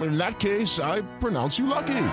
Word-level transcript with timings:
In 0.00 0.18
that 0.18 0.38
case, 0.38 0.78
I 0.78 1.00
pronounce 1.20 1.58
you 1.58 1.66
lucky. 1.66 2.08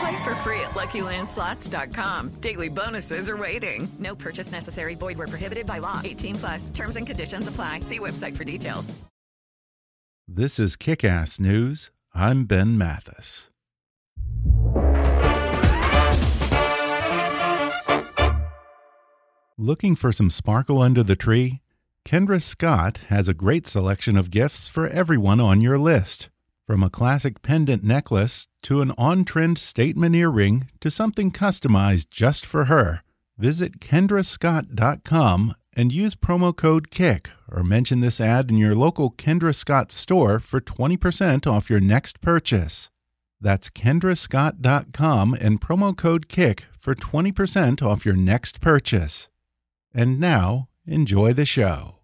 Play 0.00 0.24
for 0.24 0.34
free 0.36 0.60
at 0.60 0.70
LuckyLandSlots.com. 0.70 2.34
Daily 2.40 2.68
bonuses 2.68 3.28
are 3.28 3.36
waiting. 3.36 3.88
No 3.98 4.14
purchase 4.14 4.52
necessary. 4.52 4.94
Void 4.94 5.18
where 5.18 5.26
prohibited 5.26 5.66
by 5.66 5.78
law. 5.78 6.00
18 6.04 6.34
plus. 6.36 6.70
Terms 6.70 6.96
and 6.96 7.06
conditions 7.06 7.48
apply. 7.48 7.80
See 7.80 7.98
website 7.98 8.36
for 8.36 8.44
details. 8.44 8.94
This 10.28 10.58
is 10.58 10.76
Kick-Ass 10.76 11.40
News. 11.40 11.90
I'm 12.14 12.44
Ben 12.44 12.76
Mathis. 12.76 13.48
Looking 19.56 19.96
for 19.96 20.12
some 20.12 20.30
sparkle 20.30 20.80
under 20.80 21.02
the 21.02 21.16
tree? 21.16 21.62
Kendra 22.04 22.40
Scott 22.40 23.00
has 23.08 23.26
a 23.26 23.34
great 23.34 23.66
selection 23.66 24.16
of 24.16 24.30
gifts 24.30 24.68
for 24.68 24.86
everyone 24.86 25.40
on 25.40 25.60
your 25.60 25.78
list. 25.78 26.28
From 26.68 26.82
a 26.82 26.90
classic 26.90 27.40
pendant 27.40 27.82
necklace 27.82 28.46
to 28.64 28.82
an 28.82 28.92
on 28.98 29.24
trend 29.24 29.56
statement 29.56 30.14
earring 30.14 30.68
to 30.80 30.90
something 30.90 31.30
customized 31.30 32.10
just 32.10 32.44
for 32.44 32.66
her, 32.66 33.02
visit 33.38 33.80
kendrascott.com 33.80 35.54
and 35.72 35.92
use 35.92 36.14
promo 36.14 36.54
code 36.54 36.90
KICK 36.90 37.30
or 37.50 37.64
mention 37.64 38.00
this 38.00 38.20
ad 38.20 38.50
in 38.50 38.58
your 38.58 38.74
local 38.74 39.10
Kendra 39.10 39.54
Scott 39.54 39.90
store 39.90 40.38
for 40.40 40.60
20% 40.60 41.46
off 41.46 41.70
your 41.70 41.80
next 41.80 42.20
purchase. 42.20 42.90
That's 43.40 43.70
kendrascott.com 43.70 45.38
and 45.40 45.62
promo 45.62 45.96
code 45.96 46.28
KICK 46.28 46.66
for 46.78 46.94
20% 46.94 47.80
off 47.80 48.04
your 48.04 48.16
next 48.16 48.60
purchase. 48.60 49.30
And 49.94 50.20
now, 50.20 50.68
enjoy 50.84 51.32
the 51.32 51.46
show. 51.46 51.94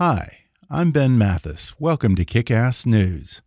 Hi. 0.00 0.35
I'm 0.68 0.90
Ben 0.90 1.16
Mathis. 1.16 1.78
Welcome 1.78 2.16
to 2.16 2.24
Kick 2.24 2.50
Ass 2.50 2.84
News. 2.84 3.40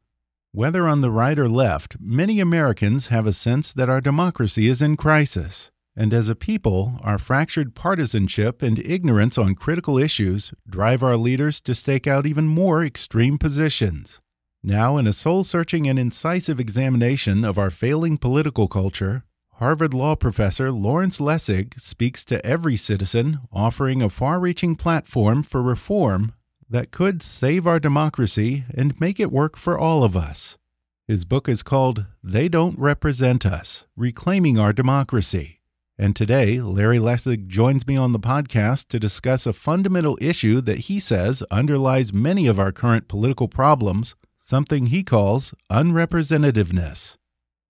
Whether 0.54 0.88
on 0.88 1.02
the 1.02 1.12
right 1.12 1.38
or 1.38 1.50
left, 1.50 1.98
many 2.00 2.40
Americans 2.40 3.08
have 3.08 3.28
a 3.28 3.34
sense 3.34 3.74
that 3.74 3.90
our 3.90 4.00
democracy 4.00 4.70
is 4.70 4.82
in 4.82 4.96
crisis. 4.96 5.70
And 5.98 6.14
as 6.14 6.30
a 6.30 6.36
people, 6.36 6.98
our 7.04 7.18
fractured 7.18 7.76
partisanship 7.76 8.62
and 8.62 8.80
ignorance 8.80 9.38
on 9.38 9.56
critical 9.56 9.98
issues 9.98 10.54
drive 10.66 11.04
our 11.04 11.18
leaders 11.18 11.60
to 11.62 11.76
stake 11.76 12.08
out 12.08 12.26
even 12.26 12.48
more 12.48 12.86
extreme 12.86 13.38
positions. 13.38 14.22
Now, 14.64 14.96
in 14.96 15.06
a 15.06 15.12
soul 15.12 15.44
searching 15.44 15.90
and 15.90 16.00
incisive 16.00 16.58
examination 16.58 17.44
of 17.44 17.58
our 17.58 17.70
failing 17.70 18.18
political 18.18 18.70
culture, 18.70 19.26
Harvard 19.56 19.94
Law 19.94 20.16
professor 20.16 20.72
Lawrence 20.72 21.20
Lessig 21.20 21.82
speaks 21.82 22.24
to 22.24 22.44
every 22.46 22.78
citizen, 22.78 23.40
offering 23.52 24.02
a 24.02 24.08
far 24.08 24.40
reaching 24.40 24.78
platform 24.78 25.44
for 25.44 25.62
reform 25.62 26.32
that 26.70 26.92
could 26.92 27.24
save 27.24 27.66
our 27.66 27.80
democracy 27.80 28.66
and 28.74 29.00
make 29.00 29.20
it 29.20 29.32
work 29.32 29.58
for 29.58 29.78
all 29.78 30.04
of 30.04 30.16
us. 30.16 30.58
His 31.08 31.26
book 31.26 31.50
is 31.50 31.64
called 31.64 32.06
They 32.24 32.48
Don't 32.48 32.78
Represent 32.78 33.46
Us 33.46 33.86
Reclaiming 33.96 34.60
Our 34.60 34.74
Democracy. 34.74 35.60
And 35.98 36.16
today, 36.16 36.62
Larry 36.62 37.00
Lessig 37.00 37.48
joins 37.48 37.86
me 37.86 37.98
on 37.98 38.14
the 38.14 38.20
podcast 38.20 38.88
to 38.88 39.00
discuss 39.00 39.46
a 39.46 39.52
fundamental 39.52 40.18
issue 40.22 40.62
that 40.62 40.86
he 40.88 41.00
says 41.00 41.44
underlies 41.52 42.14
many 42.14 42.48
of 42.48 42.58
our 42.58 42.72
current 42.72 43.10
political 43.10 43.50
problems, 43.50 44.16
something 44.40 44.88
he 44.88 45.04
calls 45.04 45.54
unrepresentativeness. 45.70 47.18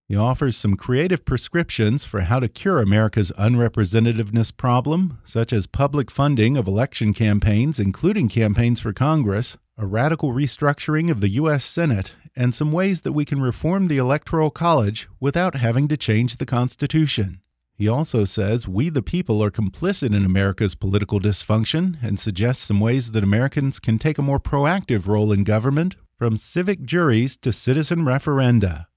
He 0.10 0.16
offers 0.16 0.58
some 0.58 0.76
creative 0.76 1.24
prescriptions 1.24 2.04
for 2.04 2.22
how 2.22 2.40
to 2.40 2.48
cure 2.48 2.80
America's 2.80 3.32
unrepresentativeness 3.38 4.52
problem, 4.58 5.20
such 5.24 5.54
as 5.54 5.68
public 5.68 6.10
funding 6.10 6.58
of 6.58 6.68
election 6.68 7.14
campaigns, 7.14 7.80
including 7.80 8.28
campaigns 8.28 8.80
for 8.80 8.92
Congress, 8.92 9.56
a 9.78 9.86
radical 9.86 10.34
restructuring 10.34 11.12
of 11.12 11.22
the 11.22 11.30
U.S. 11.42 11.64
Senate, 11.64 12.16
and 12.36 12.56
some 12.56 12.72
ways 12.72 13.02
that 13.02 13.14
we 13.14 13.24
can 13.24 13.40
reform 13.40 13.86
the 13.86 14.00
Electoral 14.00 14.50
College 14.50 15.08
without 15.20 15.54
having 15.54 15.88
to 15.90 15.96
change 15.96 16.38
the 16.38 16.46
Constitution. 16.48 17.42
He 17.76 17.88
also 17.88 18.26
says 18.26 18.68
we, 18.68 18.90
the 18.90 19.04
people, 19.04 19.44
are 19.44 19.52
complicit 19.52 20.16
in 20.16 20.26
America's 20.26 20.74
political 20.74 21.20
dysfunction 21.20 22.02
and 22.02 22.20
suggests 22.20 22.64
some 22.64 22.80
ways 22.80 23.12
that 23.12 23.24
Americans 23.24 23.78
can 23.78 24.00
take 24.00 24.18
a 24.18 24.24
more 24.24 24.40
proactive 24.40 25.06
role 25.06 25.32
in 25.32 25.44
government, 25.44 25.98
from 26.18 26.36
civic 26.36 26.82
juries 26.82 27.38
to 27.38 27.54
citizen 27.54 28.00
referenda. 28.00 28.88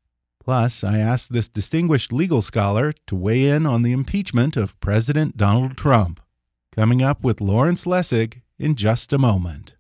Plus, 0.45 0.83
I 0.83 0.99
asked 0.99 1.33
this 1.33 1.47
distinguished 1.47 2.13
legal 2.13 2.43
scholar 2.43 2.93
to 3.07 3.15
weigh 3.15 3.47
in 3.47 3.65
on 3.65 3.83
the 3.83 3.93
impeachment 3.93 4.57
of 4.57 4.79
President 4.81 5.37
Donald 5.37 5.77
Trump. 5.77 6.21
Coming 6.75 7.01
up 7.01 7.23
with 7.23 7.41
Lawrence 7.41 7.85
Lessig 7.85 8.41
in 8.59 8.75
just 8.75 9.13
a 9.13 9.19
moment. 9.19 9.75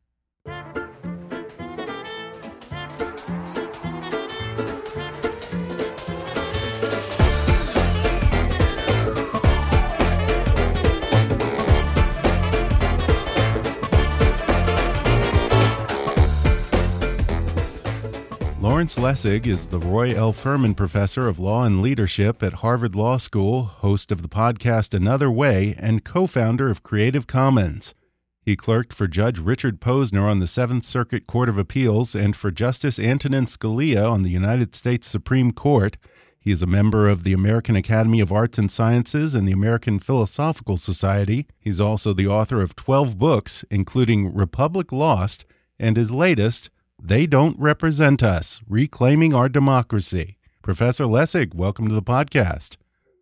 Lawrence 18.82 18.96
Lessig 18.96 19.46
is 19.46 19.68
the 19.68 19.78
Roy 19.78 20.12
L. 20.12 20.32
Furman 20.32 20.74
Professor 20.74 21.28
of 21.28 21.38
Law 21.38 21.62
and 21.62 21.80
Leadership 21.80 22.42
at 22.42 22.54
Harvard 22.54 22.96
Law 22.96 23.16
School, 23.16 23.62
host 23.62 24.10
of 24.10 24.22
the 24.22 24.28
podcast 24.28 24.92
Another 24.92 25.30
Way, 25.30 25.76
and 25.78 26.02
co 26.02 26.26
founder 26.26 26.68
of 26.68 26.82
Creative 26.82 27.28
Commons. 27.28 27.94
He 28.40 28.56
clerked 28.56 28.92
for 28.92 29.06
Judge 29.06 29.38
Richard 29.38 29.80
Posner 29.80 30.28
on 30.28 30.40
the 30.40 30.48
Seventh 30.48 30.84
Circuit 30.84 31.28
Court 31.28 31.48
of 31.48 31.58
Appeals 31.58 32.16
and 32.16 32.34
for 32.34 32.50
Justice 32.50 32.98
Antonin 32.98 33.46
Scalia 33.46 34.10
on 34.10 34.22
the 34.22 34.30
United 34.30 34.74
States 34.74 35.06
Supreme 35.06 35.52
Court. 35.52 35.96
He 36.40 36.50
is 36.50 36.64
a 36.64 36.66
member 36.66 37.08
of 37.08 37.22
the 37.22 37.34
American 37.34 37.76
Academy 37.76 38.18
of 38.18 38.32
Arts 38.32 38.58
and 38.58 38.68
Sciences 38.68 39.36
and 39.36 39.46
the 39.46 39.52
American 39.52 40.00
Philosophical 40.00 40.76
Society. 40.76 41.46
He's 41.60 41.80
also 41.80 42.12
the 42.12 42.26
author 42.26 42.60
of 42.60 42.74
12 42.74 43.16
books, 43.16 43.64
including 43.70 44.34
Republic 44.34 44.90
Lost 44.90 45.44
and 45.78 45.96
his 45.96 46.10
latest, 46.10 46.68
they 47.04 47.26
don't 47.26 47.58
represent 47.58 48.22
us, 48.22 48.60
reclaiming 48.68 49.34
our 49.34 49.48
democracy. 49.48 50.36
Professor 50.62 51.04
Lessig, 51.04 51.52
welcome 51.52 51.88
to 51.88 51.94
the 51.94 52.02
podcast. 52.02 52.76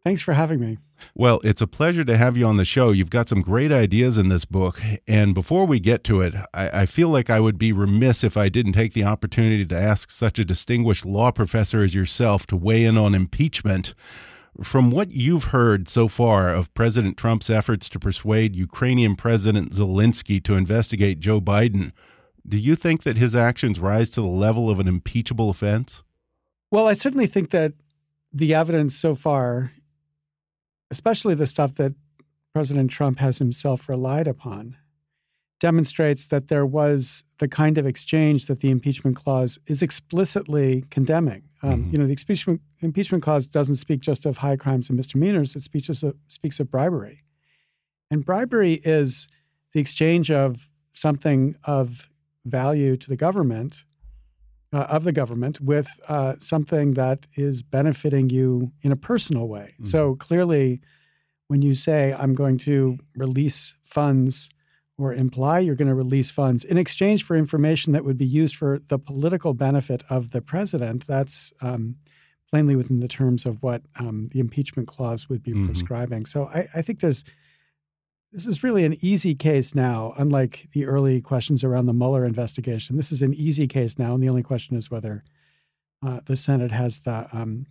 Thanks 0.05 0.21
for 0.21 0.35
having 0.35 0.61
me. 0.61 0.79
Well, 1.15 1.41
it's 1.45 1.63
a 1.63 1.67
pleasure 1.67 2.05
to 2.05 2.19
have 2.19 2.37
you 2.37 2.45
on 2.45 2.59
the 2.59 2.65
show. 2.67 2.91
You've 2.91 3.09
got 3.09 3.29
some 3.29 3.41
great 3.41 3.73
ideas 3.73 4.19
in 4.19 4.29
this 4.29 4.45
book. 4.45 4.83
And 5.09 5.35
before 5.35 5.65
we 5.65 5.81
get 5.81 6.05
to 6.05 6.21
it, 6.21 6.35
I, 6.53 6.83
I, 6.83 6.87
feel 6.87 7.09
like 7.09 7.31
I 7.31 7.41
would 7.41 7.59
be 7.59 7.73
remiss 7.73 8.23
if 8.23 8.37
I 8.37 8.51
didn't 8.51 8.73
take 8.73 8.93
the 8.93 9.05
opportunity 9.05 9.65
to 9.65 9.81
ask 9.81 10.11
such 10.11 10.39
a 10.39 10.45
distinguished 10.45 11.07
law 11.07 11.31
professor 11.31 11.83
as 11.83 11.95
yourself 11.95 12.47
to 12.49 12.57
weigh 12.57 12.85
in 12.85 12.99
on 12.99 13.15
impeachment. 13.15 13.95
From 14.63 14.91
what 14.91 15.13
you've 15.13 15.45
heard 15.45 15.89
so 15.89 16.07
far 16.07 16.51
of 16.51 16.75
President 16.75 17.17
Trump's 17.17 17.49
efforts 17.49 17.89
to 17.91 17.99
persuade 17.99 18.57
Ukrainian 18.57 19.17
President 19.17 19.73
Zelensky 19.73 20.43
to 20.45 20.55
investigate 20.55 21.21
Joe 21.21 21.41
Biden, 21.41 21.93
do 22.49 22.57
you 22.57 22.75
think 22.77 23.03
that 23.03 23.17
his 23.17 23.37
actions 23.37 23.79
rise 23.79 24.11
to 24.11 24.21
the 24.21 24.27
level 24.27 24.71
of 24.71 24.81
an 24.81 24.89
impeachable 24.89 25.51
offense? 25.51 26.03
Well, 26.71 26.87
I 26.87 26.95
certainly 26.95 27.27
think 27.27 27.51
that 27.51 27.73
the 28.33 28.55
evidence 28.55 28.95
so 28.97 29.15
far, 29.15 29.73
especially 30.91 31.35
the 31.35 31.47
stuff 31.47 31.75
that 31.75 31.95
President 32.53 32.91
Trump 32.91 33.19
has 33.19 33.39
himself 33.39 33.89
relied 33.89 34.27
upon, 34.27 34.77
demonstrates 35.59 36.27
that 36.27 36.49
there 36.49 36.65
was 36.65 37.23
the 37.39 37.47
kind 37.47 37.77
of 37.77 37.87
exchange 37.87 38.47
that 38.47 38.61
the 38.61 38.71
impeachment 38.71 39.15
clause 39.15 39.59
is 39.67 39.83
explicitly 39.83 40.85
condemning. 40.91 41.43
Um, 41.63 41.85
Mhm. 41.85 41.93
You 41.93 41.99
know, 41.99 42.07
the 42.07 42.13
impeachment, 42.13 42.63
impeachment 42.81 43.23
clause 43.23 43.47
doesn't 43.47 43.77
speak 43.77 44.01
just 44.01 44.25
of 44.25 44.39
high 44.39 44.57
crimes 44.57 44.89
and 44.89 44.97
misdemeanors, 44.97 45.55
it 45.55 45.63
speaks 45.63 45.89
of, 46.03 46.17
speaks 46.29 46.61
of 46.61 46.71
bribery. 46.71 47.25
And 48.11 48.25
bribery 48.25 48.81
is 48.85 49.29
the 49.75 49.81
exchange 49.81 50.31
of 50.31 50.71
something 50.95 51.55
of 51.65 52.10
value 52.51 52.97
to 52.97 53.09
the 53.09 53.17
government, 53.17 53.85
uh, 54.73 54.87
of 54.89 55.05
the 55.05 55.13
government, 55.13 55.61
with 55.61 55.89
uh, 56.09 56.35
something 56.39 56.95
that 56.95 57.27
is 57.37 57.63
benefiting 57.63 58.31
you 58.31 58.73
in 58.83 58.93
a 58.93 58.97
personal 58.97 59.49
way. 59.49 59.75
So 59.83 60.15
clearly, 60.17 60.81
when 61.49 61.63
you 61.63 61.75
say, 61.75 62.13
I'm 62.13 62.35
going 62.35 62.59
to 62.59 62.99
release 63.17 63.75
funds 63.85 64.49
or 64.97 65.15
imply 65.15 65.59
you're 65.61 65.75
going 65.75 65.89
to 65.89 65.95
release 65.95 66.31
funds 66.31 66.63
in 66.63 66.77
exchange 66.77 67.25
for 67.25 67.35
information 67.35 67.93
that 67.95 68.05
would 68.05 68.19
be 68.19 68.27
used 68.27 68.55
for 68.55 68.81
the 68.89 68.99
political 68.99 69.55
benefit 69.55 70.03
of 70.11 70.31
the 70.31 70.43
president, 70.43 71.07
that's 71.07 71.53
um, 71.63 71.97
plainly 72.51 72.77
within 72.77 73.01
the 73.01 73.09
terms 73.09 73.47
of 73.47 73.63
what 73.63 73.81
um, 73.99 74.29
the 74.33 74.41
impeachment 74.41 74.87
clause 74.87 75.29
would 75.29 75.43
be 75.43 75.53
Mhm. 75.55 75.65
prescribing. 75.67 76.27
So 76.27 76.45
I, 76.47 76.69
I 76.75 76.83
think 76.83 77.01
there's 77.01 77.25
this 78.33 78.47
is 78.47 78.63
really 78.63 78.85
an 78.85 78.97
easy 79.01 79.35
case 79.35 79.75
now, 79.75 80.15
unlike 80.17 80.69
the 80.73 80.87
early 80.87 81.21
questions 81.21 81.65
around 81.65 81.87
the 81.87 81.93
Mueller 81.93 82.25
investigation. 82.25 82.97
This 82.97 83.11
is 83.11 83.23
an 83.23 83.35
easy 83.35 83.67
case 83.67 83.99
now, 83.99 84.15
and 84.15 84.23
the 84.23 84.29
only 84.29 84.43
question 84.43 84.77
is 84.77 84.91
whether 84.91 85.23
uh, 86.05 86.21
the 86.25 86.37
Senate 86.37 86.71
has 86.71 87.01
the 87.01 87.29
um, 87.33 87.67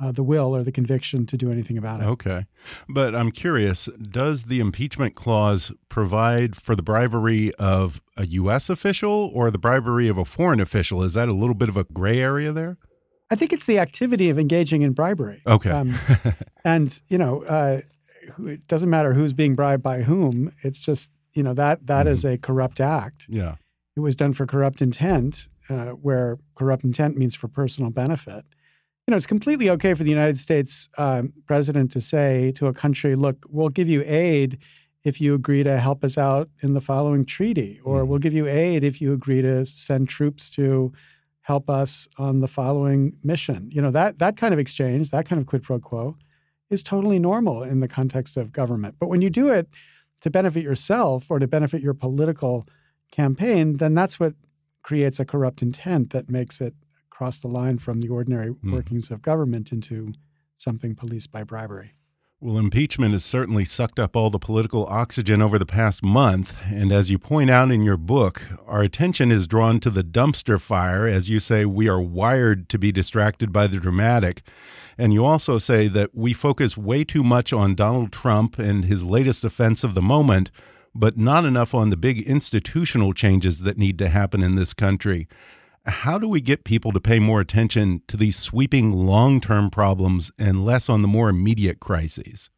uh, 0.00 0.10
the 0.10 0.22
will 0.22 0.56
or 0.56 0.64
the 0.64 0.72
conviction 0.72 1.26
to 1.26 1.36
do 1.36 1.52
anything 1.52 1.76
about 1.76 2.00
it. 2.00 2.06
Okay. 2.06 2.46
But 2.88 3.14
I'm 3.14 3.30
curious 3.30 3.86
does 4.00 4.44
the 4.44 4.58
impeachment 4.58 5.14
clause 5.14 5.72
provide 5.88 6.56
for 6.56 6.74
the 6.74 6.82
bribery 6.82 7.54
of 7.56 8.00
a 8.16 8.26
U.S. 8.26 8.70
official 8.70 9.30
or 9.34 9.50
the 9.50 9.58
bribery 9.58 10.08
of 10.08 10.16
a 10.16 10.24
foreign 10.24 10.60
official? 10.60 11.02
Is 11.02 11.12
that 11.14 11.28
a 11.28 11.34
little 11.34 11.54
bit 11.54 11.68
of 11.68 11.76
a 11.76 11.84
gray 11.84 12.18
area 12.18 12.52
there? 12.52 12.78
I 13.30 13.36
think 13.36 13.52
it's 13.52 13.66
the 13.66 13.78
activity 13.78 14.30
of 14.30 14.38
engaging 14.38 14.82
in 14.82 14.92
bribery. 14.92 15.42
Okay. 15.46 15.70
Um, 15.70 15.94
and 16.64 16.98
you 17.08 17.18
know, 17.18 17.44
uh, 17.44 17.82
it 18.38 18.66
doesn't 18.66 18.90
matter 18.90 19.14
who's 19.14 19.32
being 19.32 19.54
bribed 19.54 19.82
by 19.82 20.02
whom. 20.02 20.52
It's 20.62 20.78
just 20.78 21.10
you 21.32 21.42
know 21.42 21.54
that 21.54 21.86
that 21.86 22.06
is 22.06 22.24
a 22.24 22.38
corrupt 22.38 22.80
act. 22.80 23.26
yeah. 23.28 23.56
It 23.96 24.00
was 24.00 24.14
done 24.14 24.32
for 24.32 24.46
corrupt 24.46 24.80
intent, 24.80 25.48
uh, 25.68 25.90
where 25.90 26.38
corrupt 26.54 26.84
intent 26.84 27.18
means 27.18 27.34
for 27.34 27.48
personal 27.48 27.90
benefit. 27.90 28.44
You 29.06 29.12
know, 29.12 29.16
it's 29.16 29.26
completely 29.26 29.68
okay 29.70 29.94
for 29.94 30.04
the 30.04 30.10
United 30.10 30.38
States 30.38 30.88
um, 30.96 31.32
president 31.46 31.90
to 31.92 32.00
say 32.00 32.52
to 32.52 32.66
a 32.66 32.72
country, 32.72 33.16
"Look, 33.16 33.44
we'll 33.48 33.68
give 33.68 33.88
you 33.88 34.02
aid 34.06 34.58
if 35.02 35.20
you 35.20 35.34
agree 35.34 35.62
to 35.64 35.78
help 35.80 36.04
us 36.04 36.16
out 36.16 36.48
in 36.62 36.74
the 36.74 36.80
following 36.80 37.24
treaty, 37.24 37.80
or 37.84 38.04
we'll 38.04 38.18
give 38.20 38.32
you 38.32 38.46
aid 38.46 38.84
if 38.84 39.00
you 39.00 39.12
agree 39.12 39.42
to 39.42 39.66
send 39.66 40.08
troops 40.08 40.50
to 40.50 40.92
help 41.42 41.68
us 41.68 42.06
on 42.16 42.38
the 42.38 42.48
following 42.48 43.16
mission." 43.24 43.70
You 43.72 43.82
know 43.82 43.90
that 43.90 44.18
that 44.20 44.36
kind 44.36 44.54
of 44.54 44.60
exchange, 44.60 45.10
that 45.10 45.26
kind 45.26 45.40
of 45.40 45.46
quid 45.46 45.62
pro 45.64 45.80
quo, 45.80 46.16
is 46.70 46.82
totally 46.82 47.18
normal 47.18 47.62
in 47.62 47.80
the 47.80 47.88
context 47.88 48.36
of 48.36 48.52
government. 48.52 48.94
But 48.98 49.08
when 49.08 49.20
you 49.20 49.30
do 49.30 49.50
it 49.50 49.68
to 50.22 50.30
benefit 50.30 50.62
yourself 50.62 51.30
or 51.30 51.38
to 51.38 51.46
benefit 51.46 51.82
your 51.82 51.94
political 51.94 52.66
campaign, 53.10 53.78
then 53.78 53.94
that's 53.94 54.20
what 54.20 54.34
creates 54.82 55.20
a 55.20 55.24
corrupt 55.24 55.62
intent 55.62 56.10
that 56.10 56.30
makes 56.30 56.60
it 56.60 56.74
cross 57.10 57.40
the 57.40 57.48
line 57.48 57.78
from 57.78 58.00
the 58.00 58.08
ordinary 58.08 58.48
hmm. 58.48 58.72
workings 58.72 59.10
of 59.10 59.20
government 59.20 59.72
into 59.72 60.12
something 60.56 60.94
policed 60.94 61.32
by 61.32 61.42
bribery. 61.42 61.92
Well, 62.42 62.56
impeachment 62.56 63.12
has 63.12 63.22
certainly 63.22 63.66
sucked 63.66 63.98
up 63.98 64.16
all 64.16 64.30
the 64.30 64.38
political 64.38 64.86
oxygen 64.86 65.42
over 65.42 65.58
the 65.58 65.66
past 65.66 66.02
month. 66.02 66.56
And 66.70 66.90
as 66.90 67.10
you 67.10 67.18
point 67.18 67.50
out 67.50 67.70
in 67.70 67.82
your 67.82 67.98
book, 67.98 68.48
our 68.66 68.80
attention 68.80 69.30
is 69.30 69.46
drawn 69.46 69.78
to 69.80 69.90
the 69.90 70.02
dumpster 70.02 70.58
fire. 70.58 71.06
As 71.06 71.28
you 71.28 71.38
say, 71.38 71.66
we 71.66 71.86
are 71.86 72.00
wired 72.00 72.70
to 72.70 72.78
be 72.78 72.92
distracted 72.92 73.52
by 73.52 73.66
the 73.66 73.76
dramatic. 73.76 74.40
And 75.00 75.14
you 75.14 75.24
also 75.24 75.56
say 75.56 75.88
that 75.88 76.10
we 76.14 76.34
focus 76.34 76.76
way 76.76 77.04
too 77.04 77.22
much 77.22 77.54
on 77.54 77.74
Donald 77.74 78.12
Trump 78.12 78.58
and 78.58 78.84
his 78.84 79.02
latest 79.02 79.44
offense 79.44 79.82
of 79.82 79.94
the 79.94 80.02
moment, 80.02 80.50
but 80.94 81.16
not 81.16 81.46
enough 81.46 81.72
on 81.72 81.88
the 81.88 81.96
big 81.96 82.20
institutional 82.20 83.14
changes 83.14 83.60
that 83.60 83.78
need 83.78 83.98
to 83.98 84.10
happen 84.10 84.42
in 84.42 84.56
this 84.56 84.74
country. 84.74 85.26
How 85.86 86.18
do 86.18 86.28
we 86.28 86.42
get 86.42 86.64
people 86.64 86.92
to 86.92 87.00
pay 87.00 87.18
more 87.18 87.40
attention 87.40 88.02
to 88.08 88.18
these 88.18 88.36
sweeping 88.36 88.92
long 88.92 89.40
term 89.40 89.70
problems 89.70 90.30
and 90.38 90.66
less 90.66 90.90
on 90.90 91.00
the 91.00 91.08
more 91.08 91.30
immediate 91.30 91.80
crises? 91.80 92.50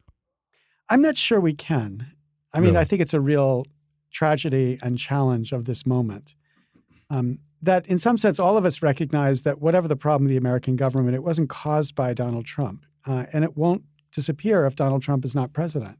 I'm 0.89 1.01
not 1.01 1.15
sure 1.15 1.39
we 1.39 1.53
can. 1.53 2.07
I 2.53 2.59
mean, 2.59 2.71
Really? 2.71 2.79
I 2.79 2.83
think 2.83 3.01
it's 3.01 3.13
a 3.13 3.21
real 3.21 3.65
tragedy 4.11 4.79
and 4.83 4.99
challenge 4.99 5.53
of 5.53 5.63
this 5.63 5.85
moment. 5.85 6.35
Um, 7.09 7.39
that 7.63 7.87
in 7.87 7.97
some 7.97 8.17
sense, 8.17 8.39
all 8.39 8.57
of 8.57 8.65
us 8.65 8.81
recognize 8.81 9.41
that 9.43 9.61
whatever 9.61 9.87
the 9.87 9.95
problem 9.95 10.25
of 10.25 10.29
the 10.29 10.37
American 10.37 10.75
government, 10.75 11.15
it 11.15 11.23
wasn't 11.23 11.49
caused 11.49 11.95
by 11.95 12.13
Donald 12.13 12.45
Trump, 12.45 12.85
uh, 13.07 13.25
and 13.31 13.43
it 13.43 13.57
won't 13.57 13.83
disappear 14.11 14.65
if 14.65 14.75
Donald 14.75 15.01
Trump 15.01 15.23
is 15.23 15.33
not 15.33 15.53
president. 15.53 15.97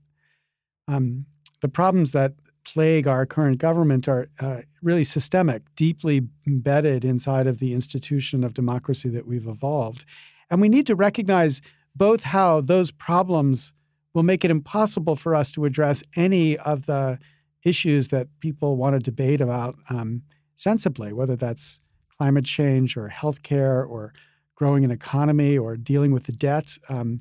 Um, 0.88 1.26
the 1.62 1.70
problems 1.70 2.12
that 2.12 2.34
plague 2.66 3.08
our 3.08 3.26
current 3.26 3.58
government 3.58 4.08
are 4.08 4.30
uh, 4.40 4.62
really 4.82 5.04
systemic, 5.04 5.64
deeply 5.76 6.28
embedded 6.46 7.06
inside 7.06 7.48
of 7.48 7.60
the 7.60 7.74
institution 7.74 8.44
of 8.44 8.54
democracy 8.54 9.10
that 9.10 9.26
we've 9.26 9.48
evolved. 9.48 10.06
And 10.50 10.62
we 10.62 10.70
need 10.70 10.88
to 10.88 10.96
recognize 10.96 11.62
both 11.96 12.24
how 12.24 12.62
those 12.62 12.92
problems 12.92 13.74
will 14.14 14.24
make 14.24 14.44
it 14.46 14.52
impossible 14.52 15.16
for 15.16 15.34
us 15.34 15.52
to 15.52 15.66
address 15.66 16.04
any 16.16 16.58
of 16.58 16.86
the 16.86 17.20
issues 17.64 18.10
that 18.10 18.28
people 18.40 18.76
want 18.76 18.94
to 18.94 19.00
debate 19.00 19.42
about 19.42 19.76
um, 19.90 20.22
sensibly, 20.56 21.14
whether 21.14 21.36
that's 21.36 21.82
climate 22.18 22.46
change 22.46 22.96
or 22.96 23.10
healthcare 23.10 23.88
or 23.88 24.14
growing 24.56 24.84
an 24.84 24.92
economy 24.92 25.58
or 25.58 25.76
dealing 25.76 26.12
with 26.12 26.24
the 26.26 26.32
debt 26.32 26.78
um, 26.90 27.20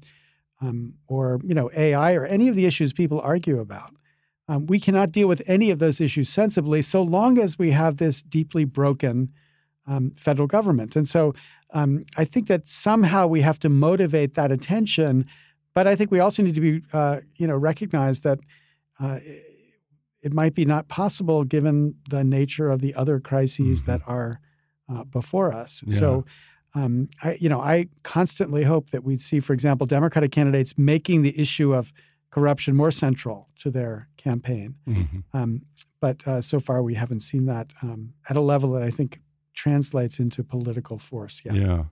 um, 0.60 0.94
or 1.08 1.40
you 1.42 1.54
know 1.54 1.70
AI 1.76 2.14
or 2.14 2.24
any 2.24 2.48
of 2.48 2.54
the 2.54 2.66
issues 2.66 2.92
people 2.92 3.20
argue 3.20 3.58
about. 3.58 3.92
Um, 4.48 4.66
we 4.66 4.78
cannot 4.78 5.12
deal 5.12 5.28
with 5.28 5.42
any 5.46 5.70
of 5.70 5.78
those 5.78 6.00
issues 6.00 6.28
sensibly 6.28 6.82
so 6.82 7.02
long 7.02 7.38
as 7.38 7.58
we 7.58 7.70
have 7.70 7.96
this 7.96 8.22
deeply 8.22 8.64
broken 8.64 9.32
um, 9.86 10.12
federal 10.16 10.46
government. 10.46 10.96
And 10.96 11.08
so 11.08 11.32
um, 11.72 12.04
I 12.16 12.24
think 12.24 12.48
that 12.48 12.68
somehow 12.68 13.26
we 13.26 13.40
have 13.40 13.58
to 13.60 13.68
motivate 13.68 14.34
that 14.34 14.52
attention. 14.52 15.26
But 15.74 15.86
I 15.86 15.96
think 15.96 16.10
we 16.10 16.20
also 16.20 16.42
need 16.42 16.54
to 16.54 16.60
be, 16.60 16.82
uh, 16.92 17.20
you 17.36 17.46
know, 17.46 17.56
recognize 17.56 18.20
that 18.20 18.40
uh, 19.00 19.18
it 20.22 20.32
might 20.32 20.54
be 20.54 20.64
not 20.64 20.88
possible 20.88 21.44
given 21.44 21.94
the 22.08 22.22
nature 22.22 22.70
of 22.70 22.80
the 22.80 22.94
other 22.94 23.20
crises 23.20 23.82
that 23.82 24.00
are 24.06 24.40
uh, 24.88 25.04
before 25.04 25.52
us. 25.52 25.82
So, 25.90 26.24
um, 26.74 27.08
I, 27.22 27.36
you 27.40 27.48
know, 27.48 27.60
I 27.60 27.88
constantly 28.02 28.64
hope 28.64 28.90
that 28.90 29.04
we'd 29.04 29.20
see, 29.20 29.40
for 29.40 29.52
example, 29.52 29.86
Democratic 29.86 30.32
candidates 30.32 30.74
making 30.78 31.22
the 31.22 31.38
issue 31.38 31.74
of 31.74 31.92
corruption 32.30 32.74
more 32.74 32.90
central 32.90 33.48
to 33.58 33.70
their 33.70 34.08
campaign. 34.16 34.76
Mhm. 34.88 35.24
Um, 35.34 35.62
but 36.00 36.26
uh, 36.26 36.40
so 36.40 36.60
far, 36.60 36.82
we 36.82 36.94
haven't 36.94 37.20
seen 37.20 37.46
that 37.46 37.72
um, 37.82 38.14
at 38.28 38.36
a 38.36 38.40
level 38.40 38.72
that 38.72 38.82
I 38.82 38.90
think 38.90 39.20
translates 39.54 40.18
into 40.18 40.42
political 40.42 40.98
force 40.98 41.42
yet. 41.44 41.54
Yeah. 41.54 41.84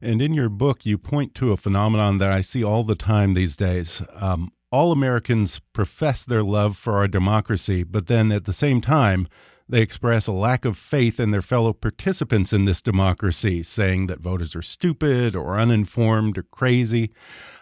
And 0.00 0.20
in 0.20 0.34
your 0.34 0.48
book, 0.48 0.84
you 0.84 0.98
point 0.98 1.34
to 1.36 1.52
a 1.52 1.56
phenomenon 1.56 2.18
that 2.18 2.32
I 2.32 2.40
see 2.40 2.64
all 2.64 2.84
the 2.84 2.96
time 2.96 3.34
these 3.34 3.54
days. 3.54 4.02
Um, 4.16 4.50
all 4.72 4.90
Americans 4.90 5.60
profess 5.72 6.24
their 6.24 6.42
love 6.42 6.76
for 6.76 6.96
our 6.96 7.06
democracy, 7.06 7.84
but 7.84 8.06
then 8.06 8.32
at 8.32 8.46
the 8.46 8.52
same 8.52 8.80
time, 8.80 9.28
they 9.68 9.80
express 9.80 10.26
a 10.26 10.32
lack 10.32 10.64
of 10.64 10.76
faith 10.76 11.20
in 11.20 11.30
their 11.30 11.42
fellow 11.42 11.72
participants 11.72 12.52
in 12.52 12.64
this 12.64 12.82
democracy, 12.82 13.62
saying 13.62 14.06
that 14.06 14.20
voters 14.20 14.56
are 14.56 14.62
stupid 14.62 15.36
or 15.36 15.58
uninformed 15.58 16.36
or 16.36 16.42
crazy. 16.42 17.10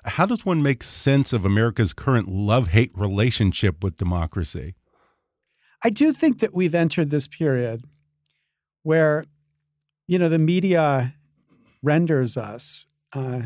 How 0.04 0.26
does 0.26 0.46
one 0.46 0.62
make 0.62 0.82
sense 0.82 1.32
of 1.32 1.44
America's 1.44 1.92
current 1.92 2.28
love 2.28 2.68
hate 2.68 2.92
relationship 2.96 3.84
with 3.84 3.96
democracy? 3.96 4.74
I 5.84 5.90
do 5.90 6.12
think 6.12 6.40
that 6.40 6.54
we've 6.54 6.74
entered 6.74 7.10
this 7.10 7.28
period 7.28 7.82
where, 8.82 9.24
you 10.06 10.18
know, 10.18 10.28
the 10.28 10.38
media 10.38 11.14
renders 11.82 12.36
us 12.36 12.86
uh, 13.12 13.42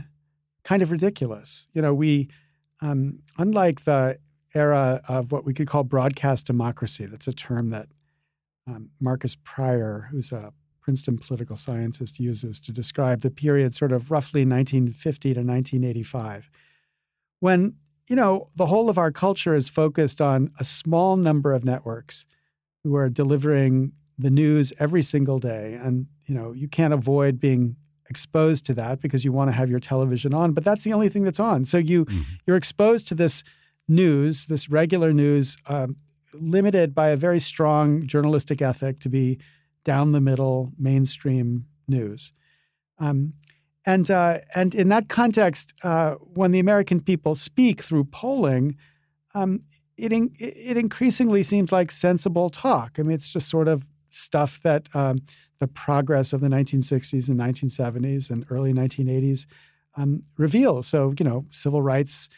kind 0.65 0.83
of 0.83 0.91
ridiculous. 0.91 1.67
You 1.73 1.83
know, 1.83 1.95
we, 1.95 2.29
um, 2.85 3.21
unlike 3.39 3.85
the 3.85 4.19
era 4.55 5.01
of 5.09 5.33
what 5.33 5.45
we 5.45 5.55
could 5.55 5.67
call 5.67 5.85
broadcast 5.85 6.47
democracy, 6.47 7.07
that's 7.07 7.27
a 7.27 7.33
term 7.33 7.71
that 7.71 7.89
um, 8.67 8.91
Markus 9.01 9.37
Prior, 9.43 10.09
who's 10.11 10.31
a 10.33 10.53
Princeton 10.83 11.17
political 11.17 11.57
scientist, 11.57 12.21
uses 12.21 12.61
to 12.61 12.73
describe 12.73 13.23
the 13.23 13.31
period 13.31 13.75
sort 13.75 13.91
of 13.91 14.11
roughly 14.11 14.43
1950 14.43 15.33
to 15.33 15.41
1985, 15.41 16.51
when 17.41 17.77
you 18.07 18.17
know 18.17 18.49
the 18.55 18.67
whole 18.67 18.91
of 18.91 18.99
our 18.99 19.11
culture 19.11 19.55
is 19.55 19.69
focused 19.69 20.21
on 20.21 20.51
a 20.61 20.65
small 20.65 21.17
number 21.17 21.55
of 21.55 21.65
networks 21.65 22.27
who 22.83 22.95
are 22.97 23.09
delivering 23.09 23.93
the 24.19 24.31
news 24.31 24.75
every 24.79 25.03
single 25.03 25.39
day, 25.39 25.79
and 25.83 26.07
you 26.27 26.35
know 26.35 26.53
you 26.53 26.69
can't 26.69 26.93
avoid 26.93 27.41
being 27.41 27.77
exposed 28.11 28.67
to 28.67 28.75
that 28.75 29.01
because 29.01 29.25
you 29.25 29.33
want 29.33 29.49
to 29.49 29.53
have 29.53 29.71
your 29.71 29.81
television 29.81 30.35
on, 30.35 30.53
but 30.53 30.65
that's 30.65 30.85
the 30.85 30.93
only 30.93 31.09
thing 31.09 31.25
that's 31.25 31.41
on. 31.41 31.65
So 31.65 31.79
you 31.79 32.07
you're 32.47 32.57
exposed 32.57 33.09
to 33.09 33.15
this 33.15 33.43
news, 33.89 34.47
this 34.47 34.69
regular 34.69 35.13
news, 35.13 35.57
um, 35.67 35.97
limited 36.33 36.95
by 36.95 37.09
a 37.09 37.17
very 37.17 37.41
strong 37.41 38.07
journalistic 38.07 38.61
ethic 38.61 39.01
to 39.01 39.09
be 39.09 39.39
down 39.85 40.13
the 40.13 40.21
middle, 40.21 40.73
mainstream 40.79 41.67
news. 41.87 42.33
Um, 42.99 43.35
and 43.87 44.11
uh, 44.11 44.39
and 44.55 44.75
in 44.75 44.89
that 44.89 45.09
context, 45.09 45.75
uh, 45.83 46.15
when 46.15 46.53
the 46.53 46.59
American 46.59 47.01
people 47.01 47.35
speak 47.35 47.83
through 47.83 48.05
polling, 48.05 48.77
um, 49.35 49.61
it 49.97 50.13
in, 50.13 50.31
it 50.39 50.77
increasingly 50.77 51.43
seems 51.43 51.71
like 51.71 51.91
sensible 51.91 52.49
talk. 52.49 52.97
I 52.99 53.03
mean, 53.03 53.13
it's 53.13 53.33
just 53.33 53.49
sort 53.49 53.69
of 53.69 53.87
stuff 54.11 54.61
that 54.63 54.89
um, 54.95 55.19
the 55.65 55.69
progress 55.69 56.35
of 56.35 56.43
the 56.43 56.49
1960s 56.49 57.27
and 57.31 57.41
1970s 57.41 58.29
and 58.29 58.45
early 58.51 58.75
1980s 58.75 59.47
um, 59.97 60.21
reveals. 60.37 60.87
So 60.87 61.15
you 61.19 61.25
know, 61.25 61.47
civil 61.51 61.81
rights 61.81 62.29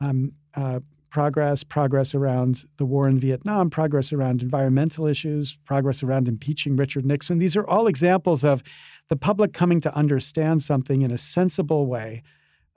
um, 0.00 0.32
uh, 0.56 0.80
progress, 1.08 1.62
progress 1.62 2.12
around 2.12 2.64
the 2.78 2.84
war 2.84 3.06
in 3.06 3.20
Vietnam, 3.20 3.70
progress 3.70 4.12
around 4.12 4.42
environmental 4.42 5.06
issues, 5.06 5.58
progress 5.64 6.02
around 6.02 6.26
impeaching 6.26 6.74
Richard 6.74 7.06
Nixon. 7.06 7.38
These 7.38 7.54
are 7.54 7.66
all 7.68 7.86
examples 7.86 8.42
of 8.42 8.64
the 9.08 9.16
public 9.16 9.52
coming 9.52 9.80
to 9.82 9.94
understand 9.94 10.64
something 10.64 11.02
in 11.02 11.12
a 11.12 11.18
sensible 11.18 11.86
way 11.86 12.24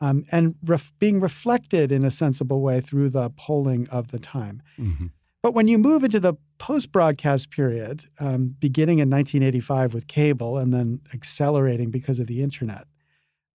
um, 0.02 0.24
and 0.32 0.54
ref- 0.64 0.94
being 1.00 1.20
reflected 1.20 1.92
in 1.92 2.06
a 2.06 2.12
sensible 2.12 2.62
way 2.62 2.80
through 2.80 3.10
the 3.10 3.32
polling 3.32 3.88
of 3.90 4.12
the 4.12 4.20
time. 4.20 4.62
Mm-hmm. 4.78 5.08
But 5.46 5.54
when 5.54 5.68
you 5.68 5.78
move 5.78 6.04
into 6.04 6.20
the 6.20 6.34
post 6.58 6.92
broadcast 6.92 7.52
period, 7.52 8.06
um, 8.20 8.56
beginning 8.60 8.98
in 8.98 9.12
1985 9.12 9.94
with 9.94 10.08
cable 10.08 10.58
and 10.58 10.74
then 10.74 11.02
accelerating 11.14 11.92
because 11.92 12.18
of 12.18 12.26
the 12.26 12.42
internet, 12.42 12.88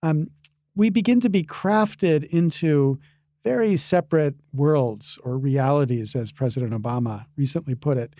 um, 0.01 0.29
we 0.77 0.89
begin 0.89 1.19
to 1.19 1.29
be 1.29 1.43
crafted 1.43 2.23
into 2.23 3.01
very 3.43 3.77
separate 3.77 4.37
worlds 4.55 5.19
or 5.25 5.37
realities, 5.37 6.15
as 6.15 6.31
President 6.31 6.81
Obama 6.81 7.27
recently 7.37 7.75
put 7.75 7.99
it, 7.99 8.15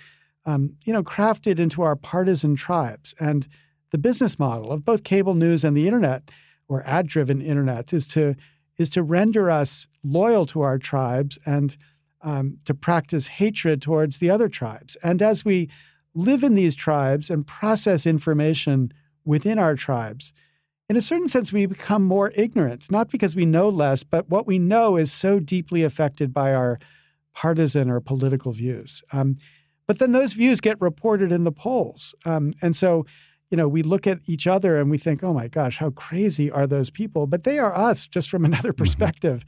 um, 0.45 0.75
you 0.85 0.93
know, 0.93 1.05
crafted 1.05 1.61
into 1.61 1.83
our 1.83 1.95
partisan 1.95 2.57
tribes. 2.57 3.15
And 3.21 3.47
the 3.93 3.99
business 3.99 4.37
model 4.37 4.73
of 4.73 4.85
both 4.85 5.05
cable 5.05 5.37
news 5.37 5.63
and 5.63 5.77
the 5.77 5.87
internet 5.87 6.29
or 6.67 6.83
ad-driven 6.89 7.41
internet 7.41 7.93
is 7.93 8.09
to 8.09 8.35
is 8.79 8.91
to 8.91 9.03
render 9.05 9.49
us 9.49 9.87
loyal 10.03 10.45
to 10.47 10.61
our 10.63 10.77
tribes 10.77 11.39
and 11.47 11.77
um, 12.23 12.59
to 12.65 12.75
practice 12.75 13.27
hatred 13.27 13.81
towards 13.83 14.19
the 14.19 14.31
other 14.31 14.49
tribes. 14.49 14.97
And 15.03 15.23
as 15.23 15.45
we 15.45 15.69
live 16.15 16.43
in 16.43 16.55
these 16.55 16.75
tribes 16.75 17.31
and 17.31 17.47
process 17.47 18.07
information 18.07 18.93
within 19.25 19.59
our 19.59 19.75
tribes, 19.75 20.33
in 20.89 20.97
a 20.97 21.03
certain 21.03 21.29
sense, 21.29 21.53
we 21.53 21.67
become 21.67 22.03
more 22.03 22.33
ignorant, 22.35 22.91
not 22.91 23.11
because 23.11 23.37
we 23.37 23.47
know 23.47 23.69
less, 23.69 24.03
but 24.03 24.29
what 24.29 24.47
we 24.47 24.59
know 24.59 24.97
is 24.97 25.13
so 25.13 25.39
deeply 25.39 25.85
affected 25.85 26.35
by 26.35 26.53
our 26.53 26.81
partisan 27.33 27.89
or 27.89 28.01
political 28.01 28.51
views. 28.51 29.03
Um, 29.13 29.37
but 29.87 30.01
then 30.01 30.11
those 30.13 30.33
views 30.33 30.61
get 30.61 30.81
reported 30.81 31.31
in 31.31 31.45
the 31.45 31.53
polls. 31.53 32.15
Um, 32.25 32.55
and 32.61 32.75
so, 32.75 33.07
you 33.51 33.57
know, 33.57 33.69
we 33.69 33.83
look 33.83 34.07
at 34.07 34.19
each 34.27 34.49
other 34.49 34.81
and 34.81 34.91
we 34.91 34.99
think, 34.99 35.23
oh 35.23 35.33
my 35.33 35.47
gosh, 35.47 35.79
how 35.79 35.91
crazy 35.91 36.51
are 36.51 36.67
those 36.67 36.91
people? 36.91 37.29
But 37.29 37.45
they 37.45 37.59
are 37.61 37.77
us 37.77 38.09
just 38.09 38.29
from 38.29 38.45
another 38.51 38.71
mm-hmm. 38.71 38.79
perspective. 38.79 39.45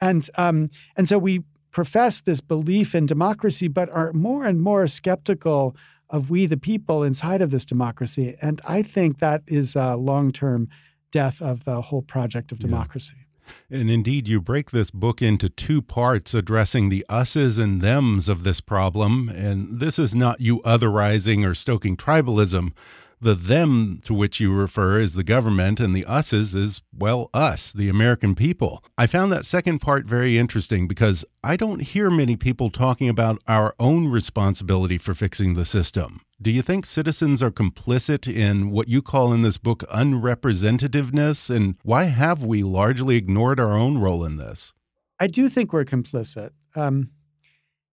and, 0.00 0.28
um, 0.36 0.70
and 0.96 1.08
so 1.08 1.18
we 1.18 1.44
profess 1.70 2.20
this 2.20 2.40
belief 2.40 2.94
in 2.94 3.06
democracy, 3.06 3.68
but 3.68 3.88
are 3.90 4.12
more 4.12 4.44
and 4.44 4.60
more 4.60 4.86
skeptical 4.86 5.76
of 6.08 6.30
we 6.30 6.46
the 6.46 6.56
people 6.56 7.02
inside 7.04 7.40
of 7.40 7.50
this 7.50 7.64
democracy. 7.64 8.36
And 8.42 8.60
I 8.66 8.82
think 8.82 9.18
that 9.18 9.42
is 9.46 9.76
a 9.76 9.94
long 9.94 10.32
term 10.32 10.68
death 11.12 11.40
of 11.40 11.64
the 11.64 11.80
whole 11.82 12.02
project 12.02 12.52
of 12.52 12.58
democracy. 12.58 13.14
Yeah. 13.16 13.78
And 13.78 13.90
indeed, 13.90 14.28
you 14.28 14.40
break 14.40 14.70
this 14.70 14.90
book 14.90 15.20
into 15.20 15.48
two 15.48 15.82
parts 15.82 16.34
addressing 16.34 16.88
the 16.88 17.04
us's 17.08 17.58
and 17.58 17.80
them's 17.80 18.28
of 18.28 18.44
this 18.44 18.60
problem. 18.60 19.28
And 19.28 19.80
this 19.80 19.98
is 19.98 20.14
not 20.14 20.40
you 20.40 20.60
otherizing 20.60 21.44
or 21.44 21.54
stoking 21.54 21.96
tribalism, 21.96 22.72
the 23.20 23.34
them 23.34 24.00
to 24.04 24.14
which 24.14 24.40
you 24.40 24.52
refer 24.52 24.98
is 24.98 25.14
the 25.14 25.22
government, 25.22 25.78
and 25.78 25.94
the 25.94 26.04
us's 26.04 26.54
is, 26.54 26.82
well, 26.96 27.28
us, 27.34 27.72
the 27.72 27.88
American 27.88 28.34
people. 28.34 28.82
I 28.96 29.06
found 29.06 29.30
that 29.32 29.44
second 29.44 29.80
part 29.80 30.06
very 30.06 30.38
interesting 30.38 30.88
because 30.88 31.24
I 31.44 31.56
don't 31.56 31.80
hear 31.80 32.10
many 32.10 32.36
people 32.36 32.70
talking 32.70 33.08
about 33.08 33.42
our 33.46 33.74
own 33.78 34.08
responsibility 34.08 34.98
for 34.98 35.14
fixing 35.14 35.54
the 35.54 35.64
system. 35.64 36.22
Do 36.40 36.50
you 36.50 36.62
think 36.62 36.86
citizens 36.86 37.42
are 37.42 37.50
complicit 37.50 38.32
in 38.32 38.70
what 38.70 38.88
you 38.88 39.02
call 39.02 39.32
in 39.32 39.42
this 39.42 39.58
book 39.58 39.80
unrepresentativeness? 39.92 41.54
And 41.54 41.76
why 41.82 42.04
have 42.04 42.42
we 42.42 42.62
largely 42.62 43.16
ignored 43.16 43.60
our 43.60 43.76
own 43.76 43.98
role 43.98 44.24
in 44.24 44.38
this? 44.38 44.72
I 45.18 45.26
do 45.26 45.50
think 45.50 45.72
we're 45.72 45.84
complicit. 45.84 46.52
Um, 46.74 47.10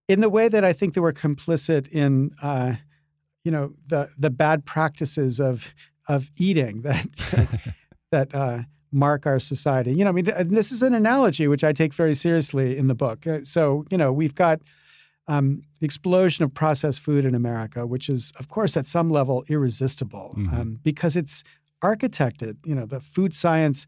in 0.07 0.21
the 0.21 0.29
way 0.29 0.47
that 0.47 0.63
I 0.63 0.71
think 0.71 0.93
that 0.93 1.01
we're 1.01 1.11
complicit 1.11 1.89
in 1.89 2.31
uh, 2.41 2.75
you 3.47 3.51
know 3.51 3.71
the 3.87 4.09
the 4.17 4.29
bad 4.29 4.65
practices 4.65 5.39
of 5.39 5.69
of 6.09 6.29
eating 6.37 6.81
that 6.81 7.07
that 8.11 8.35
uh, 8.35 8.63
mark 8.91 9.25
our 9.25 9.39
society. 9.39 9.93
You 9.93 10.03
know, 10.03 10.09
I 10.09 10.13
mean, 10.13 10.53
this 10.53 10.73
is 10.73 10.81
an 10.81 10.93
analogy 10.93 11.47
which 11.47 11.63
I 11.63 11.71
take 11.71 11.93
very 11.93 12.13
seriously 12.13 12.77
in 12.77 12.87
the 12.87 12.95
book. 12.95 13.25
Uh, 13.25 13.39
so, 13.43 13.85
you 13.89 13.97
know, 13.97 14.11
we've 14.11 14.35
got 14.35 14.59
um, 15.29 15.63
the 15.79 15.85
explosion 15.85 16.43
of 16.43 16.53
processed 16.53 16.99
food 16.99 17.23
in 17.23 17.35
America, 17.35 17.87
which 17.87 18.09
is, 18.09 18.33
of 18.37 18.49
course, 18.49 18.75
at 18.75 18.87
some 18.87 19.09
level 19.09 19.45
irresistible 19.47 20.35
mm-hmm. 20.37 20.55
um, 20.55 20.79
because 20.83 21.15
it's 21.15 21.43
architected. 21.81 22.57
You 22.65 22.75
know, 22.75 22.85
the 22.85 22.99
food 22.99 23.33
science 23.33 23.87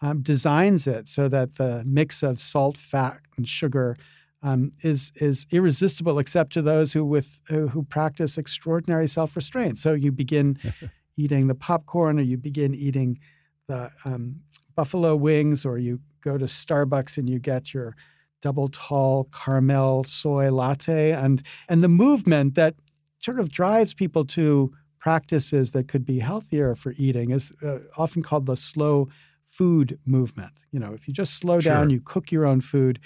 um, 0.00 0.22
designs 0.22 0.86
it 0.86 1.08
so 1.08 1.28
that 1.28 1.56
the 1.56 1.82
mix 1.84 2.22
of 2.22 2.40
salt, 2.40 2.76
fat, 2.76 3.18
and 3.36 3.48
sugar 3.48 3.96
um, 4.42 4.72
is 4.82 5.12
is 5.16 5.46
irresistible, 5.50 6.18
except 6.18 6.52
to 6.54 6.62
those 6.62 6.92
who 6.92 7.04
with 7.04 7.40
uh, 7.50 7.68
who 7.68 7.82
practice 7.82 8.38
extraordinary 8.38 9.06
self 9.06 9.36
restraint. 9.36 9.78
So 9.78 9.92
you 9.92 10.12
begin 10.12 10.58
eating 11.16 11.46
the 11.46 11.54
popcorn, 11.54 12.18
or 12.18 12.22
you 12.22 12.36
begin 12.36 12.74
eating 12.74 13.18
the 13.66 13.90
um, 14.04 14.40
buffalo 14.74 15.14
wings, 15.16 15.64
or 15.64 15.78
you 15.78 16.00
go 16.22 16.38
to 16.38 16.46
Starbucks 16.46 17.18
and 17.18 17.28
you 17.28 17.38
get 17.38 17.74
your 17.74 17.96
double 18.42 18.68
tall 18.68 19.28
caramel 19.32 20.04
soy 20.04 20.50
latte, 20.50 21.12
and 21.12 21.42
and 21.68 21.84
the 21.84 21.88
movement 21.88 22.54
that 22.54 22.74
sort 23.20 23.38
of 23.38 23.50
drives 23.50 23.92
people 23.92 24.24
to 24.24 24.72
practices 24.98 25.70
that 25.72 25.88
could 25.88 26.04
be 26.04 26.18
healthier 26.18 26.74
for 26.74 26.94
eating 26.98 27.30
is 27.30 27.52
uh, 27.64 27.78
often 27.96 28.22
called 28.22 28.46
the 28.46 28.56
slow 28.56 29.08
food 29.50 29.98
movement. 30.06 30.52
You 30.72 30.78
know, 30.78 30.92
if 30.92 31.08
you 31.08 31.14
just 31.14 31.34
slow 31.34 31.58
sure. 31.58 31.72
down, 31.72 31.90
you 31.90 32.00
cook 32.00 32.30
your 32.30 32.46
own 32.46 32.60
food 32.60 33.00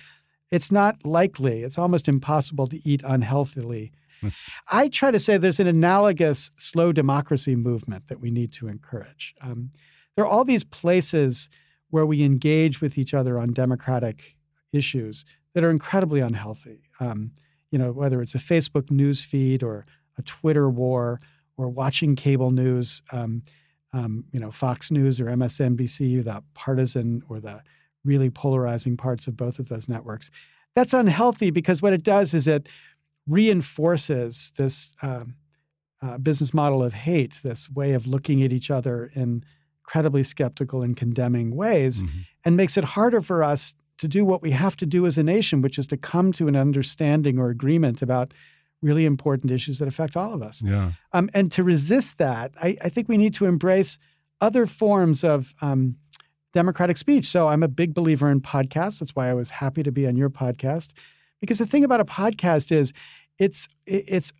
it's 0.54 0.70
not 0.70 1.04
likely, 1.04 1.64
it's 1.64 1.78
almost 1.78 2.06
impossible 2.06 2.68
to 2.68 2.88
eat 2.88 3.02
unhealthily. 3.04 3.90
Hmm. 4.20 4.28
I 4.70 4.86
try 4.86 5.10
to 5.10 5.18
say 5.18 5.36
there's 5.36 5.58
an 5.58 5.66
analogous 5.66 6.52
slow 6.56 6.92
democracy 6.92 7.56
movement 7.56 8.06
that 8.06 8.20
we 8.20 8.30
need 8.30 8.52
to 8.52 8.68
encourage. 8.68 9.34
Um, 9.40 9.72
there 10.14 10.24
are 10.24 10.28
all 10.28 10.44
these 10.44 10.62
places 10.62 11.48
where 11.90 12.06
we 12.06 12.22
engage 12.22 12.80
with 12.80 12.96
each 12.96 13.12
other 13.12 13.36
on 13.40 13.52
democratic 13.52 14.36
issues 14.72 15.24
that 15.54 15.64
are 15.64 15.70
incredibly 15.70 16.20
unhealthy. 16.20 16.82
Um, 17.00 17.32
you 17.72 17.78
know, 17.78 17.90
whether 17.90 18.22
it's 18.22 18.36
a 18.36 18.38
Facebook 18.38 18.92
news 18.92 19.22
feed 19.22 19.64
or 19.64 19.84
a 20.16 20.22
Twitter 20.22 20.70
war 20.70 21.18
or 21.56 21.68
watching 21.68 22.14
cable 22.14 22.52
news, 22.52 23.02
um, 23.10 23.42
um, 23.92 24.24
you 24.30 24.38
know, 24.38 24.52
Fox 24.52 24.92
News 24.92 25.18
or 25.18 25.24
MSNBC, 25.26 26.22
the 26.22 26.44
partisan 26.54 27.22
or 27.28 27.40
the 27.40 27.60
really 28.04 28.30
polarizing 28.30 28.96
parts 28.96 29.26
of 29.26 29.36
both 29.36 29.58
of 29.58 29.68
those 29.68 29.88
networks. 29.88 30.30
That's 30.74 30.92
unhealthy 30.92 31.50
because 31.50 31.80
what 31.80 31.92
it 31.92 32.02
does 32.02 32.34
is 32.34 32.46
it 32.46 32.68
reinforces 33.26 34.52
this 34.56 34.92
um, 35.02 35.34
uh, 36.02 36.18
business 36.18 36.52
model 36.52 36.82
of 36.82 36.92
hate, 36.92 37.38
this 37.42 37.70
way 37.70 37.92
of 37.92 38.06
looking 38.06 38.42
at 38.42 38.52
each 38.52 38.70
other 38.70 39.10
in 39.14 39.44
incredibly 39.82 40.22
skeptical 40.22 40.82
and 40.82 40.96
condemning 40.96 41.54
ways, 41.54 42.02
mm-hmm. 42.02 42.20
and 42.44 42.56
makes 42.56 42.76
it 42.76 42.84
harder 42.84 43.20
for 43.20 43.42
us 43.42 43.74
to 43.98 44.08
do 44.08 44.24
what 44.24 44.42
we 44.42 44.50
have 44.50 44.76
to 44.76 44.86
do 44.86 45.06
as 45.06 45.16
a 45.16 45.22
nation, 45.22 45.62
which 45.62 45.78
is 45.78 45.86
to 45.86 45.96
come 45.96 46.32
to 46.32 46.48
an 46.48 46.56
understanding 46.56 47.38
or 47.38 47.50
agreement 47.50 48.02
about 48.02 48.34
really 48.82 49.06
important 49.06 49.50
issues 49.50 49.78
that 49.78 49.88
affect 49.88 50.16
all 50.16 50.34
of 50.34 50.42
us. 50.42 50.62
Yeah. 50.62 50.92
Um, 51.12 51.30
and 51.32 51.50
to 51.52 51.62
resist 51.62 52.18
that, 52.18 52.52
I, 52.60 52.76
I, 52.82 52.88
think 52.90 53.08
we 53.08 53.16
need 53.16 53.32
to 53.34 53.46
embrace 53.46 53.98
other 54.42 54.66
forms 54.66 55.24
of 55.24 55.54
um, 55.62 55.96
democratic 56.54 56.96
speech. 56.96 57.26
So 57.26 57.48
I'm 57.48 57.62
a 57.62 57.68
big 57.68 57.92
believer 57.92 58.30
in 58.30 58.40
podcasts. 58.40 59.00
That's 59.00 59.14
why 59.14 59.28
I 59.28 59.34
was 59.34 59.50
happy 59.50 59.82
to 59.82 59.92
be 59.92 60.06
on 60.06 60.16
your 60.16 60.30
podcast. 60.30 60.92
Because 61.40 61.58
the 61.58 61.66
thing 61.66 61.84
about 61.84 62.00
a 62.00 62.04
podcast 62.04 62.72
is 62.72 62.92
it's 63.38 63.68
it's 63.86 64.32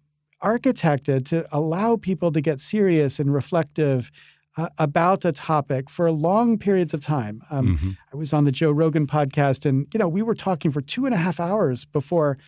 architected 0.43 1.27
to 1.27 1.47
allow 1.51 1.97
people 1.97 2.31
to 2.33 2.41
get 2.41 2.61
serious 2.61 3.19
and 3.19 3.35
reflective 3.35 4.11
uh, 4.57 4.69
about 4.79 5.25
a 5.25 5.33
topic 5.33 5.91
for 5.91 6.11
long 6.13 6.59
periods 6.59 6.95
of 6.95 7.01
time. 7.01 7.43
Um, 7.51 7.67
mm-hmm. 7.67 7.91
I 8.13 8.17
was 8.17 8.33
on 8.33 8.45
the 8.45 8.53
Joe 8.53 8.71
Rogan 8.71 9.07
podcast, 9.07 9.67
and 9.67 9.87
you 9.93 9.99
know 9.99 10.09
we 10.09 10.23
were 10.23 10.35
talking 10.35 10.71
for 10.71 10.81
two 10.81 11.07
and 11.07 11.15
a 11.15 11.19
half 11.19 11.41
hours 11.41 11.85
before 11.85 12.39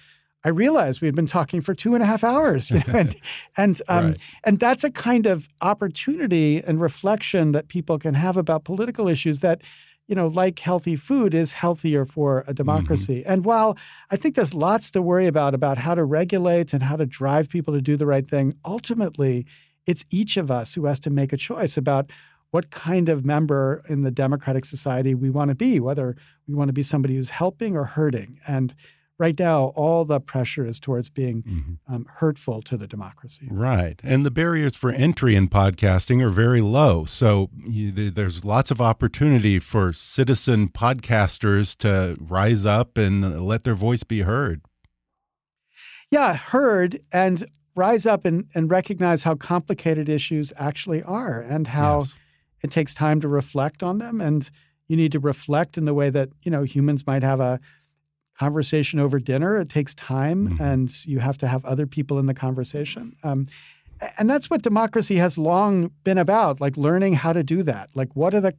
I 0.46 0.50
realized 0.50 1.00
we 1.00 1.08
had 1.08 1.16
been 1.16 1.26
talking 1.26 1.60
for 1.60 1.74
two 1.74 1.94
and 1.94 2.04
a 2.04 2.06
half 2.06 2.22
hours, 2.22 2.70
you 2.70 2.78
know, 2.86 2.94
and 2.94 3.16
and 3.56 3.82
um, 3.88 4.06
right. 4.06 4.16
and 4.44 4.60
that's 4.60 4.84
a 4.84 4.90
kind 4.92 5.26
of 5.26 5.48
opportunity 5.60 6.62
and 6.64 6.80
reflection 6.80 7.50
that 7.50 7.66
people 7.66 7.98
can 7.98 8.14
have 8.14 8.36
about 8.36 8.62
political 8.62 9.08
issues 9.08 9.40
that 9.40 9.60
you 10.06 10.14
know, 10.14 10.28
like 10.28 10.60
healthy 10.60 10.94
food, 10.94 11.34
is 11.34 11.52
healthier 11.52 12.04
for 12.04 12.44
a 12.46 12.54
democracy. 12.54 13.24
And 13.26 13.44
while 13.44 13.76
I 14.08 14.16
think 14.16 14.36
there's 14.36 14.54
lots 14.54 14.88
to 14.92 15.02
worry 15.02 15.26
about 15.26 15.52
about 15.52 15.78
how 15.78 15.96
to 15.96 16.04
regulate 16.04 16.72
and 16.72 16.80
how 16.80 16.94
to 16.94 17.06
drive 17.06 17.48
people 17.48 17.74
to 17.74 17.80
do 17.80 17.96
the 17.96 18.06
right 18.06 18.24
thing, 18.24 18.54
ultimately, 18.64 19.46
it's 19.84 20.04
each 20.10 20.36
of 20.36 20.48
us 20.48 20.74
who 20.74 20.86
has 20.86 21.00
to 21.00 21.10
make 21.10 21.32
a 21.32 21.36
choice 21.36 21.76
about 21.76 22.12
what 22.52 22.70
kind 22.70 23.08
of 23.08 23.24
member 23.24 23.82
in 23.88 24.02
the 24.02 24.12
democratic 24.12 24.64
society 24.64 25.12
we 25.12 25.28
want 25.28 25.48
to 25.48 25.56
be, 25.56 25.80
whether 25.80 26.16
we 26.46 26.54
want 26.54 26.68
to 26.68 26.72
be 26.72 26.84
somebody 26.84 27.16
who's 27.16 27.30
helping 27.30 27.76
or 27.76 27.84
hurting. 27.84 28.38
And 28.46 28.76
right 29.18 29.38
now, 29.38 29.72
all 29.76 30.04
the 30.04 30.20
pressure 30.20 30.66
is 30.66 30.78
towards 30.78 31.08
being 31.08 31.42
Mm-hmm. 31.42 31.94
um, 31.94 32.06
hurtful 32.16 32.60
to 32.62 32.76
the 32.76 32.86
democracy. 32.86 33.48
Right. 33.50 33.98
And 34.04 34.26
the 34.26 34.30
barriers 34.30 34.76
for 34.76 34.90
entry 34.90 35.34
in 35.36 35.48
podcasting 35.48 36.22
are 36.22 36.30
very 36.30 36.60
low. 36.60 37.04
So 37.06 37.48
you, 37.66 38.10
there's 38.10 38.44
lots 38.44 38.70
of 38.70 38.80
opportunity 38.80 39.58
for 39.58 39.92
citizen 39.92 40.68
podcasters 40.68 41.76
to 41.78 42.16
rise 42.20 42.66
up 42.66 42.98
and 42.98 43.40
let 43.40 43.64
their 43.64 43.74
voice 43.74 44.02
be 44.04 44.22
heard. 44.22 44.60
Yeah, 46.10 46.34
heard 46.36 47.00
and 47.12 47.46
rise 47.74 48.06
up 48.06 48.24
and, 48.24 48.46
and 48.54 48.70
recognize 48.70 49.24
how 49.24 49.34
complicated 49.34 50.08
issues 50.08 50.52
actually 50.56 51.02
are 51.02 51.40
and 51.40 51.68
how 51.68 52.00
Yes. 52.00 52.14
it 52.62 52.70
takes 52.70 52.94
time 52.94 53.20
to 53.20 53.28
reflect 53.28 53.82
on 53.82 53.98
them. 53.98 54.20
And 54.20 54.48
you 54.88 54.96
need 54.96 55.12
to 55.12 55.18
reflect 55.18 55.76
in 55.76 55.84
the 55.84 55.94
way 55.94 56.10
that, 56.10 56.28
you 56.42 56.50
know, 56.50 56.62
humans 56.62 57.06
might 57.06 57.22
have 57.22 57.40
a 57.40 57.60
conversation 58.38 58.98
over 58.98 59.18
dinner. 59.18 59.56
It 59.58 59.68
takes 59.68 59.94
time 59.94 60.48
Mhm. 60.50 60.60
and 60.60 61.06
you 61.06 61.20
have 61.20 61.38
to 61.38 61.48
have 61.48 61.64
other 61.64 61.86
people 61.86 62.18
in 62.18 62.26
the 62.26 62.34
conversation. 62.34 63.14
Um, 63.22 63.46
and 64.18 64.28
that's 64.28 64.50
what 64.50 64.62
democracy 64.62 65.16
has 65.16 65.38
long 65.38 65.90
been 66.04 66.18
about, 66.18 66.60
like 66.60 66.76
learning 66.76 67.14
how 67.14 67.32
to 67.32 67.42
do 67.42 67.62
that. 67.62 67.88
Like, 67.94 68.14
what 68.14 68.34
are 68.34 68.40
the 68.42 68.54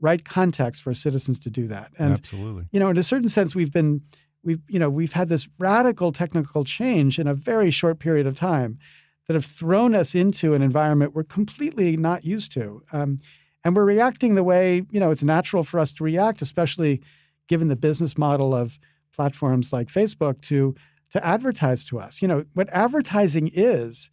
right 0.00 0.24
contexts 0.24 0.80
for 0.82 0.94
citizens 0.94 1.38
to 1.40 1.50
do 1.50 1.66
that? 1.68 1.90
And 1.98 2.12
Absolutely. 2.12 2.66
you 2.70 2.78
know, 2.78 2.88
in 2.90 2.96
a 2.98 3.02
certain 3.02 3.28
sense, 3.28 3.54
we've 3.54 3.72
been 3.72 4.02
we've 4.44 4.60
you 4.68 4.78
know 4.78 4.88
we've 4.88 5.14
had 5.14 5.28
this 5.28 5.48
radical 5.58 6.12
technical 6.12 6.62
change 6.64 7.18
in 7.18 7.26
a 7.26 7.34
very 7.34 7.70
short 7.72 7.98
period 7.98 8.26
of 8.28 8.36
time 8.36 8.78
that 9.26 9.34
have 9.34 9.44
thrown 9.44 9.92
us 9.92 10.14
into 10.14 10.54
an 10.54 10.62
environment 10.62 11.12
we're 11.16 11.24
completely 11.24 11.96
not 11.96 12.24
used 12.24 12.52
to, 12.52 12.80
um, 12.92 13.18
and 13.64 13.74
we're 13.74 13.84
reacting 13.84 14.36
the 14.36 14.44
way 14.44 14.84
you 14.92 15.00
know 15.00 15.10
it's 15.10 15.24
natural 15.24 15.64
for 15.64 15.80
us 15.80 15.90
to 15.90 16.04
react, 16.04 16.40
especially 16.42 17.00
given 17.48 17.66
the 17.66 17.74
business 17.76 18.16
model 18.16 18.54
of 18.54 18.78
platforms 19.16 19.72
like 19.72 19.88
Facebook 19.88 20.40
to 20.42 20.74
to 21.12 21.24
advertise 21.24 21.84
to 21.86 21.98
us. 21.98 22.20
You 22.20 22.28
know, 22.28 22.44
what 22.54 22.68
advertising 22.70 23.50
is 23.52 24.10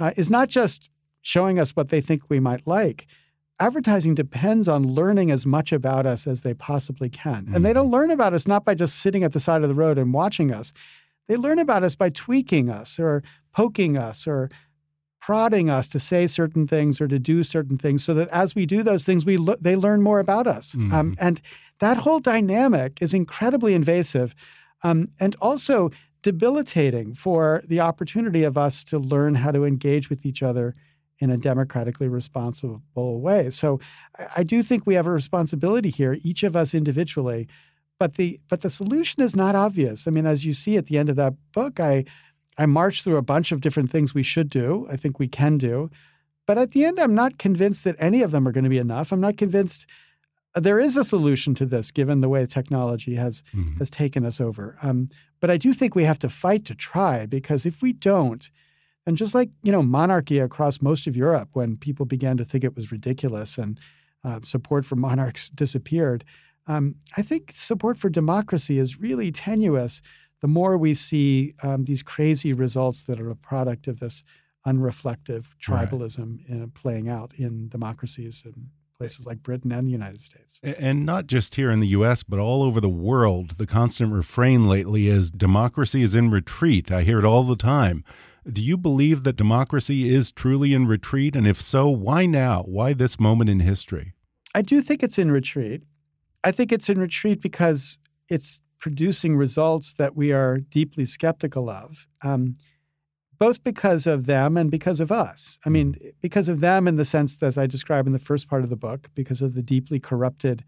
uh, 0.00 0.12
is 0.16 0.30
not 0.30 0.48
just 0.48 0.88
showing 1.22 1.58
us 1.58 1.72
what 1.72 1.88
they 1.88 2.00
think 2.00 2.22
we 2.28 2.40
might 2.40 2.66
like 2.66 3.06
advertising 3.60 4.14
depends 4.14 4.68
on 4.68 4.86
learning 4.86 5.30
as 5.30 5.44
much 5.44 5.72
about 5.72 6.06
us 6.06 6.26
as 6.26 6.42
they 6.42 6.54
possibly 6.54 7.08
can. 7.08 7.50
And 7.54 7.64
they 7.64 7.72
don't 7.72 7.90
learn 7.90 8.10
about 8.10 8.32
us 8.32 8.46
not 8.46 8.64
by 8.64 8.74
just 8.74 8.98
sitting 8.98 9.24
at 9.24 9.32
the 9.32 9.40
side 9.40 9.62
of 9.62 9.68
the 9.68 9.74
road 9.74 9.98
and 9.98 10.12
watching 10.12 10.52
us. 10.52 10.72
They 11.26 11.36
learn 11.36 11.58
about 11.58 11.82
us 11.82 11.94
by 11.94 12.10
tweaking 12.10 12.70
us 12.70 12.98
or 12.98 13.22
poking 13.52 13.98
us 13.98 14.26
or 14.26 14.48
prodding 15.20 15.68
us 15.68 15.88
to 15.88 15.98
say 15.98 16.26
certain 16.26 16.66
things 16.66 17.00
or 17.00 17.08
to 17.08 17.18
do 17.18 17.42
certain 17.42 17.76
things 17.76 18.04
so 18.04 18.14
that 18.14 18.28
as 18.28 18.54
we 18.54 18.64
do 18.64 18.82
those 18.82 19.04
things 19.04 19.26
we 19.26 19.36
le- 19.36 19.58
they 19.60 19.74
learn 19.74 20.00
more 20.00 20.20
about 20.20 20.46
us. 20.46 20.74
Um, 20.92 21.14
and 21.18 21.40
that 21.80 21.98
whole 21.98 22.20
dynamic 22.20 22.98
is 23.00 23.14
incredibly 23.14 23.74
invasive 23.74 24.34
um, 24.82 25.08
and 25.18 25.36
also 25.40 25.90
debilitating 26.22 27.14
for 27.14 27.62
the 27.66 27.80
opportunity 27.80 28.42
of 28.44 28.58
us 28.58 28.82
to 28.84 28.98
learn 28.98 29.36
how 29.36 29.50
to 29.50 29.64
engage 29.64 30.10
with 30.10 30.26
each 30.26 30.42
other 30.42 30.74
in 31.20 31.30
a 31.30 31.36
democratically 31.36 32.08
responsible 32.08 33.20
way. 33.20 33.50
So 33.50 33.80
I, 34.36 34.42
do 34.42 34.62
think 34.62 34.86
we 34.86 34.94
have 34.94 35.06
a 35.06 35.12
responsibility 35.12 35.90
here, 35.90 36.18
each 36.22 36.42
of 36.42 36.54
us 36.54 36.74
individually. 36.74 37.48
But 37.98 38.14
the 38.14 38.38
but 38.48 38.60
the 38.62 38.70
solution 38.70 39.24
is 39.24 39.34
not 39.34 39.56
obvious. 39.56 40.06
I 40.06 40.12
mean, 40.12 40.26
as 40.26 40.44
you 40.44 40.54
see 40.54 40.76
at 40.76 40.86
the 40.86 40.98
end 40.98 41.08
of 41.08 41.16
that 41.16 41.34
book, 41.52 41.80
I 41.80 42.04
I 42.56 42.66
marched 42.66 43.02
through 43.02 43.16
a 43.16 43.22
bunch 43.22 43.50
of 43.50 43.60
different 43.60 43.90
things 43.90 44.14
we 44.14 44.22
should 44.22 44.48
do. 44.48 44.86
I 44.88 44.96
think 44.96 45.18
we 45.18 45.26
can 45.26 45.58
do. 45.58 45.90
But 46.46 46.58
at 46.58 46.70
the 46.70 46.84
end, 46.84 47.00
I'm 47.00 47.14
not 47.14 47.38
convinced 47.38 47.82
that 47.84 47.96
any 47.98 48.22
of 48.22 48.30
them 48.30 48.46
are 48.46 48.52
going 48.52 48.64
to 48.64 48.70
be 48.70 48.78
enough. 48.78 49.10
I'm 49.10 49.20
not 49.20 49.36
convinced 49.36 49.84
there 50.54 50.80
is 50.80 50.96
a 50.96 51.04
solution 51.04 51.54
to 51.54 51.66
this, 51.66 51.90
given 51.90 52.20
the 52.20 52.28
way 52.28 52.44
technology 52.46 53.14
has 53.16 53.42
Mhm. 53.54 53.78
has 53.78 53.90
taken 53.90 54.24
us 54.24 54.40
over. 54.40 54.76
Um, 54.82 55.08
but 55.40 55.50
I 55.50 55.56
do 55.56 55.72
think 55.72 55.94
we 55.94 56.04
have 56.04 56.18
to 56.20 56.28
fight 56.28 56.64
to 56.66 56.74
try 56.74 57.26
because 57.26 57.66
if 57.66 57.80
we 57.82 57.92
don't, 57.92 58.50
and 59.06 59.16
just 59.16 59.34
like 59.34 59.50
you 59.62 59.72
know 59.72 59.82
monarchy 59.82 60.38
across 60.38 60.80
most 60.82 61.06
of 61.06 61.16
Europe, 61.16 61.50
when 61.52 61.76
people 61.76 62.06
began 62.06 62.36
to 62.38 62.44
think 62.44 62.64
it 62.64 62.74
was 62.76 62.90
ridiculous 62.92 63.58
and 63.58 63.78
uh, 64.24 64.40
support 64.42 64.84
for 64.84 64.96
monarchs 64.96 65.48
disappeared, 65.64 66.24
um, 66.66 66.96
I 67.16 67.22
think 67.22 67.52
support 67.54 67.96
for 67.98 68.10
democracy 68.10 68.78
is 68.78 68.98
really 69.00 69.30
tenuous. 69.30 70.02
The 70.40 70.48
more 70.48 70.76
we 70.78 70.94
see 70.94 71.54
um, 71.62 71.84
these 71.84 72.02
crazy 72.02 72.52
results 72.52 73.04
that 73.04 73.20
are 73.20 73.30
a 73.30 73.36
product 73.36 73.86
of 73.88 74.00
this 74.00 74.24
unreflective 74.66 75.46
Right. 75.68 75.88
tribalism 75.90 76.62
uh, 76.62 76.66
playing 76.74 77.08
out 77.08 77.32
in 77.34 77.68
democracies 77.68 78.42
in 78.44 78.70
places 78.98 79.26
like 79.26 79.42
Britain 79.42 79.72
and 79.72 79.86
the 79.86 79.92
United 79.92 80.20
States. 80.20 80.60
And 80.62 81.06
not 81.06 81.26
just 81.26 81.54
here 81.54 81.70
in 81.70 81.80
the 81.80 81.88
US, 81.88 82.22
but 82.22 82.38
all 82.38 82.62
over 82.62 82.80
the 82.80 82.88
world. 82.88 83.52
The 83.52 83.66
constant 83.66 84.12
refrain 84.12 84.68
lately 84.68 85.06
is 85.06 85.30
democracy 85.30 86.02
is 86.02 86.14
in 86.14 86.30
retreat. 86.30 86.90
I 86.90 87.02
hear 87.02 87.20
it 87.20 87.24
all 87.24 87.44
the 87.44 87.56
time. 87.56 88.04
Do 88.50 88.60
you 88.60 88.76
believe 88.76 89.24
that 89.24 89.36
democracy 89.36 90.12
is 90.12 90.32
truly 90.32 90.74
in 90.74 90.86
retreat? 90.86 91.36
And 91.36 91.46
if 91.46 91.60
so, 91.60 91.88
why 91.88 92.26
now? 92.26 92.62
Why 92.62 92.92
this 92.92 93.20
moment 93.20 93.50
in 93.50 93.60
history? 93.60 94.14
I 94.54 94.62
do 94.62 94.82
think 94.82 95.02
it's 95.02 95.18
in 95.18 95.30
retreat. 95.30 95.82
I 96.42 96.50
think 96.50 96.72
it's 96.72 96.88
in 96.88 96.98
retreat 96.98 97.40
because 97.40 97.98
it's 98.28 98.60
producing 98.80 99.36
results 99.36 99.94
that 99.94 100.16
we 100.16 100.32
are 100.32 100.58
deeply 100.58 101.04
skeptical 101.04 101.68
of, 101.68 102.06
um, 102.22 102.54
both 103.38 103.62
because 103.62 104.06
of 104.06 104.26
them 104.26 104.56
and 104.56 104.70
because 104.70 105.00
of 105.00 105.12
us. 105.12 105.58
I 105.64 105.68
mean, 105.68 105.94
mm. 105.94 106.12
because 106.20 106.48
of 106.48 106.60
them 106.60 106.88
in 106.88 106.96
the 106.96 107.04
sense 107.04 107.36
that, 107.36 107.46
as 107.46 107.58
I 107.58 107.66
describe 107.66 108.06
in 108.06 108.12
the 108.12 108.18
first 108.18 108.48
part 108.48 108.64
of 108.64 108.70
the 108.70 108.76
book, 108.76 109.08
because 109.14 109.42
of 109.42 109.54
the 109.54 109.62
deeply 109.62 110.00
corrupted 110.00 110.64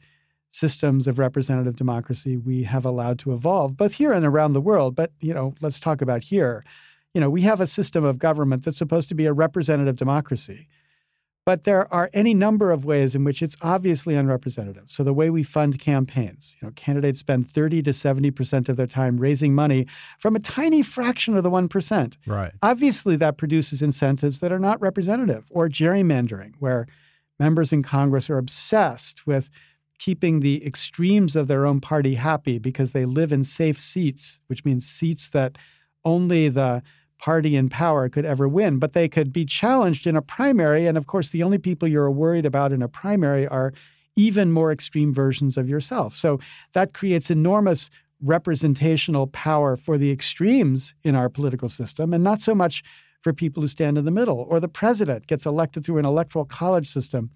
systems 0.52 1.06
of 1.06 1.18
representative 1.18 1.76
democracy 1.76 2.36
we 2.36 2.64
have 2.64 2.84
allowed 2.84 3.18
to 3.20 3.32
evolve, 3.32 3.76
both 3.76 3.94
here 3.94 4.12
and 4.12 4.26
around 4.26 4.52
the 4.52 4.60
world. 4.60 4.96
But 4.96 5.12
you 5.20 5.34
know, 5.34 5.54
let's 5.60 5.80
talk 5.80 6.02
about 6.02 6.24
here. 6.24 6.64
You 7.14 7.20
know, 7.20 7.30
we 7.30 7.42
have 7.42 7.60
a 7.60 7.66
system 7.66 8.04
of 8.04 8.18
government 8.18 8.64
that's 8.64 8.78
supposed 8.78 9.08
to 9.08 9.14
be 9.14 9.26
a 9.26 9.32
representative 9.32 9.96
democracy. 9.96 10.68
But 11.50 11.64
there 11.64 11.92
are 11.92 12.10
any 12.12 12.32
number 12.32 12.70
of 12.70 12.84
ways 12.84 13.16
in 13.16 13.24
which 13.24 13.42
it's 13.42 13.56
obviously 13.60 14.14
unrepresentative. 14.14 14.84
So 14.86 15.02
the 15.02 15.12
way 15.12 15.30
we 15.30 15.42
fund 15.42 15.80
campaigns, 15.80 16.56
you 16.62 16.68
know, 16.68 16.72
candidates 16.76 17.18
spend 17.18 17.50
30 17.50 17.82
to 17.82 17.90
70% 17.90 18.68
of 18.68 18.76
their 18.76 18.86
time 18.86 19.16
raising 19.16 19.52
money 19.52 19.88
from 20.20 20.36
a 20.36 20.38
tiny 20.38 20.80
fraction 20.80 21.36
of 21.36 21.42
the 21.42 21.50
1%. 21.50 22.16
Right. 22.24 22.52
Obviously, 22.62 23.16
that 23.16 23.36
produces 23.36 23.82
incentives 23.82 24.38
that 24.38 24.52
are 24.52 24.60
not 24.60 24.80
representative, 24.80 25.48
or 25.50 25.68
gerrymandering, 25.68 26.52
where 26.60 26.86
members 27.40 27.72
in 27.72 27.82
Congress 27.82 28.30
are 28.30 28.38
obsessed 28.38 29.26
with 29.26 29.50
keeping 29.98 30.38
the 30.38 30.64
extremes 30.64 31.34
of 31.34 31.48
their 31.48 31.66
own 31.66 31.80
party 31.80 32.14
happy 32.14 32.60
because 32.60 32.92
they 32.92 33.04
live 33.04 33.32
in 33.32 33.42
safe 33.42 33.80
seats, 33.80 34.40
which 34.46 34.64
means 34.64 34.86
seats 34.86 35.28
that 35.30 35.58
only 36.04 36.48
the 36.48 36.80
party 37.20 37.54
in 37.54 37.68
power 37.68 38.08
could 38.08 38.24
ever 38.24 38.48
win, 38.48 38.78
but 38.78 38.92
they 38.92 39.08
could 39.08 39.32
be 39.32 39.44
challenged 39.44 40.06
in 40.06 40.16
a 40.16 40.22
primary. 40.22 40.86
And 40.86 40.96
of 40.96 41.06
course, 41.06 41.30
the 41.30 41.42
only 41.42 41.58
people 41.58 41.86
you're 41.86 42.10
worried 42.10 42.46
about 42.46 42.72
in 42.72 42.82
a 42.82 42.88
primary 42.88 43.46
are 43.46 43.72
even 44.16 44.50
more 44.50 44.72
extreme 44.72 45.14
versions 45.14 45.56
of 45.56 45.68
yourself. 45.68 46.16
So 46.16 46.40
that 46.72 46.94
creates 46.94 47.30
enormous 47.30 47.90
representational 48.22 49.26
power 49.28 49.76
for 49.76 49.96
the 49.96 50.10
extremes 50.10 50.94
in 51.02 51.14
our 51.14 51.28
political 51.28 51.68
system 51.68 52.12
and 52.12 52.24
not 52.24 52.40
so 52.40 52.54
much 52.54 52.82
for 53.22 53.32
people 53.32 53.62
who 53.62 53.68
stand 53.68 53.98
in 53.98 54.04
the 54.04 54.10
middle. 54.10 54.46
Or 54.48 54.60
the 54.60 54.68
president 54.68 55.26
gets 55.26 55.46
elected 55.46 55.84
through 55.84 55.98
an 55.98 56.06
electoral 56.06 56.44
college 56.44 56.88
system 56.88 57.30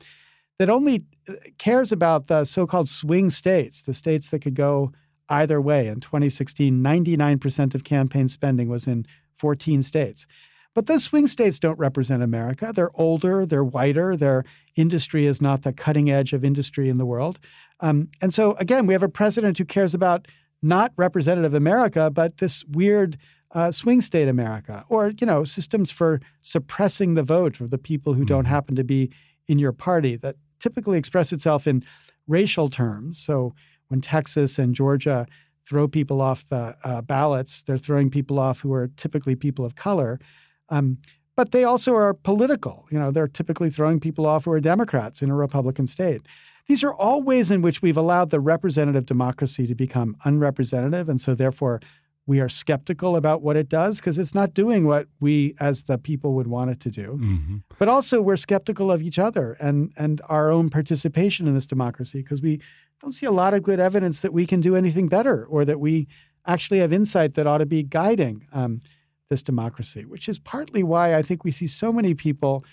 that 0.59 0.71
only 0.71 1.05
uh, 1.29 1.35
cares 1.59 1.93
about 1.93 2.27
the 2.27 2.45
so 2.45 2.67
called 2.67 2.89
swing 2.89 3.31
states, 3.31 3.83
the 3.83 3.95
states 3.95 4.31
that 4.31 4.41
could 4.41 4.55
go 4.55 4.93
either 5.29 5.61
way. 5.61 5.89
In 5.89 6.01
2016, 6.01 6.83
99% 6.83 7.75
of 7.75 7.85
campaign 7.85 8.29
spending 8.29 8.69
was 8.69 8.87
in 8.87 9.07
14 9.39 9.83
states. 9.83 10.27
But 10.75 10.87
those 10.87 11.05
swing 11.05 11.29
states 11.29 11.59
don't 11.59 11.79
represent 11.79 12.23
America. 12.23 12.73
They're 12.75 12.91
older, 12.95 13.47
they're 13.47 13.65
whiter, 13.65 14.17
their 14.17 14.45
industry 14.75 15.27
is 15.27 15.41
not 15.41 15.63
the 15.63 15.73
cutting 15.73 16.11
edge 16.11 16.33
of 16.33 16.45
industry 16.45 16.89
in 16.89 16.99
the 16.99 17.07
world. 17.07 17.39
Um, 17.81 18.09
and 18.21 18.35
so, 18.35 18.55
again, 18.55 18.87
we 18.87 18.95
have 18.95 19.03
a 19.03 19.09
president 19.09 19.59
who 19.59 19.65
cares 19.65 19.95
about 19.95 20.27
not 20.63 20.93
representative 20.97 21.55
America, 21.55 22.11
but 22.11 22.39
this 22.39 22.65
weird 22.65 23.19
uh, 23.53 23.71
swing 23.71 24.01
state 24.01 24.27
America, 24.27 24.85
or 24.89 25.13
you 25.21 25.27
know, 25.27 25.45
systems 25.45 25.93
for 25.93 26.21
suppressing 26.43 27.15
the 27.15 27.23
vote 27.23 27.61
of 27.61 27.71
the 27.71 27.79
people 27.79 28.15
who 28.15 28.25
don't 28.25 28.47
happen 28.47 28.75
to 28.75 28.83
be 28.83 29.11
in 29.47 29.59
your 29.59 29.73
party 29.73 30.17
that 30.17 30.37
typically 30.59 30.99
express 30.99 31.33
itself 31.33 31.67
in 31.67 31.85
racial 32.27 32.69
terms. 32.69 33.19
So 33.19 33.55
when 33.89 34.01
Texas 34.01 34.59
and 34.59 34.75
Georgia 34.75 35.27
throw 35.69 35.89
people 35.89 36.21
off 36.21 36.47
the 36.49 36.77
uh, 36.85 37.01
ballots, 37.03 37.63
they're 37.63 37.79
throwing 37.79 38.11
people 38.11 38.39
off 38.39 38.61
who 38.61 38.73
are 38.73 38.89
typically 38.97 39.35
people 39.35 39.65
of 39.65 39.75
color. 39.75 40.21
Um, 40.69 40.99
but 41.37 41.51
they 41.51 41.65
also 41.65 41.95
are 41.95 42.15
political. 42.15 42.87
You 42.91 42.99
know, 42.99 43.11
they're 43.11 43.29
typically 43.29 43.71
throwing 43.71 43.99
people 43.99 44.27
off 44.27 44.45
who 44.45 44.53
are 44.53 44.61
Democrats 44.61 45.23
in 45.23 45.31
a 45.31 45.35
Republican 45.35 45.87
state. 45.87 46.23
These 46.67 46.85
are 46.85 46.95
all 46.95 47.23
ways 47.23 47.51
in 47.51 47.61
which 47.61 47.83
we've 47.83 47.97
allowed 47.97 48.31
the 48.31 48.41
representative 48.41 49.07
democracy 49.07 49.67
to 49.67 49.75
become 49.75 50.17
unrepresentative. 50.25 51.09
And 51.09 51.21
so, 51.21 51.35
therefore, 51.35 51.81
we 52.27 52.41
are 52.41 52.49
skeptical 52.49 53.17
about 53.17 53.43
what 53.43 53.57
it 53.57 53.69
does 53.69 53.97
because 53.97 54.17
it's 54.17 54.35
not 54.35 54.55
doing 54.55 54.87
what 54.87 55.09
we 55.21 55.55
as 55.61 55.85
the 55.85 55.99
people 55.99 56.33
would 56.35 56.47
want 56.47 56.71
it 56.71 56.81
to 56.81 56.91
do. 56.91 57.19
Mm-hmm. 57.21 57.57
But 57.79 57.89
also, 57.89 58.23
we're 58.23 58.37
skeptical 58.37 58.91
of 58.91 59.03
each 59.03 59.19
other 59.19 59.57
and, 59.61 59.93
and 59.97 60.23
our 60.29 60.51
own 60.51 60.71
participation 60.71 61.47
in 61.47 61.55
this 61.55 61.67
democracy 61.67 62.23
because 62.23 62.41
we 62.41 62.61
don't 63.05 63.13
see 63.13 63.27
a 63.27 63.31
lot 63.31 63.53
of 63.53 63.63
good 63.63 63.79
evidence 63.79 64.21
that 64.21 64.33
we 64.33 64.47
can 64.47 64.61
do 64.63 64.75
anything 64.75 65.07
better 65.07 65.45
or 65.45 65.65
that 65.67 65.79
we 65.79 66.09
actually 66.47 66.79
have 66.79 66.93
insight 66.93 67.35
that 67.35 67.47
ought 67.47 67.59
to 67.59 67.67
be 67.67 67.83
guiding 67.83 68.47
um, 68.53 68.81
this 69.29 69.43
democracy, 69.43 70.07
which 70.07 70.27
is 70.27 70.39
partly 70.39 70.83
why 70.83 71.15
I 71.15 71.21
think 71.21 71.45
we 71.45 71.51
see 71.51 71.67
so 71.67 71.93
many 71.93 72.15
people 72.15 72.65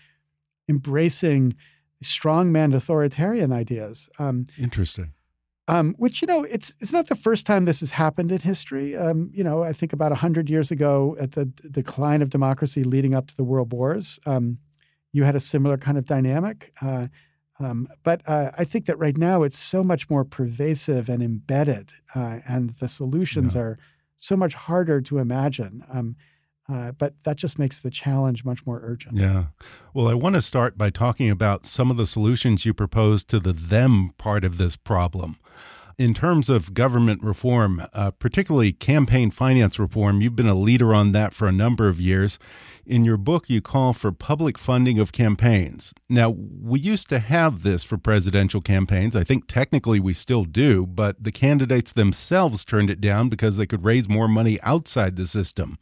embracing 0.70 1.56
strongman 2.02 2.74
authoritarian 2.74 3.52
ideas. 3.52 4.10
Um, 4.20 4.46
Interesting. 4.58 5.12
Um, 5.68 5.96
which 5.98 6.22
you 6.22 6.28
know, 6.28 6.44
it's 6.44 6.74
it's 6.80 6.92
not 6.92 7.08
the 7.08 7.16
first 7.16 7.46
time 7.46 7.66
this 7.66 7.82
has 7.82 7.92
happened 7.92 8.32
in 8.32 8.40
history. 8.40 8.98
Um, 8.98 9.30
you 9.34 9.44
know, 9.44 9.64
I 9.64 9.74
think 9.74 9.94
about 9.94 10.12
hundred 10.12 10.50
years 10.50 10.72
ago, 10.72 11.16
at 11.20 11.34
the 11.34 11.46
decline 11.46 12.22
of 12.22 12.30
democracy 12.30 12.84
leading 12.84 13.14
up 13.14 13.28
to 13.28 13.38
the 13.38 13.44
world 13.44 13.72
wars, 13.72 14.20
um, 14.26 14.58
you 15.14 15.24
had 15.24 15.36
a 15.36 15.40
similar 15.40 15.78
kind 15.78 15.98
of 15.98 16.06
dynamic. 16.06 16.74
Uh, 16.82 17.08
um, 17.62 17.88
but 18.04 18.22
uh, 18.28 18.52
I 18.58 18.66
think 18.66 18.86
that 18.88 18.98
right 18.98 19.18
now 19.18 19.44
it's 19.44 19.60
so 19.60 19.84
much 19.84 20.10
more 20.10 20.24
pervasive 20.24 21.10
and 21.10 21.22
embedded, 21.22 21.92
uh, 22.16 22.40
and 22.48 22.72
the 22.72 22.88
solutions 22.88 23.56
yeah. 23.56 23.62
are 23.62 23.80
so 24.18 24.36
much 24.36 24.54
harder 24.54 25.02
to 25.02 25.20
imagine. 25.20 25.84
Um, 25.92 26.16
uh, 26.72 26.92
but 26.92 27.16
that 27.24 27.36
just 27.36 27.60
makes 27.60 27.80
the 27.82 27.90
challenge 27.90 28.46
much 28.46 28.66
more 28.66 28.80
urgent. 28.84 29.18
Yeah. 29.18 29.46
Well, 29.94 30.08
I 30.08 30.14
want 30.14 30.36
to 30.36 30.42
start 30.42 30.78
by 30.78 30.90
talking 30.90 31.30
about 31.30 31.66
some 31.66 31.92
of 31.92 31.98
the 31.98 32.08
solutions 32.08 32.66
you 32.66 32.74
propose 32.74 33.24
to 33.26 33.40
the 33.40 33.52
them 33.52 34.14
part 34.18 34.46
of 34.46 34.58
this 34.58 34.78
problem. 34.78 35.38
In 35.98 36.14
terms 36.14 36.50
of 36.50 36.74
government 36.74 37.24
reform, 37.24 37.84
uh, 37.94 38.12
particularly 38.12 38.72
campaign 38.72 39.32
finance 39.32 39.78
reform, 39.78 40.22
you've 40.22 40.36
been 40.36 40.48
a 40.48 40.56
leader 40.56 40.94
on 40.94 41.12
that 41.12 41.34
for 41.34 41.48
a 41.48 41.52
number 41.52 41.88
of 41.88 42.00
years. 42.00 42.40
In 42.86 43.06
your 43.06 43.18
book, 43.18 43.50
you 43.50 43.62
call 43.62 43.94
for 43.94 44.12
public 44.12 44.58
funding 44.58 45.00
of 45.00 45.12
campaigns. 45.12 45.94
Now, 46.10 46.30
we 46.30 46.80
used 46.80 47.10
to 47.10 47.20
have 47.20 47.64
this 47.64 47.84
for 47.84 47.98
presidential 47.98 48.62
campaigns. 48.62 49.16
I 49.16 49.24
think 49.24 49.48
technically 49.48 50.00
we 50.00 50.14
still 50.14 50.46
do, 50.46 50.86
but 50.86 51.24
the 51.24 51.32
candidates 51.32 51.92
themselves 51.92 52.66
turned 52.66 52.90
it 52.90 53.02
down 53.02 53.30
because 53.30 53.58
they 53.58 53.68
could 53.68 53.86
raise 53.86 54.10
more 54.10 54.28
money 54.28 54.60
outside 54.64 55.16
the 55.16 55.26
system. 55.26 55.78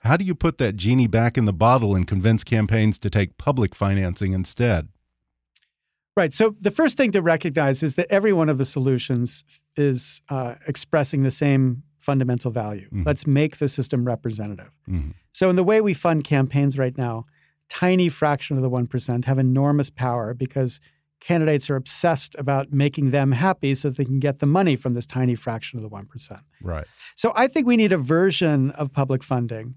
How 0.00 0.18
do 0.18 0.24
you 0.24 0.34
put 0.34 0.58
that 0.58 0.76
genie 0.76 1.06
back 1.06 1.38
in 1.38 1.46
the 1.46 1.52
bottle 1.52 1.96
and 1.96 2.06
convince 2.06 2.44
campaigns 2.44 2.98
to 2.98 3.10
take 3.10 3.38
public 3.38 3.74
financing 3.74 4.34
instead? 4.34 4.88
Right. 6.16 6.32
So 6.32 6.54
the 6.60 6.70
first 6.70 6.96
thing 6.96 7.10
to 7.12 7.22
recognize 7.22 7.82
is 7.82 7.96
that 7.96 8.06
every 8.08 8.32
one 8.32 8.48
of 8.48 8.58
the 8.58 8.64
solutions 8.64 9.44
is 9.76 10.22
uh, 10.28 10.54
expressing 10.66 11.24
the 11.24 11.30
same 11.30 11.82
fundamental 11.98 12.50
value. 12.50 12.88
Mm 12.90 12.98
-hmm. 12.98 13.06
Let's 13.06 13.26
make 13.26 13.56
the 13.56 13.68
system 13.68 14.06
representative. 14.06 14.70
Mm 14.86 15.00
-hmm. 15.00 15.12
So 15.32 15.50
in 15.50 15.56
the 15.56 15.64
way 15.64 15.80
we 15.80 15.94
fund 15.94 16.28
campaigns 16.28 16.78
right 16.78 16.96
now, 16.96 17.24
tiny 17.68 18.10
fraction 18.10 18.58
of 18.58 18.62
the 18.62 18.70
1% 18.70 19.24
have 19.24 19.40
enormous 19.40 19.90
power 19.90 20.34
because 20.34 20.80
candidates 21.20 21.70
are 21.70 21.76
obsessed 21.76 22.38
about 22.38 22.72
making 22.72 23.10
them 23.10 23.32
happy 23.32 23.74
so 23.74 23.90
they 23.90 24.04
can 24.04 24.20
get 24.20 24.38
the 24.38 24.46
money 24.46 24.76
from 24.76 24.94
this 24.94 25.06
tiny 25.06 25.34
fraction 25.34 25.78
of 25.78 25.90
the 25.90 25.96
1%. 25.96 26.42
Right. 26.60 26.86
So 27.16 27.32
I 27.34 27.48
think 27.48 27.66
we 27.66 27.76
need 27.76 27.92
a 27.92 27.98
version 27.98 28.70
of 28.72 28.92
public 28.92 29.22
funding 29.22 29.76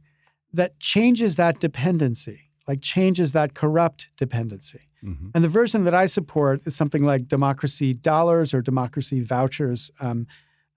that 0.53 0.79
changes 0.79 1.35
that 1.35 1.59
dependency, 1.59 2.51
like 2.67 2.81
changes 2.81 3.31
that 3.31 3.53
corrupt 3.53 4.09
dependency. 4.17 4.81
Mm-hmm. 5.03 5.29
And 5.33 5.43
the 5.43 5.49
version 5.49 5.83
that 5.85 5.93
I 5.93 6.07
support 6.07 6.61
is 6.65 6.75
something 6.75 7.03
like 7.03 7.27
democracy 7.27 7.93
dollars 7.93 8.53
or 8.53 8.61
democracy 8.61 9.21
vouchers, 9.21 9.91
um, 9.99 10.27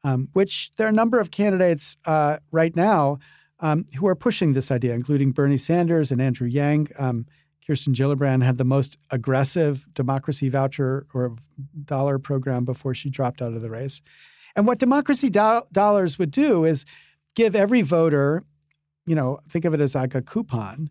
um, 0.04 0.28
which 0.32 0.70
there 0.76 0.86
are 0.86 0.90
a 0.90 0.94
number 0.94 1.20
of 1.20 1.30
candidates 1.30 1.96
uh, 2.06 2.38
right 2.50 2.74
now 2.74 3.18
um, 3.60 3.86
who 3.96 4.06
are 4.06 4.14
pushing 4.14 4.52
this 4.52 4.70
idea, 4.70 4.94
including 4.94 5.32
Bernie 5.32 5.56
Sanders 5.56 6.10
and 6.10 6.20
Andrew 6.20 6.48
Yang. 6.48 6.88
Um, 6.98 7.26
Kirsten 7.66 7.94
Gillibrand 7.94 8.42
had 8.42 8.56
the 8.56 8.64
most 8.64 8.96
aggressive 9.10 9.86
democracy 9.94 10.48
voucher 10.48 11.06
or 11.14 11.36
dollar 11.84 12.18
program 12.18 12.64
before 12.64 12.94
she 12.94 13.10
dropped 13.10 13.40
out 13.40 13.52
of 13.52 13.62
the 13.62 13.70
race. 13.70 14.02
And 14.56 14.66
what 14.66 14.78
democracy 14.78 15.30
do- 15.30 15.62
dollars 15.70 16.18
would 16.18 16.30
do 16.30 16.64
is 16.64 16.84
give 17.34 17.54
every 17.54 17.82
voter 17.82 18.44
you 19.10 19.16
know, 19.16 19.40
think 19.48 19.64
of 19.64 19.74
it 19.74 19.80
as 19.80 19.96
like 19.96 20.14
a 20.14 20.22
coupon, 20.22 20.88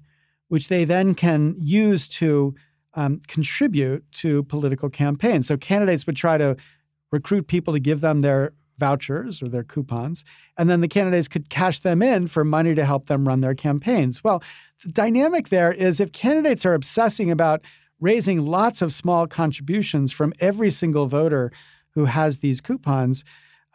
which 0.49 0.67
they 0.67 0.83
then 0.83 1.15
can 1.15 1.55
use 1.57 2.05
to 2.05 2.53
um, 2.93 3.21
contribute 3.27 4.03
to 4.13 4.43
political 4.43 4.89
campaigns. 4.89 5.47
So 5.47 5.57
candidates 5.57 6.05
would 6.05 6.15
try 6.15 6.37
to 6.37 6.55
recruit 7.11 7.47
people 7.47 7.73
to 7.73 7.79
give 7.79 8.01
them 8.01 8.21
their 8.21 8.53
vouchers 8.77 9.41
or 9.41 9.49
their 9.49 9.63
coupons, 9.63 10.23
and 10.57 10.69
then 10.69 10.81
the 10.81 10.87
candidates 10.87 11.27
could 11.27 11.49
cash 11.49 11.79
them 11.79 12.01
in 12.01 12.27
for 12.27 12.45
money 12.45 12.73
to 12.73 12.85
help 12.85 13.07
them 13.07 13.27
run 13.27 13.41
their 13.41 13.55
campaigns. 13.55 14.23
Well, 14.23 14.41
the 14.83 14.91
dynamic 14.91 15.49
there 15.49 15.71
is 15.71 15.99
if 15.99 16.11
candidates 16.13 16.65
are 16.65 16.73
obsessing 16.73 17.29
about 17.29 17.61
raising 17.99 18.45
lots 18.45 18.81
of 18.81 18.93
small 18.93 19.27
contributions 19.27 20.13
from 20.13 20.33
every 20.39 20.71
single 20.71 21.07
voter 21.07 21.51
who 21.91 22.05
has 22.05 22.39
these 22.39 22.61
coupons, 22.61 23.25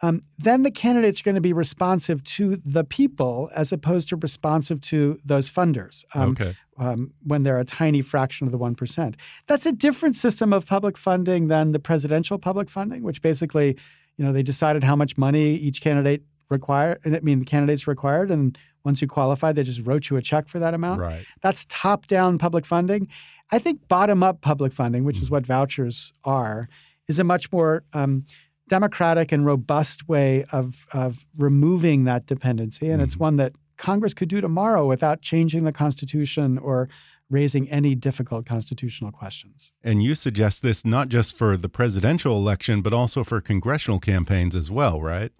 um, 0.05 0.21
then 0.37 0.61
the 0.61 0.71
candidates 0.71 1.21
are 1.21 1.23
going 1.23 1.35
to 1.35 1.41
be 1.41 1.53
responsive 1.53 2.23
to 2.23 2.61
the 2.63 2.83
people 2.83 3.49
as 3.55 3.71
opposed 3.71 4.09
to 4.09 4.15
responsive 4.15 4.79
to 4.81 5.19
those 5.25 5.49
funders. 5.49 6.03
Um, 6.13 6.31
okay. 6.31 6.55
Um, 6.77 7.13
when 7.23 7.43
they're 7.43 7.59
a 7.59 7.65
tiny 7.65 8.01
fraction 8.01 8.45
of 8.45 8.51
the 8.51 8.59
1%. 8.59 9.15
That's 9.47 9.65
a 9.65 9.71
different 9.71 10.17
system 10.17 10.51
of 10.51 10.67
public 10.67 10.97
funding 10.97 11.47
than 11.47 11.71
the 11.71 11.79
presidential 11.79 12.37
public 12.37 12.69
funding, 12.69 13.01
which 13.01 13.21
basically, 13.21 13.77
you 14.17 14.25
know, 14.25 14.33
they 14.33 14.43
decided 14.43 14.83
how 14.83 14.93
much 14.93 15.17
money 15.17 15.55
each 15.55 15.79
candidate 15.79 16.23
required. 16.49 16.99
I 17.05 17.21
mean, 17.21 17.39
the 17.39 17.45
candidates 17.45 17.87
required, 17.87 18.29
and 18.29 18.57
once 18.83 19.01
you 19.01 19.07
qualified, 19.07 19.55
they 19.55 19.63
just 19.63 19.85
wrote 19.85 20.09
you 20.09 20.17
a 20.17 20.21
check 20.21 20.49
for 20.49 20.59
that 20.59 20.73
amount. 20.73 20.99
Right. 20.99 21.25
That's 21.41 21.65
top-down 21.69 22.39
public 22.39 22.65
funding. 22.65 23.07
I 23.51 23.59
think 23.59 23.87
bottom-up 23.87 24.41
public 24.41 24.73
funding, 24.73 25.05
which 25.05 25.17
mm. 25.17 25.21
is 25.21 25.31
what 25.31 25.45
vouchers 25.45 26.11
are, 26.25 26.67
is 27.07 27.19
a 27.19 27.23
much 27.23 27.53
more 27.53 27.83
um, 27.93 28.25
democratic 28.67 29.31
and 29.31 29.45
robust 29.45 30.07
way 30.07 30.45
of, 30.51 30.85
of 30.91 31.25
removing 31.37 32.03
that 32.05 32.25
dependency. 32.25 32.87
And 32.87 32.95
mm-hmm. 32.95 33.03
it's 33.03 33.17
one 33.17 33.35
that 33.37 33.53
Congress 33.77 34.13
could 34.13 34.29
do 34.29 34.41
tomorrow 34.41 34.87
without 34.87 35.21
changing 35.21 35.63
the 35.63 35.71
Constitution 35.71 36.57
or 36.57 36.89
raising 37.29 37.69
any 37.69 37.95
difficult 37.95 38.45
constitutional 38.45 39.11
questions. 39.11 39.71
And 39.83 40.03
you 40.03 40.15
suggest 40.15 40.61
this 40.61 40.85
not 40.85 41.09
just 41.09 41.35
for 41.35 41.57
the 41.57 41.69
presidential 41.69 42.37
election, 42.37 42.81
but 42.81 42.93
also 42.93 43.23
for 43.23 43.41
congressional 43.41 43.99
campaigns 43.99 44.55
as 44.55 44.69
well, 44.69 45.01
right? 45.01 45.31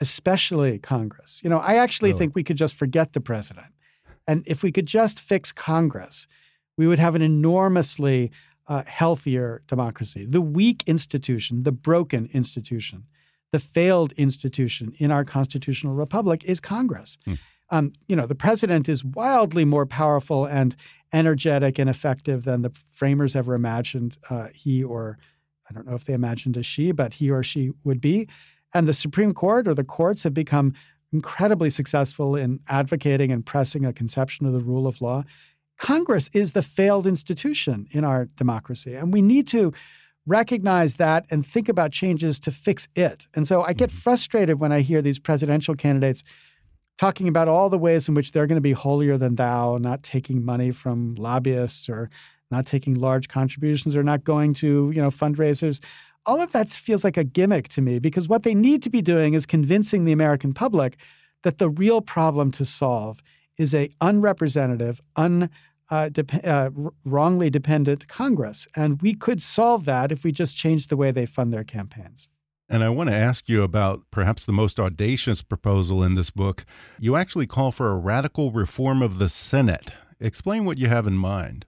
Especially 0.00 0.78
Congress. 0.78 1.40
You 1.42 1.50
know, 1.50 1.58
I 1.58 1.76
actually 1.76 2.12
think 2.12 2.34
we 2.34 2.44
could 2.44 2.56
just 2.56 2.74
forget 2.74 3.12
the 3.12 3.20
president. 3.20 3.66
And 4.28 4.42
if 4.46 4.62
we 4.62 4.70
could 4.70 4.86
just 4.86 5.18
fix 5.18 5.52
Congress, 5.52 6.26
we 6.76 6.86
would 6.86 6.98
have 6.98 7.14
an 7.14 7.22
enormously 7.22 8.30
uh, 8.68 8.82
healthier 8.86 9.62
democracy. 9.66 10.26
The 10.26 10.40
weak 10.40 10.82
institution, 10.86 11.62
the 11.62 11.72
broken 11.72 12.28
institution, 12.32 13.04
the 13.52 13.58
failed 13.58 14.12
institution 14.12 14.92
in 14.98 15.10
our 15.10 15.24
constitutional 15.24 15.94
republic 15.94 16.42
is 16.44 16.60
Congress. 16.60 17.16
Hmm. 17.24 17.34
Um, 17.70 17.92
you 18.06 18.14
know, 18.14 18.26
the 18.26 18.34
president 18.34 18.88
is 18.88 19.04
wildly 19.04 19.64
more 19.64 19.86
powerful 19.86 20.44
and 20.44 20.76
energetic 21.12 21.78
and 21.78 21.90
effective 21.90 22.44
than 22.44 22.62
the 22.62 22.72
framers 22.92 23.34
ever 23.34 23.54
imagined 23.54 24.18
uh, 24.30 24.48
he 24.52 24.82
or 24.82 25.18
I 25.68 25.74
don't 25.74 25.86
know 25.86 25.96
if 25.96 26.04
they 26.04 26.12
imagined 26.12 26.56
a 26.56 26.62
she, 26.62 26.92
but 26.92 27.14
he 27.14 27.30
or 27.30 27.42
she 27.42 27.72
would 27.82 28.00
be. 28.00 28.28
And 28.72 28.86
the 28.86 28.94
Supreme 28.94 29.34
Court 29.34 29.66
or 29.66 29.74
the 29.74 29.84
courts 29.84 30.22
have 30.22 30.34
become 30.34 30.74
incredibly 31.12 31.70
successful 31.70 32.36
in 32.36 32.60
advocating 32.68 33.32
and 33.32 33.44
pressing 33.44 33.84
a 33.84 33.92
conception 33.92 34.46
of 34.46 34.52
the 34.52 34.60
rule 34.60 34.86
of 34.86 35.00
law. 35.00 35.24
Congress 35.78 36.30
is 36.32 36.52
the 36.52 36.62
failed 36.62 37.06
institution 37.06 37.86
in 37.90 38.04
our 38.04 38.26
democracy. 38.36 38.94
And 38.94 39.12
we 39.12 39.22
need 39.22 39.46
to 39.48 39.72
recognize 40.26 40.94
that 40.94 41.24
and 41.30 41.46
think 41.46 41.68
about 41.68 41.92
changes 41.92 42.38
to 42.40 42.50
fix 42.50 42.88
it. 42.96 43.26
And 43.34 43.46
so 43.46 43.62
I 43.62 43.72
get 43.72 43.90
mm-hmm. 43.90 43.98
frustrated 43.98 44.60
when 44.60 44.72
I 44.72 44.80
hear 44.80 45.00
these 45.00 45.18
presidential 45.18 45.74
candidates 45.74 46.24
talking 46.98 47.28
about 47.28 47.46
all 47.46 47.68
the 47.68 47.78
ways 47.78 48.08
in 48.08 48.14
which 48.14 48.32
they're 48.32 48.46
going 48.46 48.56
to 48.56 48.62
be 48.62 48.72
holier 48.72 49.18
than 49.18 49.36
thou, 49.36 49.76
not 49.76 50.02
taking 50.02 50.44
money 50.44 50.70
from 50.70 51.14
lobbyists 51.14 51.88
or 51.88 52.08
not 52.50 52.66
taking 52.66 52.94
large 52.94 53.28
contributions 53.28 53.94
or 53.94 54.02
not 54.02 54.24
going 54.24 54.54
to, 54.54 54.90
you 54.94 55.02
know, 55.02 55.10
fundraisers. 55.10 55.80
All 56.24 56.40
of 56.40 56.52
that 56.52 56.70
feels 56.70 57.04
like 57.04 57.16
a 57.16 57.24
gimmick 57.24 57.68
to 57.70 57.80
me 57.80 57.98
because 57.98 58.28
what 58.28 58.42
they 58.42 58.54
need 58.54 58.82
to 58.82 58.90
be 58.90 59.02
doing 59.02 59.34
is 59.34 59.46
convincing 59.46 60.04
the 60.04 60.12
American 60.12 60.54
public 60.54 60.96
that 61.42 61.58
the 61.58 61.68
real 61.68 62.00
problem 62.00 62.50
to 62.52 62.64
solve 62.64 63.20
is 63.58 63.74
a 63.74 63.90
unrepresentative, 64.00 65.00
un 65.16 65.50
uh, 65.90 66.10
uh, 66.42 66.70
wrongly 67.04 67.48
dependent 67.50 68.08
Congress. 68.08 68.66
And 68.74 69.00
we 69.00 69.14
could 69.14 69.42
solve 69.42 69.84
that 69.84 70.10
if 70.10 70.24
we 70.24 70.32
just 70.32 70.56
changed 70.56 70.88
the 70.88 70.96
way 70.96 71.10
they 71.10 71.26
fund 71.26 71.52
their 71.52 71.64
campaigns. 71.64 72.28
And 72.68 72.82
I 72.82 72.88
want 72.88 73.10
to 73.10 73.14
ask 73.14 73.48
you 73.48 73.62
about 73.62 74.00
perhaps 74.10 74.44
the 74.44 74.52
most 74.52 74.80
audacious 74.80 75.42
proposal 75.42 76.02
in 76.02 76.14
this 76.16 76.30
book. 76.30 76.64
You 76.98 77.14
actually 77.14 77.46
call 77.46 77.70
for 77.70 77.92
a 77.92 77.96
radical 77.96 78.50
reform 78.50 79.02
of 79.02 79.18
the 79.18 79.28
Senate. 79.28 79.92
Explain 80.18 80.64
what 80.64 80.78
you 80.78 80.88
have 80.88 81.06
in 81.06 81.16
mind. 81.16 81.66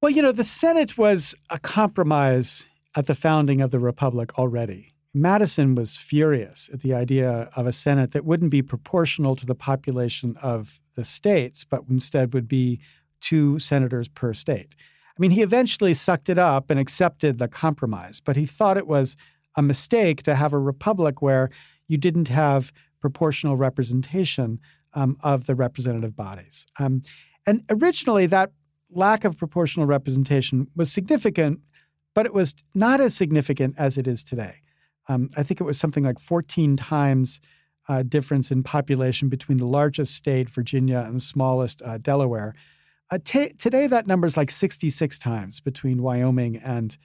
Well, 0.00 0.10
you 0.10 0.22
know, 0.22 0.30
the 0.30 0.44
Senate 0.44 0.96
was 0.96 1.34
a 1.50 1.58
compromise 1.58 2.66
at 2.94 3.06
the 3.06 3.16
founding 3.16 3.60
of 3.60 3.72
the 3.72 3.80
republic 3.80 4.38
already. 4.38 4.94
Madison 5.12 5.74
was 5.74 5.96
furious 5.96 6.70
at 6.72 6.82
the 6.82 6.94
idea 6.94 7.50
of 7.56 7.66
a 7.66 7.72
Senate 7.72 8.12
that 8.12 8.24
wouldn't 8.24 8.52
be 8.52 8.62
proportional 8.62 9.34
to 9.34 9.46
the 9.46 9.54
population 9.56 10.36
of 10.40 10.80
the 10.98 11.04
states, 11.04 11.64
but 11.64 11.84
instead 11.88 12.34
would 12.34 12.48
be 12.48 12.80
two 13.20 13.60
senators 13.60 14.08
per 14.08 14.34
state. 14.34 14.74
I 15.16 15.20
mean, 15.20 15.30
he 15.30 15.42
eventually 15.42 15.94
sucked 15.94 16.28
it 16.28 16.38
up 16.38 16.70
and 16.70 16.78
accepted 16.78 17.38
the 17.38 17.46
compromise, 17.46 18.20
but 18.20 18.34
he 18.34 18.46
thought 18.46 18.76
it 18.76 18.88
was 18.88 19.14
a 19.56 19.62
mistake 19.62 20.24
to 20.24 20.34
have 20.34 20.52
a 20.52 20.58
republic 20.58 21.22
where 21.22 21.50
you 21.86 21.98
didn't 21.98 22.28
have 22.28 22.72
proportional 23.00 23.56
representation 23.56 24.58
um, 24.92 25.16
of 25.22 25.46
the 25.46 25.54
representative 25.54 26.16
bodies. 26.16 26.66
Um, 26.80 27.02
and 27.46 27.62
originally, 27.70 28.26
that 28.26 28.50
lack 28.90 29.24
of 29.24 29.38
proportional 29.38 29.86
representation 29.86 30.66
was 30.74 30.92
significant, 30.92 31.60
but 32.12 32.26
it 32.26 32.34
was 32.34 32.56
not 32.74 33.00
as 33.00 33.14
significant 33.14 33.76
as 33.78 33.96
it 33.96 34.08
is 34.08 34.24
today. 34.24 34.56
Um, 35.08 35.30
I 35.36 35.44
think 35.44 35.60
it 35.60 35.64
was 35.64 35.78
something 35.78 36.02
like 36.02 36.18
14 36.18 36.76
times 36.76 37.40
uh, 37.88 38.02
difference 38.02 38.50
in 38.50 38.62
population 38.62 39.28
between 39.28 39.58
the 39.58 39.66
largest 39.66 40.14
state, 40.14 40.50
Virginia, 40.50 41.04
and 41.06 41.16
the 41.16 41.20
smallest, 41.20 41.80
uh, 41.82 41.98
Delaware. 41.98 42.54
Uh, 43.10 43.18
t- 43.24 43.52
today, 43.54 43.86
that 43.86 44.06
number 44.06 44.26
is 44.26 44.36
like 44.36 44.50
66 44.50 45.18
times 45.18 45.60
between 45.60 46.02
Wyoming 46.02 46.56
and 46.56 46.96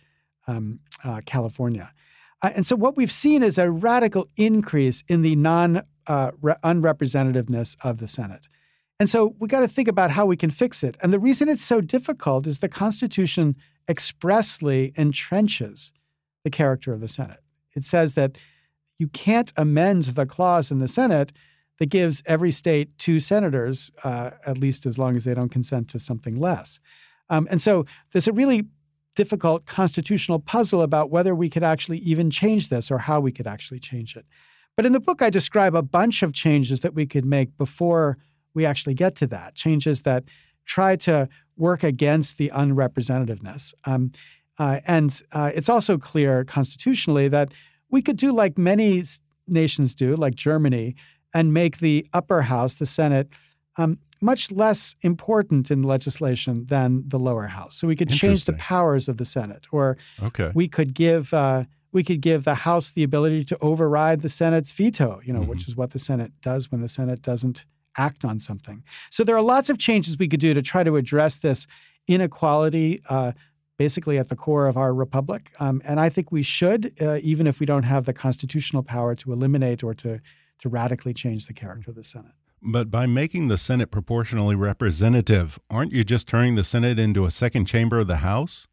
um, 0.47 0.79
uh, 1.03 1.21
California. 1.25 1.93
Uh, 2.41 2.51
and 2.55 2.67
so, 2.67 2.75
what 2.75 2.97
we've 2.97 3.11
seen 3.11 3.41
is 3.41 3.57
a 3.57 3.71
radical 3.71 4.27
increase 4.35 5.03
in 5.07 5.21
the 5.21 5.35
non 5.37 5.83
uh, 6.07 6.31
re- 6.41 6.55
unrepresentativeness 6.63 7.77
of 7.83 7.99
the 7.99 8.07
Senate. 8.07 8.49
And 8.99 9.09
so, 9.09 9.35
we 9.39 9.47
got 9.47 9.61
to 9.61 9.67
think 9.69 9.87
about 9.87 10.11
how 10.11 10.25
we 10.25 10.35
can 10.35 10.49
fix 10.49 10.83
it. 10.83 10.97
And 11.01 11.13
the 11.13 11.19
reason 11.19 11.47
it's 11.47 11.63
so 11.63 11.79
difficult 11.79 12.45
is 12.45 12.59
the 12.59 12.67
Constitution 12.67 13.55
expressly 13.87 14.93
entrenches 14.97 15.91
the 16.43 16.49
character 16.49 16.91
of 16.91 16.99
the 16.99 17.07
Senate. 17.07 17.39
It 17.73 17.85
says 17.85 18.15
that 18.15 18.37
you 19.03 19.09
can't 19.09 19.51
amend 19.57 20.03
the 20.03 20.25
clause 20.25 20.71
in 20.71 20.79
the 20.79 20.87
Senate 20.87 21.33
that 21.77 21.87
gives 21.87 22.23
every 22.25 22.51
state 22.51 22.97
two 22.97 23.19
senators, 23.19 23.91
uh, 24.05 24.29
at 24.45 24.57
least 24.57 24.85
as 24.85 24.97
long 24.97 25.17
as 25.17 25.25
they 25.25 25.33
don't 25.33 25.49
consent 25.49 25.89
to 25.89 25.99
something 25.99 26.39
less. 26.39 26.79
Um, 27.29 27.45
and 27.51 27.61
so 27.61 27.85
there's 28.11 28.29
a 28.29 28.31
really 28.31 28.63
difficult 29.13 29.65
constitutional 29.65 30.39
puzzle 30.39 30.81
about 30.81 31.09
whether 31.09 31.35
we 31.35 31.49
could 31.49 31.63
actually 31.63 31.97
even 31.97 32.29
change 32.29 32.69
this 32.69 32.89
or 32.89 32.99
how 32.99 33.19
we 33.19 33.33
could 33.33 33.45
actually 33.45 33.81
change 33.81 34.15
it. 34.15 34.25
But 34.77 34.85
in 34.85 34.93
the 34.93 35.01
book, 35.01 35.21
I 35.21 35.29
describe 35.29 35.75
a 35.75 35.83
bunch 35.99 36.23
of 36.23 36.31
changes 36.31 36.79
that 36.79 36.93
we 36.93 37.05
could 37.05 37.25
make 37.25 37.57
before 37.57 38.17
we 38.53 38.65
actually 38.65 38.93
get 38.93 39.15
to 39.17 39.27
that, 39.27 39.53
changes 39.53 40.03
that 40.03 40.23
try 40.65 40.95
to 40.95 41.27
work 41.57 41.83
against 41.83 42.37
the 42.37 42.51
unrepresentativeness. 42.55 43.73
Um, 43.83 44.11
uh, 44.57 44.79
and 44.87 45.21
uh, 45.33 45.51
it's 45.53 45.67
also 45.67 45.97
clear 45.97 46.45
constitutionally 46.45 47.27
that 47.27 47.51
we 47.93 48.01
could 48.01 48.17
do 48.17 48.33
like 48.33 48.57
many 48.57 49.03
nations 49.47 49.93
do, 49.93 50.15
like 50.15 50.33
Germany, 50.33 50.95
and 51.31 51.53
make 51.53 51.77
the 51.77 52.07
upper 52.11 52.41
house, 52.41 52.75
the 52.75 52.87
Senate, 52.87 53.29
um, 53.77 53.99
much 54.19 54.51
less 54.51 54.95
important 55.01 55.69
in 55.69 55.83
legislation 55.83 56.65
than 56.69 57.03
the 57.07 57.19
lower 57.19 57.47
house. 57.47 57.75
So 57.75 57.87
we 57.87 57.95
could 57.95 58.09
change 58.09 58.45
the 58.45 58.53
powers 58.53 59.07
of 59.07 59.17
the 59.17 59.25
Senate, 59.25 59.67
or 59.71 59.97
okay. 60.23 60.51
we 60.55 60.67
could 60.67 60.95
give 60.95 61.33
uh, 61.35 61.65
we 61.91 62.03
could 62.03 62.21
give 62.21 62.45
the 62.45 62.55
House 62.55 62.91
the 62.91 63.03
ability 63.03 63.43
to 63.45 63.57
override 63.61 64.21
the 64.21 64.29
Senate's 64.29 64.71
veto. 64.71 65.21
You 65.23 65.33
know, 65.33 65.41
mm-hmm. 65.41 65.51
which 65.51 65.67
is 65.67 65.75
what 65.75 65.91
the 65.91 65.99
Senate 65.99 66.31
does 66.41 66.71
when 66.71 66.81
the 66.81 66.89
Senate 66.89 67.21
doesn't 67.21 67.63
act 67.95 68.25
on 68.25 68.39
something. 68.39 68.83
So 69.11 69.23
there 69.23 69.37
are 69.37 69.43
lots 69.43 69.69
of 69.69 69.77
changes 69.77 70.17
we 70.17 70.27
could 70.27 70.39
do 70.39 70.55
to 70.55 70.63
try 70.63 70.83
to 70.83 70.95
address 70.95 71.37
this 71.37 71.67
inequality. 72.07 73.03
Uh, 73.07 73.33
basically 73.77 74.17
at 74.17 74.29
the 74.29 74.35
core 74.35 74.67
of 74.67 74.77
our 74.77 74.93
republic. 74.93 75.51
Um, 75.59 75.81
and 75.85 75.99
I 75.99 76.09
think 76.09 76.31
we 76.31 76.43
should, 76.43 76.93
uh, 77.01 77.17
even 77.21 77.47
if 77.47 77.59
we 77.59 77.65
don't 77.65 77.83
have 77.83 78.05
the 78.05 78.13
constitutional 78.13 78.83
power 78.83 79.15
to 79.15 79.33
eliminate 79.33 79.83
or 79.83 79.93
to, 79.95 80.19
to 80.59 80.69
radically 80.69 81.13
change 81.13 81.47
the 81.47 81.53
character 81.53 81.89
of 81.89 81.95
the 81.95 82.03
Senate. 82.03 82.33
But 82.61 82.89
by 82.89 83.07
making 83.07 83.49
the 83.49 83.57
Senate 83.57 83.91
proportionally 83.91 84.55
representative, 84.55 85.59
aren't 85.69 85.91
you 85.91 86.03
just 86.03 86.27
turning 86.27 86.55
the 86.55 86.63
Senate 86.63 86.97
into 86.97 87.25
a 87.25 87.31
second 87.31 87.65
chamber 87.65 87.99
of 87.99 88.07
the 88.07 88.17
House? 88.17 88.67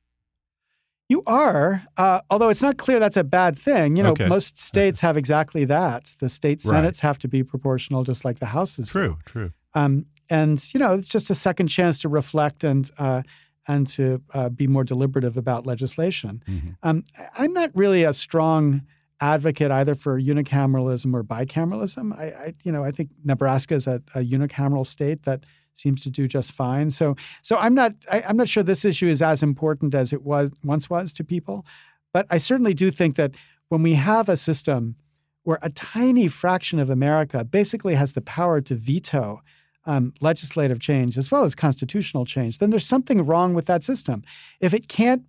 You 1.09 1.25
are, 1.27 1.83
uh, 1.97 2.21
although 2.31 2.51
it's 2.51 2.63
not 2.63 2.77
clear 2.77 3.01
that's 3.01 3.17
a 3.17 3.25
bad 3.25 3.59
thing. 3.59 3.97
You 3.97 4.05
know, 4.05 4.13
okay. 4.13 4.29
most 4.29 4.61
states 4.61 5.01
have 5.01 5.17
exactly 5.17 5.65
that. 5.65 6.15
The 6.21 6.29
state 6.29 6.63
senates 6.63 7.03
right. 7.03 7.09
have 7.09 7.19
to 7.19 7.29
be 7.29 7.43
proportional, 7.43 8.05
just 8.05 8.25
like 8.25 8.39
the 8.39 8.47
houses. 8.47 8.91
True, 8.91 9.19
do. 9.27 9.33
true. 9.33 9.53
Um, 9.75 10.07
and 10.29 10.65
you 10.73 10.79
know, 10.79 10.95
it's 10.95 11.09
just 11.09 11.29
a 11.29 11.35
second 11.35 11.67
chance 11.67 11.99
to 12.01 12.09
reflect 12.09 12.63
and 12.63 12.89
uh, 12.97 13.23
and 13.69 13.87
to 13.89 14.23
uh, 14.35 14.49
be 14.49 14.67
more 14.67 14.85
deliberative 14.85 15.37
about 15.37 15.67
legislation. 15.67 16.43
Mm-hmm. 16.49 16.71
Um, 16.83 17.05
I'm 17.39 17.53
not 17.53 17.71
really 17.75 18.05
a 18.05 18.13
strong 18.13 18.83
advocate 19.21 19.71
either 19.71 19.95
for 19.95 20.21
unicameralism 20.21 21.13
or 21.15 21.23
bicameralism. 21.23 22.19
I, 22.19 22.25
I 22.25 22.55
you 22.65 22.73
know, 22.73 22.85
I 22.85 22.91
think 22.91 23.11
Nebraska 23.25 23.75
is 23.75 23.87
a, 23.87 24.03
a, 24.15 24.21
unicameral 24.21 24.87
state 24.87 25.25
that 25.25 25.45
seems 25.75 26.01
to 26.03 26.11
do 26.11 26.27
just 26.27 26.53
fine. 26.53 26.91
So, 26.91 27.17
so 27.43 27.57
I'm 27.59 27.75
not, 27.75 27.93
I, 28.11 28.23
I'm 28.23 28.37
not 28.37 28.49
sure 28.49 28.63
this 28.63 28.85
issue 28.85 29.09
is 29.09 29.21
as 29.21 29.43
important 29.43 29.95
as 29.95 30.13
it 30.13 30.23
was 30.23 30.51
once 30.65 30.89
was 30.89 31.13
to 31.13 31.25
people, 31.25 31.67
but 32.13 32.27
I 32.31 32.39
certainly 32.39 32.75
do 32.75 32.91
think 32.91 33.17
that 33.17 33.33
when 33.69 33.83
we 33.83 33.95
have 33.95 34.29
a 34.29 34.37
system 34.37 34.97
where 35.43 35.59
a 35.63 35.71
tiny 35.71 36.29
fraction 36.29 36.79
of 36.79 36.91
America 36.91 37.45
basically 37.45 37.95
has 37.95 38.15
the 38.15 38.21
power 38.21 38.61
to 38.61 38.75
veto 38.75 39.43
um, 39.91 40.15
legislative 40.21 40.79
change 40.79 41.19
as 41.19 41.31
well 41.31 41.45
as 41.45 41.55
constitutional 41.55 42.25
change, 42.25 42.59
then 42.59 42.71
there's 42.71 42.87
something 42.87 43.27
wrong 43.27 43.55
with 43.55 43.67
that 43.67 43.83
system. 43.83 44.23
If 44.61 44.73
it 44.73 44.89
can't 44.89 45.23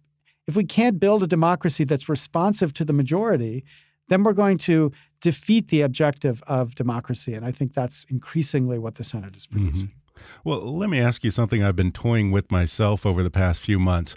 if 0.47 0.55
we 0.55 0.65
can't 0.65 0.99
build 0.99 1.23
a 1.23 1.27
democracy 1.27 1.83
that's 1.83 2.09
responsive 2.09 2.73
to 2.73 2.83
the 2.83 2.93
majority, 2.93 3.63
then 4.09 4.23
we're 4.23 4.33
going 4.33 4.57
to 4.57 4.91
defeat 5.21 5.69
the 5.69 5.81
objective 5.81 6.41
of 6.47 6.75
democracy. 6.75 7.35
And 7.35 7.45
I 7.45 7.51
think 7.51 7.73
that's 7.73 8.05
increasingly 8.09 8.79
what 8.79 8.95
the 8.95 9.03
Senate 9.03 9.35
is 9.35 9.45
producing. 9.47 9.89
Mm 9.89 9.93
-hmm. 9.93 10.21
Well, 10.43 10.77
let 10.77 10.89
me 10.89 10.99
ask 11.07 11.23
you 11.23 11.31
something 11.31 11.61
I've 11.61 11.75
been 11.83 11.91
toying 11.91 12.33
with 12.33 12.51
myself 12.51 13.05
over 13.05 13.23
the 13.23 13.29
past 13.29 13.61
few 13.61 13.79
months. 13.79 14.15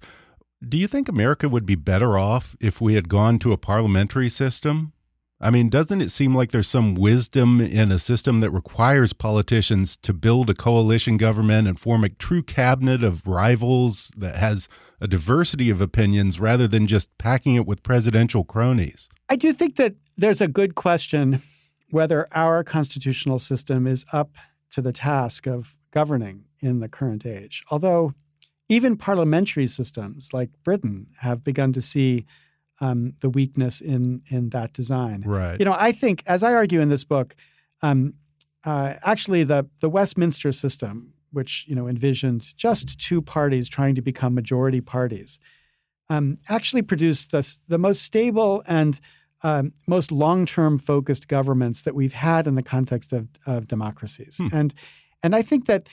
Do 0.69 0.77
you 0.77 0.89
think 0.89 1.09
America 1.09 1.49
would 1.49 1.67
be 1.67 1.77
better 1.77 2.19
off 2.19 2.57
if 2.59 2.81
we 2.81 2.95
had 2.95 3.09
gone 3.09 3.39
to 3.39 3.53
a 3.53 3.57
parliamentary 3.57 4.31
system? 4.31 4.94
I 5.41 5.51
mean, 5.51 5.69
doesn't 5.69 6.01
it 6.01 6.11
seem 6.11 6.35
like 6.35 6.53
there's 6.53 6.69
some 6.69 6.95
wisdom 6.95 7.61
in 7.61 7.91
a 7.91 7.99
system 7.99 8.41
that 8.41 8.51
requires 8.51 9.13
politicians 9.13 9.97
to 9.99 10.13
build 10.13 10.49
a 10.49 10.55
coalition 10.55 11.17
government 11.17 11.69
and 11.69 11.79
form 11.79 12.05
a 12.05 12.09
true 12.09 12.43
cabinet 12.43 13.03
of 13.03 13.27
rivals 13.27 14.11
that 14.17 14.37
has 14.37 14.69
a 15.01 15.09
diversity 15.09 15.71
of 15.71 15.81
opinions 15.81 16.39
rather 16.39 16.69
than 16.69 16.87
just 16.87 17.17
packing 17.19 17.57
it 17.57 17.67
with 17.67 17.83
presidential 17.83 18.45
cronies? 18.45 19.09
I 19.29 19.37
do 19.37 19.53
think 19.53 19.77
that 19.77 19.97
there's 20.17 20.41
a 20.41 20.49
good 20.49 20.75
question 20.75 21.43
whether 21.91 22.29
our 22.33 22.65
constitutional 22.65 23.39
system 23.39 23.87
is 23.87 24.05
up 24.13 24.33
to 24.71 24.81
the 24.81 24.93
task 24.93 25.47
of 25.47 25.77
governing 25.93 26.45
in 26.61 26.81
the 26.81 26.89
current 26.89 27.25
age. 27.27 27.63
Although 27.71 28.15
even 28.69 28.97
parliamentary 28.97 29.67
systems 29.67 30.33
like 30.33 30.51
Britain 30.65 31.09
have 31.21 31.45
begun 31.45 31.73
to 31.73 31.83
see 31.83 32.25
um, 32.81 33.15
the 33.21 33.31
weakness 33.31 33.81
in 33.81 34.23
in 34.29 34.51
that 34.51 34.73
design. 34.73 35.23
Right. 35.25 35.59
You 35.59 35.65
know, 35.65 35.77
I 35.77 35.93
think, 35.93 36.23
as 36.27 36.43
I 36.43 36.55
argue 36.55 36.81
in 36.81 36.89
this 36.89 37.05
book, 37.05 37.35
um, 37.83 38.15
uh, 38.65 38.95
actually 39.03 39.45
the 39.45 39.67
the 39.81 39.89
Westminster 39.89 40.53
system, 40.53 41.15
which 41.33 41.65
you 41.67 41.75
know 41.75 41.87
envisioned 41.87 42.57
just 42.57 42.99
two 42.99 43.23
parties 43.23 43.69
trying 43.69 43.95
to 43.95 44.03
become 44.03 44.35
majority 44.35 44.81
parties, 44.81 45.39
um, 46.09 46.39
actually 46.49 46.83
produced 46.83 47.31
the 47.31 47.57
the 47.69 47.79
most 47.79 48.03
stable 48.03 48.63
and 48.67 49.01
um, 49.43 49.73
most 49.87 50.11
long 50.11 50.47
term 50.47 50.79
focused 50.79 51.29
governments 51.29 51.83
that 51.83 51.95
we've 51.95 52.15
had 52.15 52.47
in 52.47 52.55
the 52.55 52.63
context 52.63 53.13
of, 53.13 53.29
of 53.47 53.69
democracies. 53.69 54.39
Hmm. 54.39 54.49
And 54.53 54.75
and 55.23 55.37
I 55.37 55.43
think 55.43 55.67
that 55.67 55.89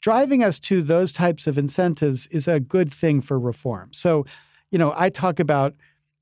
driving 0.00 0.42
us 0.42 0.58
to 0.58 0.82
those 0.82 1.12
types 1.12 1.46
of 1.46 1.58
incentives 1.58 2.26
is 2.28 2.48
a 2.48 2.60
good 2.60 2.92
thing 2.92 3.20
for 3.20 3.38
reform. 3.38 3.90
So, 3.92 4.24
you 4.70 4.78
know, 4.78 4.92
I 4.96 5.10
talk 5.10 5.40
about 5.40 5.74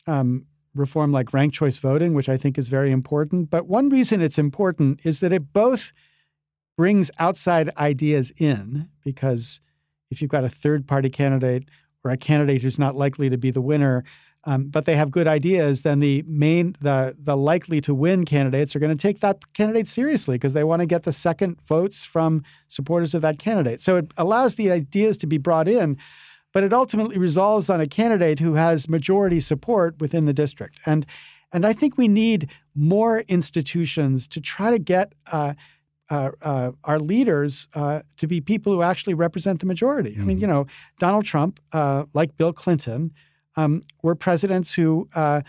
um, 0.08 0.46
reform 0.74 1.12
like 1.12 1.32
ranked 1.32 1.56
choice 1.56 1.78
voting, 1.78 2.14
which 2.14 2.28
I 2.28 2.36
think 2.36 2.58
is 2.58 2.68
very 2.68 2.90
important. 2.90 3.50
But 3.50 3.66
one 3.66 3.88
reason 3.88 4.22
it's 4.22 4.38
important 4.38 5.00
is 5.04 5.20
that 5.20 5.32
it 5.32 5.52
both 5.52 5.92
brings 6.76 7.10
outside 7.18 7.70
ideas 7.76 8.32
in, 8.38 8.88
because 9.04 9.60
if 10.10 10.22
you've 10.22 10.30
got 10.30 10.44
a 10.44 10.48
third 10.48 10.86
party 10.86 11.10
candidate 11.10 11.68
or 12.04 12.10
a 12.10 12.16
candidate 12.16 12.62
who's 12.62 12.78
not 12.78 12.96
likely 12.96 13.28
to 13.28 13.36
be 13.36 13.50
the 13.50 13.60
winner, 13.60 14.04
um, 14.44 14.68
but 14.68 14.84
they 14.84 14.96
have 14.96 15.10
good 15.10 15.26
ideas, 15.26 15.82
then 15.82 15.98
the 15.98 16.22
main 16.26 16.76
the 16.80 17.14
the 17.18 17.36
likely 17.36 17.80
to 17.82 17.92
win 17.92 18.24
candidates 18.24 18.74
are 18.74 18.78
going 18.78 18.96
to 18.96 19.02
take 19.02 19.20
that 19.20 19.52
candidate 19.52 19.88
seriously 19.88 20.36
because 20.36 20.52
they 20.52 20.64
want 20.64 20.80
to 20.80 20.86
get 20.86 21.02
the 21.02 21.12
second 21.12 21.60
votes 21.66 22.04
from 22.04 22.44
supporters 22.68 23.14
of 23.14 23.22
that 23.22 23.38
candidate. 23.38 23.80
So 23.82 23.96
it 23.96 24.12
allows 24.16 24.54
the 24.54 24.70
ideas 24.70 25.16
to 25.18 25.26
be 25.26 25.38
brought 25.38 25.68
in 25.68 25.98
but 26.58 26.64
it 26.64 26.72
ultimately 26.72 27.18
resolves 27.18 27.70
on 27.70 27.80
a 27.80 27.86
candidate 27.86 28.40
who 28.40 28.54
has 28.54 28.88
majority 28.88 29.38
support 29.38 29.94
within 30.00 30.24
the 30.24 30.32
district. 30.32 30.80
And 30.84 31.06
and 31.52 31.64
I 31.64 31.72
think 31.72 31.96
we 31.96 32.08
need 32.08 32.50
more 32.74 33.20
institutions 33.28 34.26
to 34.26 34.40
try 34.40 34.72
to 34.72 34.78
get 34.80 35.12
uh, 35.30 35.54
uh, 36.10 36.32
uh, 36.42 36.72
our 36.82 36.98
leaders 36.98 37.68
uh, 37.74 38.00
to 38.16 38.26
be 38.26 38.40
people 38.40 38.72
who 38.72 38.82
actually 38.82 39.14
represent 39.14 39.60
the 39.60 39.66
majority. 39.66 40.10
Mm-hmm. 40.10 40.20
I 40.20 40.24
mean, 40.24 40.38
you 40.38 40.48
mm-hmm. 40.48 40.52
know, 40.52 40.66
Donald 40.98 41.26
Trump, 41.26 41.60
uh, 41.72 42.06
like 42.12 42.36
Bill 42.36 42.52
Clinton, 42.52 43.12
um, 43.54 43.82
were 44.02 44.16
presidents 44.16 44.72
who, 44.72 45.08
uh, 45.14 45.42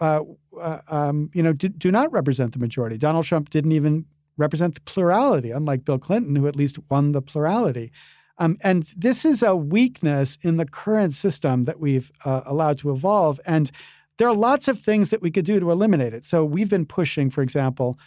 um, 0.00 1.30
you 1.32 1.44
know, 1.44 1.52
do, 1.52 1.68
do, 1.68 1.92
not 1.92 2.10
represent 2.10 2.54
the 2.54 2.58
majority. 2.58 2.98
Donald 2.98 3.24
Trump 3.24 3.50
didn't 3.50 3.70
even 3.70 4.04
represent 4.36 4.74
the 4.74 4.80
plurality, 4.80 5.52
unlike 5.52 5.84
Bill 5.84 6.00
Clinton, 6.00 6.34
who 6.34 6.48
at 6.48 6.56
least 6.56 6.76
won 6.90 7.12
the 7.12 7.22
plurality. 7.22 7.92
Um, 8.38 8.58
and 8.60 8.84
this 8.96 9.24
is 9.24 9.42
a 9.42 9.56
weakness 9.56 10.38
in 10.42 10.56
the 10.56 10.66
current 10.66 11.14
system 11.14 11.64
that 11.64 11.80
we've 11.80 12.12
uh, 12.24 12.42
allowed 12.44 12.78
to 12.78 12.90
evolve. 12.90 13.40
And 13.46 13.70
there 14.18 14.28
are 14.28 14.34
lots 14.34 14.68
of 14.68 14.80
things 14.80 15.10
that 15.10 15.22
we 15.22 15.30
could 15.30 15.44
do 15.44 15.60
to 15.60 15.70
eliminate 15.70 16.14
it. 16.14 16.26
So 16.26 16.44
we've 16.44 16.68
been 16.68 16.86
pushing, 16.86 17.30
for 17.30 17.42
example, 17.42 17.98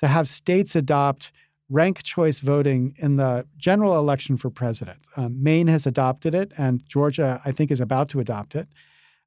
to 0.00 0.08
have 0.08 0.28
states 0.28 0.76
adopt 0.76 1.32
rank 1.70 2.02
choice 2.02 2.40
voting 2.40 2.94
in 2.98 3.16
the 3.16 3.46
general 3.56 3.98
election 3.98 4.36
for 4.36 4.48
president. 4.50 4.98
Um, 5.16 5.42
Maine 5.42 5.66
has 5.66 5.86
adopted 5.86 6.34
it, 6.34 6.52
and 6.56 6.82
Georgia, 6.86 7.40
I 7.44 7.52
think, 7.52 7.70
is 7.70 7.80
about 7.80 8.08
to 8.10 8.20
adopt 8.20 8.54
it. 8.54 8.68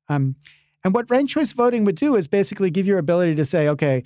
Um, 0.10 0.36
and 0.84 0.94
what 0.94 1.10
rank 1.10 1.30
choice 1.30 1.54
voting 1.54 1.84
would 1.86 1.96
do 1.96 2.16
is 2.16 2.28
basically 2.28 2.72
give 2.72 2.88
your 2.88 2.98
ability 2.98 3.36
to 3.36 3.46
say, 3.46 3.68
okay, 3.68 4.04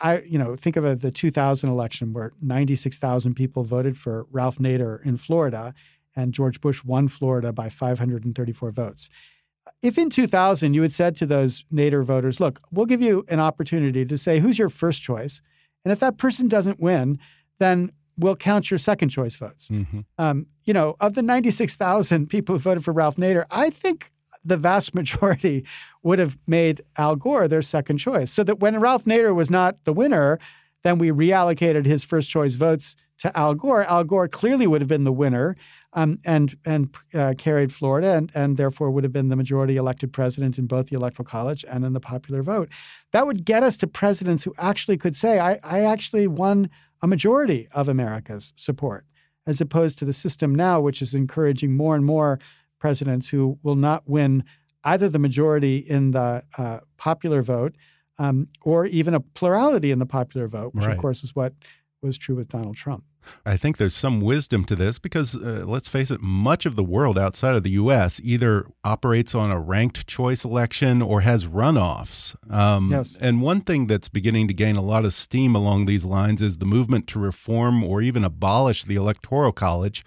I, 0.00 0.20
you 0.20 0.38
know, 0.38 0.54
think 0.54 0.76
of 0.76 0.84
a, 0.84 0.94
the 0.94 1.10
2000 1.10 1.68
election 1.68 2.12
where 2.12 2.32
96,000 2.40 3.34
people 3.34 3.64
voted 3.64 3.98
for 3.98 4.26
Ralph 4.30 4.58
Nader 4.58 5.04
in 5.04 5.16
Florida, 5.16 5.74
and 6.14 6.32
George 6.32 6.60
Bush 6.60 6.84
won 6.84 7.08
Florida 7.08 7.52
by 7.52 7.68
534 7.68 8.70
votes. 8.70 9.08
If 9.80 9.98
in 9.98 10.10
2000 10.10 10.74
you 10.74 10.82
had 10.82 10.92
said 10.92 11.16
to 11.16 11.26
those 11.26 11.64
Nader 11.72 12.04
voters, 12.04 12.40
look, 12.40 12.60
we'll 12.70 12.86
give 12.86 13.02
you 13.02 13.24
an 13.28 13.40
opportunity 13.40 14.04
to 14.04 14.18
say 14.18 14.40
who's 14.40 14.58
your 14.58 14.68
first 14.68 15.02
choice, 15.02 15.40
and 15.84 15.92
if 15.92 16.00
that 16.00 16.18
person 16.18 16.48
doesn't 16.48 16.80
win, 16.80 17.18
then 17.58 17.92
we'll 18.16 18.36
count 18.36 18.70
your 18.70 18.78
second 18.78 19.08
choice 19.08 19.34
votes. 19.34 19.68
Mm-hmm. 19.68 20.00
Um, 20.18 20.46
you 20.64 20.74
know, 20.74 20.96
of 21.00 21.14
the 21.14 21.22
96,000 21.22 22.28
people 22.28 22.54
who 22.54 22.58
voted 22.58 22.84
for 22.84 22.92
Ralph 22.92 23.16
Nader, 23.16 23.44
I 23.50 23.70
think 23.70 24.12
the 24.44 24.56
vast 24.56 24.94
majority 24.94 25.64
would 26.02 26.18
have 26.18 26.38
made 26.46 26.82
Al 26.96 27.16
Gore 27.16 27.48
their 27.48 27.62
second 27.62 27.98
choice. 27.98 28.30
So 28.32 28.44
that 28.44 28.60
when 28.60 28.80
Ralph 28.80 29.04
Nader 29.04 29.34
was 29.34 29.50
not 29.50 29.84
the 29.84 29.92
winner, 29.92 30.38
then 30.82 30.98
we 30.98 31.10
reallocated 31.10 31.86
his 31.86 32.04
first 32.04 32.28
choice 32.28 32.54
votes 32.54 32.96
to 33.18 33.36
Al 33.36 33.54
Gore. 33.54 33.84
Al 33.84 34.04
Gore 34.04 34.28
clearly 34.28 34.66
would 34.66 34.80
have 34.80 34.88
been 34.88 35.04
the 35.04 35.12
winner 35.12 35.56
um, 35.94 36.18
and 36.24 36.56
and 36.64 36.94
uh, 37.14 37.34
carried 37.36 37.72
Florida, 37.72 38.12
and, 38.12 38.32
and 38.34 38.56
therefore 38.56 38.90
would 38.90 39.04
have 39.04 39.12
been 39.12 39.28
the 39.28 39.36
majority 39.36 39.76
elected 39.76 40.12
president 40.12 40.58
in 40.58 40.66
both 40.66 40.88
the 40.88 40.96
Electoral 40.96 41.26
College 41.26 41.64
and 41.68 41.84
in 41.84 41.92
the 41.92 42.00
popular 42.00 42.42
vote. 42.42 42.68
That 43.12 43.26
would 43.26 43.44
get 43.44 43.62
us 43.62 43.76
to 43.78 43.86
presidents 43.86 44.44
who 44.44 44.54
actually 44.58 44.96
could 44.96 45.16
say, 45.16 45.38
I, 45.38 45.58
I 45.62 45.80
actually 45.80 46.26
won 46.26 46.70
a 47.02 47.06
majority 47.06 47.68
of 47.72 47.88
America's 47.88 48.52
support, 48.56 49.04
as 49.46 49.60
opposed 49.60 49.98
to 49.98 50.04
the 50.04 50.12
system 50.12 50.54
now, 50.54 50.80
which 50.80 51.02
is 51.02 51.14
encouraging 51.14 51.76
more 51.76 51.94
and 51.94 52.04
more 52.04 52.38
presidents 52.78 53.28
who 53.28 53.58
will 53.62 53.76
not 53.76 54.08
win 54.08 54.44
either 54.84 55.08
the 55.08 55.18
majority 55.18 55.76
in 55.76 56.12
the 56.12 56.42
uh, 56.58 56.80
popular 56.96 57.42
vote 57.42 57.74
um, 58.18 58.48
or 58.62 58.86
even 58.86 59.14
a 59.14 59.20
plurality 59.20 59.90
in 59.90 59.98
the 59.98 60.06
popular 60.06 60.48
vote, 60.48 60.74
which, 60.74 60.84
right. 60.84 60.94
of 60.94 60.98
course, 60.98 61.22
is 61.22 61.34
what 61.34 61.54
was 62.00 62.18
true 62.18 62.34
with 62.34 62.48
Donald 62.48 62.76
Trump. 62.76 63.04
I 63.44 63.56
think 63.56 63.76
there's 63.76 63.94
some 63.94 64.20
wisdom 64.20 64.64
to 64.66 64.76
this 64.76 64.98
because, 64.98 65.34
uh, 65.34 65.64
let's 65.66 65.88
face 65.88 66.10
it, 66.10 66.20
much 66.20 66.66
of 66.66 66.76
the 66.76 66.84
world 66.84 67.18
outside 67.18 67.54
of 67.54 67.62
the 67.62 67.70
U.S. 67.70 68.20
either 68.22 68.66
operates 68.84 69.34
on 69.34 69.50
a 69.50 69.60
ranked 69.60 70.06
choice 70.06 70.44
election 70.44 71.02
or 71.02 71.22
has 71.22 71.46
runoffs. 71.46 72.34
Um, 72.50 72.90
yes. 72.90 73.16
And 73.20 73.42
one 73.42 73.60
thing 73.60 73.86
that's 73.86 74.08
beginning 74.08 74.48
to 74.48 74.54
gain 74.54 74.76
a 74.76 74.82
lot 74.82 75.04
of 75.04 75.14
steam 75.14 75.54
along 75.54 75.86
these 75.86 76.04
lines 76.04 76.42
is 76.42 76.58
the 76.58 76.66
movement 76.66 77.06
to 77.08 77.18
reform 77.18 77.82
or 77.82 78.02
even 78.02 78.24
abolish 78.24 78.84
the 78.84 78.96
Electoral 78.96 79.52
College. 79.52 80.04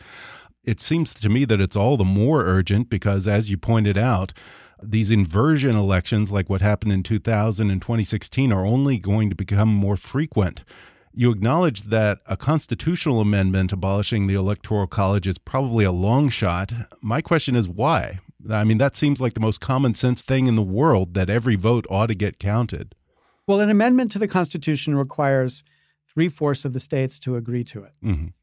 It 0.63 0.80
seems 0.80 1.13
to 1.13 1.30
me 1.30 1.45
that 1.45 1.62
it's 1.62 1.75
all 1.75 1.97
the 1.97 2.04
more 2.04 2.43
urgent 2.43 2.89
because, 2.89 3.28
as 3.28 3.49
you 3.49 3.58
pointed 3.58 3.97
out, 3.97 4.34
these 4.82 5.12
inversion 5.12 5.75
elections, 5.75 6.32
like 6.32 6.49
what 6.49 6.62
happened 6.62 6.93
in 6.93 7.04
2000 7.04 7.69
and 7.69 7.82
2016, 7.82 8.51
are 8.51 8.65
only 8.65 8.97
going 8.97 9.30
to 9.30 9.36
become 9.36 9.69
more 9.69 9.97
frequent. 9.97 10.63
You 11.17 11.32
acknowledge 11.32 11.84
that 11.84 12.19
a 12.25 12.36
constitutional 12.36 13.21
amendment 13.21 13.71
abolishing 13.71 14.28
the 14.28 14.34
Electoral 14.34 14.86
College 14.86 15.28
is 15.28 15.38
probably 15.38 15.86
a 15.86 15.91
long 15.93 16.28
shot. 16.28 16.73
My 17.01 17.21
question 17.21 17.56
is 17.56 17.69
why? 17.69 18.19
I 18.49 18.65
mean, 18.65 18.80
that 18.80 18.97
seems 18.97 19.21
like 19.21 19.34
the 19.34 19.39
most 19.39 19.62
common 19.62 19.93
sense 19.93 20.21
thing 20.21 20.47
in 20.47 20.58
the 20.58 20.62
world 20.62 21.13
that 21.13 21.30
every 21.30 21.56
vote 21.56 21.86
ought 21.89 22.08
to 22.08 22.15
get 22.15 22.38
counted. 22.38 22.95
Well, 23.47 23.62
an 23.62 23.69
amendment 23.69 24.12
to 24.12 24.19
the 24.19 24.28
Constitution 24.28 24.97
requires 24.97 25.63
three 26.13 26.28
fourths 26.28 26.65
of 26.65 26.73
the 26.73 26.82
states 26.82 27.17
to 27.19 27.38
agree 27.38 27.63
to 27.63 27.84
it. 27.84 27.93
Mm 28.04 28.15
-hmm. 28.15 28.34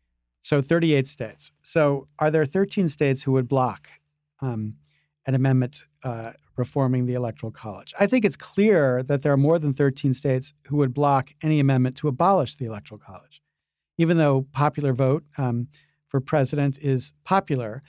So 0.41 0.63
38 0.63 1.09
states. 1.09 1.53
So 1.63 2.09
are 2.17 2.31
there 2.31 2.47
13 2.47 2.89
states 2.89 3.25
who 3.25 3.33
would 3.33 3.49
block 3.49 3.89
um, 4.41 4.77
an 5.27 5.35
amendment 5.35 5.85
uh, 6.05 6.33
reforming 6.57 7.05
the 7.05 7.15
Electoral 7.15 7.53
College. 7.53 7.95
I 7.99 8.07
think 8.07 8.25
it's 8.25 8.37
clear 8.37 9.03
that 9.03 9.23
there 9.23 9.33
are 9.33 9.37
more 9.37 9.59
than 9.59 9.73
13 9.73 10.15
states 10.15 10.55
who 10.69 10.77
would 10.77 10.95
block 10.95 11.31
any 11.43 11.61
amendment 11.61 11.97
to 11.99 12.09
abolish 12.09 12.57
the 12.57 12.67
Electoral 12.67 12.99
College. 12.99 13.43
Even 13.99 14.17
though 14.17 14.47
popular 14.53 14.93
vote 14.93 15.25
um, 15.39 15.69
for 16.09 16.21
president 16.21 16.79
is 16.79 17.13
popular, 17.25 17.83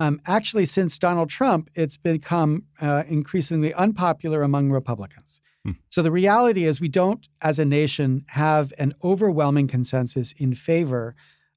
um, 0.00 0.18
actually, 0.26 0.64
since 0.64 0.96
Donald 0.96 1.28
Trump, 1.28 1.68
it's 1.74 1.98
become 1.98 2.64
uh, 2.80 3.04
increasingly 3.06 3.74
unpopular 3.74 4.42
among 4.42 4.70
Republicans. 4.70 5.42
Hmm. 5.64 5.72
So 5.90 6.02
the 6.02 6.10
reality 6.10 6.64
is, 6.64 6.80
we 6.80 6.88
don't, 6.88 7.28
as 7.42 7.58
a 7.58 7.66
nation, 7.66 8.24
have 8.28 8.72
an 8.78 8.94
overwhelming 9.04 9.68
consensus 9.68 10.32
in 10.38 10.54
favor 10.54 11.14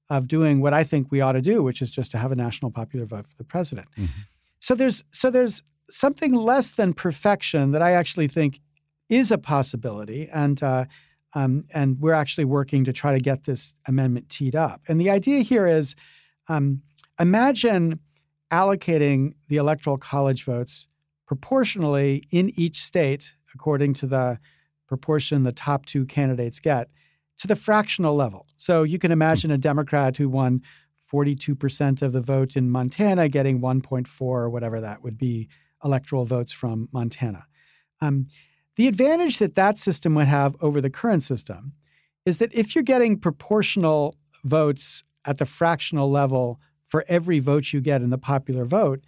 of 0.09 0.27
doing 0.27 0.59
what 0.59 0.73
I 0.73 0.83
think 0.83 1.09
we 1.09 1.21
ought 1.21 1.31
to 1.31 1.41
do, 1.41 1.63
which 1.63 1.81
is 1.81 1.89
just 1.89 2.11
to 2.11 2.17
have 2.17 2.33
a 2.33 2.35
national 2.35 2.69
popular 2.69 3.05
vote 3.05 3.27
for 3.27 3.35
the 3.37 3.45
president. 3.45 3.87
Mm-hmm. 3.97 4.21
So 4.59 4.75
there's 4.75 5.03
so 5.11 5.29
there's 5.29 5.63
something 5.93 6.33
less 6.33 6.71
than 6.71 6.93
perfection 6.93 7.71
that 7.71 7.81
I 7.81 7.91
actually 7.91 8.27
think 8.27 8.59
is 9.09 9.31
a 9.31 9.37
possibility, 9.37 10.27
and 10.33 10.61
uh, 10.63 10.85
um, 11.33 11.65
and 11.71 11.99
we're 11.99 12.13
actually 12.13 12.45
working 12.45 12.83
to 12.85 12.93
try 12.93 13.13
to 13.13 13.19
get 13.19 13.45
this 13.45 13.75
amendment 13.87 14.29
teed 14.29 14.55
up. 14.55 14.81
And 14.87 14.99
the 14.99 15.09
idea 15.09 15.41
here 15.41 15.67
is, 15.67 15.95
um, 16.47 16.81
imagine 17.19 17.99
allocating 18.51 19.33
the 19.49 19.57
electoral 19.57 19.97
college 19.97 20.43
votes 20.43 20.87
proportionally 21.25 22.23
in 22.29 22.51
each 22.59 22.83
state 22.83 23.33
according 23.55 23.93
to 23.95 24.07
the 24.07 24.37
proportion 24.87 25.43
the 25.43 25.51
top 25.51 25.85
two 25.85 26.05
candidates 26.05 26.59
get 26.59 26.89
to 27.39 27.47
the 27.47 27.55
fractional 27.55 28.15
level. 28.15 28.45
So 28.57 28.83
you 28.83 28.99
can 28.99 29.11
imagine 29.11 29.49
a 29.49 29.57
Democrat 29.57 30.17
who 30.17 30.29
won 30.29 30.61
42% 31.11 32.01
of 32.01 32.11
the 32.11 32.21
vote 32.21 32.55
in 32.55 32.69
Montana 32.69 33.29
getting 33.29 33.59
1.4 33.59 34.07
or 34.21 34.49
whatever 34.49 34.81
that 34.81 35.03
would 35.03 35.17
be 35.17 35.49
electoral 35.83 36.25
votes 36.25 36.51
from 36.51 36.89
Montana. 36.91 37.45
Um, 38.01 38.27
the 38.75 38.87
advantage 38.87 39.37
that 39.37 39.55
that 39.55 39.77
system 39.77 40.15
would 40.15 40.27
have 40.27 40.55
over 40.61 40.81
the 40.81 40.89
current 40.89 41.23
system 41.23 41.73
is 42.25 42.37
that 42.39 42.53
if 42.53 42.73
you're 42.73 42.83
getting 42.83 43.19
proportional 43.19 44.15
votes 44.43 45.03
at 45.25 45.37
the 45.37 45.45
fractional 45.45 46.09
level 46.09 46.59
for 46.89 47.05
every 47.07 47.39
vote 47.39 47.73
you 47.73 47.81
get 47.81 48.01
in 48.01 48.09
the 48.09 48.17
popular 48.17 48.65
vote, 48.65 49.01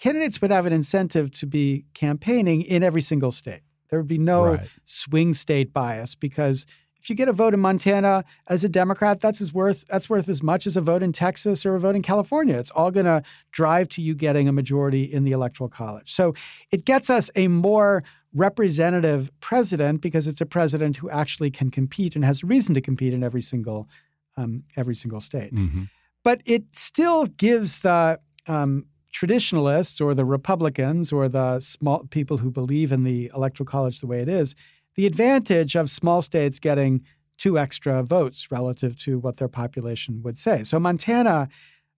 candidates 0.00 0.40
would 0.40 0.50
have 0.50 0.66
an 0.66 0.72
incentive 0.72 1.30
to 1.32 1.46
be 1.46 1.86
campaigning 1.94 2.62
in 2.62 2.82
every 2.82 3.02
single 3.02 3.32
state. 3.32 3.62
There 3.90 3.98
would 3.98 4.08
be 4.08 4.18
no 4.18 4.44
right. 4.44 4.68
swing 4.84 5.32
state 5.32 5.72
bias 5.72 6.14
because 6.14 6.66
if 7.06 7.10
you 7.10 7.14
get 7.14 7.28
a 7.28 7.32
vote 7.32 7.54
in 7.54 7.60
Montana 7.60 8.24
as 8.48 8.64
a 8.64 8.68
Democrat, 8.68 9.20
that's 9.20 9.40
as 9.40 9.52
worth 9.52 9.84
that's 9.86 10.10
worth 10.10 10.28
as 10.28 10.42
much 10.42 10.66
as 10.66 10.76
a 10.76 10.80
vote 10.80 11.04
in 11.04 11.12
Texas 11.12 11.64
or 11.64 11.76
a 11.76 11.78
vote 11.78 11.94
in 11.94 12.02
California. 12.02 12.58
It's 12.58 12.72
all 12.72 12.90
going 12.90 13.06
to 13.06 13.22
drive 13.52 13.88
to 13.90 14.02
you 14.02 14.12
getting 14.12 14.48
a 14.48 14.52
majority 14.52 15.04
in 15.04 15.22
the 15.22 15.30
electoral 15.30 15.68
college. 15.68 16.12
So 16.12 16.34
it 16.72 16.84
gets 16.84 17.08
us 17.08 17.30
a 17.36 17.46
more 17.46 18.02
representative 18.34 19.30
president 19.38 20.00
because 20.00 20.26
it's 20.26 20.40
a 20.40 20.46
president 20.46 20.96
who 20.96 21.08
actually 21.08 21.52
can 21.52 21.70
compete 21.70 22.16
and 22.16 22.24
has 22.24 22.42
reason 22.42 22.74
to 22.74 22.80
compete 22.80 23.14
in 23.14 23.22
every 23.22 23.40
single 23.40 23.88
um, 24.36 24.64
every 24.76 24.96
single 24.96 25.20
state. 25.20 25.54
Mm-hmm. 25.54 25.84
But 26.24 26.40
it 26.44 26.64
still 26.72 27.26
gives 27.26 27.78
the 27.78 28.18
um, 28.48 28.86
traditionalists 29.12 30.00
or 30.00 30.12
the 30.12 30.24
Republicans 30.24 31.12
or 31.12 31.28
the 31.28 31.60
small 31.60 32.02
people 32.10 32.38
who 32.38 32.50
believe 32.50 32.90
in 32.90 33.04
the 33.04 33.30
electoral 33.32 33.64
college 33.64 34.00
the 34.00 34.08
way 34.08 34.22
it 34.22 34.28
is 34.28 34.56
the 34.96 35.06
advantage 35.06 35.76
of 35.76 35.90
small 35.90 36.22
states 36.22 36.58
getting 36.58 37.02
two 37.38 37.58
extra 37.58 38.02
votes 38.02 38.50
relative 38.50 38.98
to 39.00 39.18
what 39.18 39.36
their 39.36 39.48
population 39.48 40.22
would 40.22 40.38
say. 40.38 40.64
So 40.64 40.80
Montana, 40.80 41.48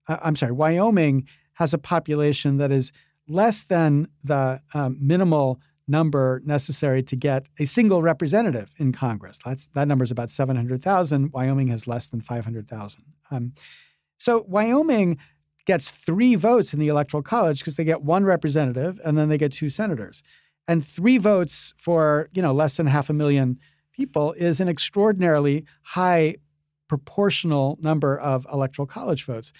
uh, 0.07 0.17
I'm 0.21 0.35
sorry, 0.35 0.51
Wyoming 0.51 1.27
has 1.53 1.73
a 1.73 1.77
population 1.77 2.57
that 2.57 2.71
is 2.71 2.91
less 3.27 3.63
than 3.63 4.07
the 4.23 4.61
um, 4.73 4.97
minimal 4.99 5.59
number 5.87 6.41
necessary 6.45 7.01
to 7.03 7.15
get 7.15 7.47
a 7.57 7.65
single 7.65 8.01
representative 8.01 8.73
in 8.77 8.91
Congress. 8.91 9.39
That's, 9.43 9.67
that 9.73 9.87
number 9.87 10.03
is 10.03 10.11
about 10.11 10.29
700,000. 10.29 11.31
Wyoming 11.33 11.67
has 11.69 11.87
less 11.87 12.07
than 12.07 12.21
500,000. 12.21 13.03
Um, 13.31 13.53
so 14.17 14.45
Wyoming 14.47 15.17
gets 15.65 15.89
three 15.89 16.35
votes 16.35 16.73
in 16.73 16.79
the 16.79 16.87
Electoral 16.87 17.23
College 17.23 17.59
because 17.59 17.75
they 17.75 17.83
get 17.83 18.01
one 18.01 18.23
representative 18.23 18.99
and 19.03 19.17
then 19.17 19.29
they 19.29 19.37
get 19.37 19.51
two 19.51 19.69
senators. 19.69 20.21
And 20.69 20.85
three 20.85 21.17
votes 21.17 21.73
for, 21.77 22.29
you 22.31 22.43
know, 22.43 22.53
less 22.53 22.77
than 22.77 22.85
half 22.85 23.09
a 23.09 23.13
million 23.13 23.57
people 23.91 24.33
is 24.33 24.59
an 24.59 24.69
extraordinarily 24.69 25.65
high 25.81 26.35
proportional 26.87 27.79
number 27.81 28.15
of 28.19 28.45
electoral 28.53 28.85
college 28.85 29.25
votes. 29.25 29.51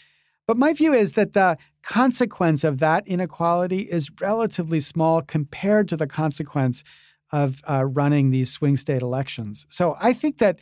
But 0.46 0.56
my 0.56 0.72
view 0.72 0.94
is 0.94 1.14
that 1.14 1.34
the 1.34 1.58
consequence 1.82 2.64
of 2.64 2.78
that 2.78 3.08
inequality 3.08 3.82
is 3.82 4.12
relatively 4.22 4.80
small 4.80 5.24
compared 5.24 5.88
to 5.90 5.98
the 5.98 6.06
consequence 6.06 6.84
of 7.32 7.62
uh, 7.68 7.86
running 7.86 8.30
these 8.30 8.52
swing 8.52 8.78
state 8.78 9.02
elections. 9.02 9.66
So 9.72 9.96
I 10.00 10.14
think 10.14 10.38
that 10.38 10.60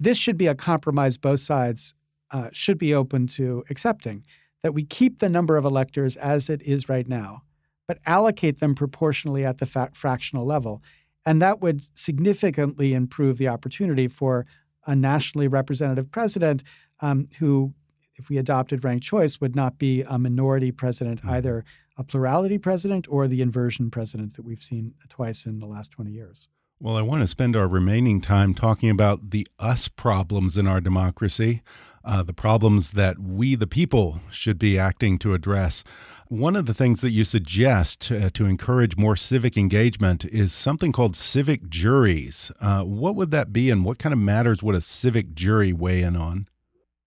this 0.00 0.18
should 0.18 0.36
be 0.36 0.48
a 0.48 0.56
compromise 0.56 1.18
both 1.18 1.38
sides 1.38 1.94
uh, 2.32 2.48
should 2.52 2.78
be 2.78 2.92
open 2.92 3.28
to 3.28 3.62
accepting 3.70 4.24
that 4.64 4.74
we 4.74 4.84
keep 4.84 5.20
the 5.20 5.28
number 5.28 5.56
of 5.56 5.64
electors 5.64 6.16
as 6.16 6.50
it 6.50 6.62
is 6.62 6.88
right 6.88 7.06
now, 7.06 7.42
but 7.88 7.98
allocate 8.06 8.60
them 8.60 8.74
proportionally 8.74 9.44
at 9.44 9.58
the 9.58 9.66
fa- 9.66 9.90
fractional 9.92 10.44
level. 10.44 10.82
And 11.26 11.42
that 11.42 11.60
would 11.60 11.82
significantly 11.94 12.94
improve 12.94 13.38
the 13.38 13.48
opportunity 13.48 14.06
for 14.06 14.46
a 14.86 14.94
nationally 14.94 15.48
representative 15.48 16.10
president 16.10 16.62
um, 17.00 17.28
who, 17.38 17.74
if 18.14 18.28
we 18.28 18.38
adopted 18.38 18.84
ranked 18.84 19.04
choice, 19.04 19.40
would 19.40 19.56
not 19.56 19.78
be 19.78 20.02
a 20.02 20.18
minority 20.18 20.70
president, 20.70 21.20
mm-hmm. 21.20 21.30
either 21.30 21.64
a 21.96 22.04
plurality 22.04 22.58
president 22.58 23.06
or 23.08 23.26
the 23.26 23.42
inversion 23.42 23.90
president 23.90 24.36
that 24.36 24.44
we've 24.44 24.62
seen 24.62 24.94
twice 25.08 25.46
in 25.46 25.58
the 25.58 25.66
last 25.66 25.90
20 25.90 26.10
years. 26.12 26.48
Well, 26.80 26.96
I 26.96 27.02
want 27.02 27.22
to 27.22 27.26
spend 27.26 27.56
our 27.56 27.66
remaining 27.66 28.20
time 28.20 28.54
talking 28.54 28.88
about 28.88 29.30
the 29.30 29.48
us 29.58 29.88
problems 29.88 30.56
in 30.56 30.68
our 30.68 30.80
democracy 30.80 31.62
uh, 32.08 32.22
the 32.22 32.32
problems 32.32 32.92
that 32.92 33.18
we, 33.18 33.54
the 33.54 33.66
people, 33.66 34.20
should 34.30 34.58
be 34.58 34.78
acting 34.78 35.18
to 35.18 35.34
address. 35.34 35.84
One 36.30 36.56
of 36.56 36.66
the 36.66 36.74
things 36.74 37.00
that 37.00 37.12
you 37.12 37.24
suggest 37.24 38.12
uh, 38.12 38.28
to 38.34 38.44
encourage 38.44 38.98
more 38.98 39.16
civic 39.16 39.56
engagement 39.56 40.26
is 40.26 40.52
something 40.52 40.92
called 40.92 41.16
civic 41.16 41.70
juries. 41.70 42.52
Uh, 42.60 42.82
what 42.82 43.14
would 43.16 43.30
that 43.30 43.50
be, 43.50 43.70
and 43.70 43.82
what 43.82 43.98
kind 43.98 44.12
of 44.12 44.18
matters 44.18 44.62
would 44.62 44.74
a 44.74 44.82
civic 44.82 45.34
jury 45.34 45.72
weigh 45.72 46.02
in 46.02 46.16
on? 46.16 46.46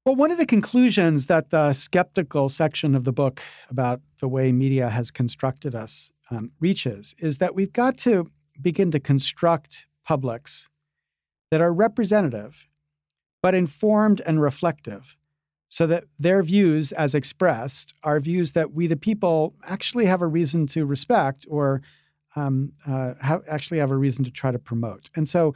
Well, 0.08 0.16
one 0.16 0.32
of 0.32 0.40
the 0.40 0.48
conclusions 0.48 1.28
that 1.28 1.52
the 1.52 1.74
skeptical 1.74 2.50
section 2.50 2.96
of 2.96 3.04
the 3.04 3.12
book 3.12 3.44
about 3.70 4.02
the 4.22 4.28
way 4.28 4.52
media 4.52 4.90
has 4.90 5.12
constructed 5.12 5.76
us 5.76 6.12
um, 6.32 6.52
reaches 6.60 7.14
is 7.20 7.38
that 7.38 7.54
we've 7.54 7.74
got 7.74 8.00
to 8.00 8.32
begin 8.60 8.90
to 8.90 9.00
construct 9.00 9.86
publics 10.04 10.68
that 11.52 11.62
are 11.62 11.72
representative 11.72 12.66
but 13.42 13.56
informed 13.56 14.22
and 14.26 14.42
reflective, 14.42 15.16
so 15.72 15.88
that 15.88 16.04
their 16.20 16.44
views, 16.44 16.92
as 16.92 17.16
expressed, 17.16 17.94
are 18.04 18.20
views 18.20 18.52
that 18.52 18.74
we, 18.74 18.88
the 18.88 18.98
people, 18.98 19.56
actually 19.64 20.06
have 20.06 20.22
a 20.22 20.28
reason 20.28 20.68
to 20.68 20.86
respect 20.86 21.46
or 21.50 21.82
um, 22.36 22.74
uh, 22.86 23.14
have, 23.22 23.42
actually 23.48 23.80
have 23.80 23.90
a 23.90 23.96
reason 23.96 24.26
to 24.26 24.32
try 24.32 24.52
to 24.52 24.60
promote. 24.60 25.10
And 25.16 25.30
so, 25.30 25.56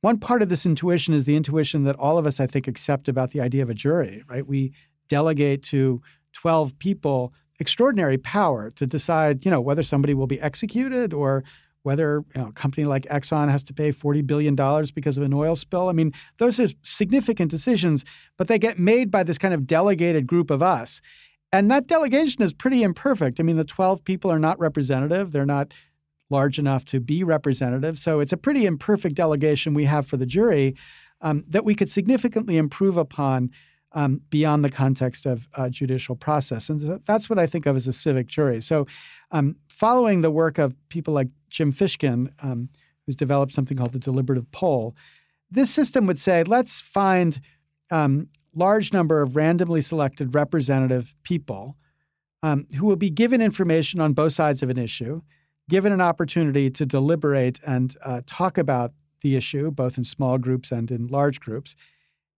one 0.00 0.20
part 0.20 0.42
of 0.42 0.48
this 0.48 0.64
intuition 0.64 1.12
is 1.12 1.24
the 1.24 1.34
intuition 1.34 1.82
that 1.82 1.96
all 1.96 2.18
of 2.18 2.24
us, 2.24 2.38
I 2.38 2.46
think, 2.46 2.68
accept 2.68 3.08
about 3.08 3.32
the 3.32 3.40
idea 3.40 3.64
of 3.64 3.68
a 3.68 3.74
jury, 3.74 4.22
right? 4.28 4.46
We 4.46 4.72
delegate 5.08 5.64
to 5.64 6.00
12 6.34 6.78
people 6.78 7.32
extraordinary 7.58 8.16
power 8.16 8.70
to 8.76 8.86
decide, 8.86 9.44
you 9.44 9.50
know, 9.50 9.60
whether 9.60 9.82
somebody 9.82 10.14
will 10.14 10.28
be 10.28 10.40
executed 10.40 11.12
or 11.12 11.42
whether 11.82 12.24
you 12.34 12.42
know, 12.42 12.48
a 12.48 12.52
company 12.52 12.84
like 12.84 13.04
Exxon 13.04 13.50
has 13.50 13.62
to 13.64 13.74
pay 13.74 13.92
$40 13.92 14.26
billion 14.26 14.54
because 14.94 15.16
of 15.16 15.22
an 15.22 15.32
oil 15.32 15.56
spill. 15.56 15.88
I 15.88 15.92
mean, 15.92 16.12
those 16.38 16.58
are 16.60 16.68
significant 16.82 17.50
decisions, 17.50 18.04
but 18.36 18.48
they 18.48 18.58
get 18.58 18.78
made 18.78 19.10
by 19.10 19.22
this 19.22 19.38
kind 19.38 19.54
of 19.54 19.66
delegated 19.66 20.26
group 20.26 20.50
of 20.50 20.62
us. 20.62 21.00
And 21.52 21.70
that 21.70 21.86
delegation 21.86 22.42
is 22.42 22.52
pretty 22.52 22.82
imperfect. 22.82 23.40
I 23.40 23.42
mean, 23.42 23.56
the 23.56 23.64
12 23.64 24.04
people 24.04 24.30
are 24.30 24.38
not 24.38 24.58
representative, 24.58 25.32
they're 25.32 25.46
not 25.46 25.72
large 26.30 26.58
enough 26.58 26.84
to 26.84 27.00
be 27.00 27.24
representative. 27.24 27.98
So 27.98 28.20
it's 28.20 28.32
a 28.32 28.36
pretty 28.36 28.66
imperfect 28.66 29.14
delegation 29.14 29.72
we 29.72 29.86
have 29.86 30.06
for 30.06 30.18
the 30.18 30.26
jury 30.26 30.76
um, 31.20 31.44
that 31.48 31.64
we 31.64 31.74
could 31.74 31.90
significantly 31.90 32.58
improve 32.58 32.96
upon 32.96 33.50
um, 33.92 34.20
beyond 34.28 34.64
the 34.64 34.70
context 34.70 35.24
of 35.24 35.48
uh, 35.54 35.68
judicial 35.70 36.14
process. 36.14 36.68
And 36.68 37.00
that's 37.06 37.30
what 37.30 37.38
I 37.38 37.46
think 37.46 37.64
of 37.64 37.76
as 37.76 37.88
a 37.88 37.92
civic 37.92 38.26
jury. 38.26 38.60
So, 38.60 38.86
um, 39.30 39.56
following 39.68 40.20
the 40.20 40.30
work 40.30 40.58
of 40.58 40.74
people 40.88 41.14
like 41.14 41.28
Jim 41.48 41.72
Fishkin, 41.72 42.30
um, 42.42 42.68
who's 43.06 43.16
developed 43.16 43.52
something 43.52 43.76
called 43.76 43.92
the 43.92 43.98
deliberative 43.98 44.50
poll, 44.52 44.94
this 45.50 45.70
system 45.70 46.06
would 46.06 46.18
say, 46.18 46.44
let's 46.44 46.80
find 46.80 47.40
um, 47.90 48.28
large 48.54 48.92
number 48.92 49.22
of 49.22 49.36
randomly 49.36 49.80
selected 49.80 50.34
representative 50.34 51.14
people 51.22 51.76
um, 52.42 52.66
who 52.76 52.86
will 52.86 52.96
be 52.96 53.10
given 53.10 53.40
information 53.40 54.00
on 54.00 54.12
both 54.12 54.32
sides 54.32 54.62
of 54.62 54.70
an 54.70 54.78
issue, 54.78 55.22
given 55.68 55.92
an 55.92 56.00
opportunity 56.00 56.70
to 56.70 56.86
deliberate 56.86 57.60
and 57.66 57.96
uh, 58.04 58.20
talk 58.26 58.58
about 58.58 58.92
the 59.22 59.36
issue, 59.36 59.70
both 59.70 59.98
in 59.98 60.04
small 60.04 60.38
groups 60.38 60.70
and 60.70 60.90
in 60.90 61.06
large 61.06 61.40
groups. 61.40 61.74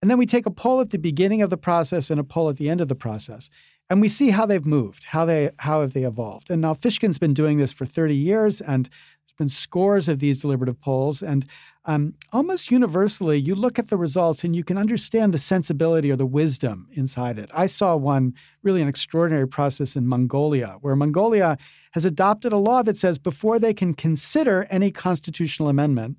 And 0.00 0.10
then 0.10 0.18
we 0.18 0.26
take 0.26 0.46
a 0.46 0.50
poll 0.50 0.80
at 0.80 0.90
the 0.90 0.98
beginning 0.98 1.42
of 1.42 1.50
the 1.50 1.58
process 1.58 2.10
and 2.10 2.18
a 2.18 2.24
poll 2.24 2.48
at 2.48 2.56
the 2.56 2.70
end 2.70 2.80
of 2.80 2.88
the 2.88 2.94
process. 2.94 3.50
And 3.90 4.00
we 4.00 4.08
see 4.08 4.30
how 4.30 4.46
they've 4.46 4.64
moved, 4.64 5.04
how 5.04 5.24
they 5.24 5.50
how 5.58 5.80
have 5.80 5.92
they 5.92 6.04
evolved. 6.04 6.48
And 6.48 6.62
now 6.62 6.74
Fishkin's 6.74 7.18
been 7.18 7.34
doing 7.34 7.58
this 7.58 7.72
for 7.72 7.84
30 7.84 8.14
years, 8.14 8.60
and 8.60 8.86
there's 8.86 9.36
been 9.36 9.48
scores 9.48 10.08
of 10.08 10.20
these 10.20 10.40
deliberative 10.40 10.80
polls. 10.80 11.22
And 11.22 11.44
um, 11.86 12.14
almost 12.32 12.70
universally, 12.70 13.38
you 13.38 13.54
look 13.54 13.78
at 13.78 13.88
the 13.88 13.96
results 13.96 14.44
and 14.44 14.54
you 14.54 14.62
can 14.62 14.78
understand 14.78 15.34
the 15.34 15.38
sensibility 15.38 16.10
or 16.10 16.16
the 16.16 16.26
wisdom 16.26 16.86
inside 16.92 17.38
it. 17.38 17.50
I 17.52 17.66
saw 17.66 17.96
one 17.96 18.34
really 18.62 18.80
an 18.80 18.88
extraordinary 18.88 19.48
process 19.48 19.96
in 19.96 20.06
Mongolia, 20.06 20.76
where 20.82 20.94
Mongolia 20.94 21.58
has 21.92 22.04
adopted 22.04 22.52
a 22.52 22.58
law 22.58 22.82
that 22.82 22.96
says 22.96 23.18
before 23.18 23.58
they 23.58 23.74
can 23.74 23.94
consider 23.94 24.68
any 24.70 24.92
constitutional 24.92 25.68
amendment, 25.68 26.18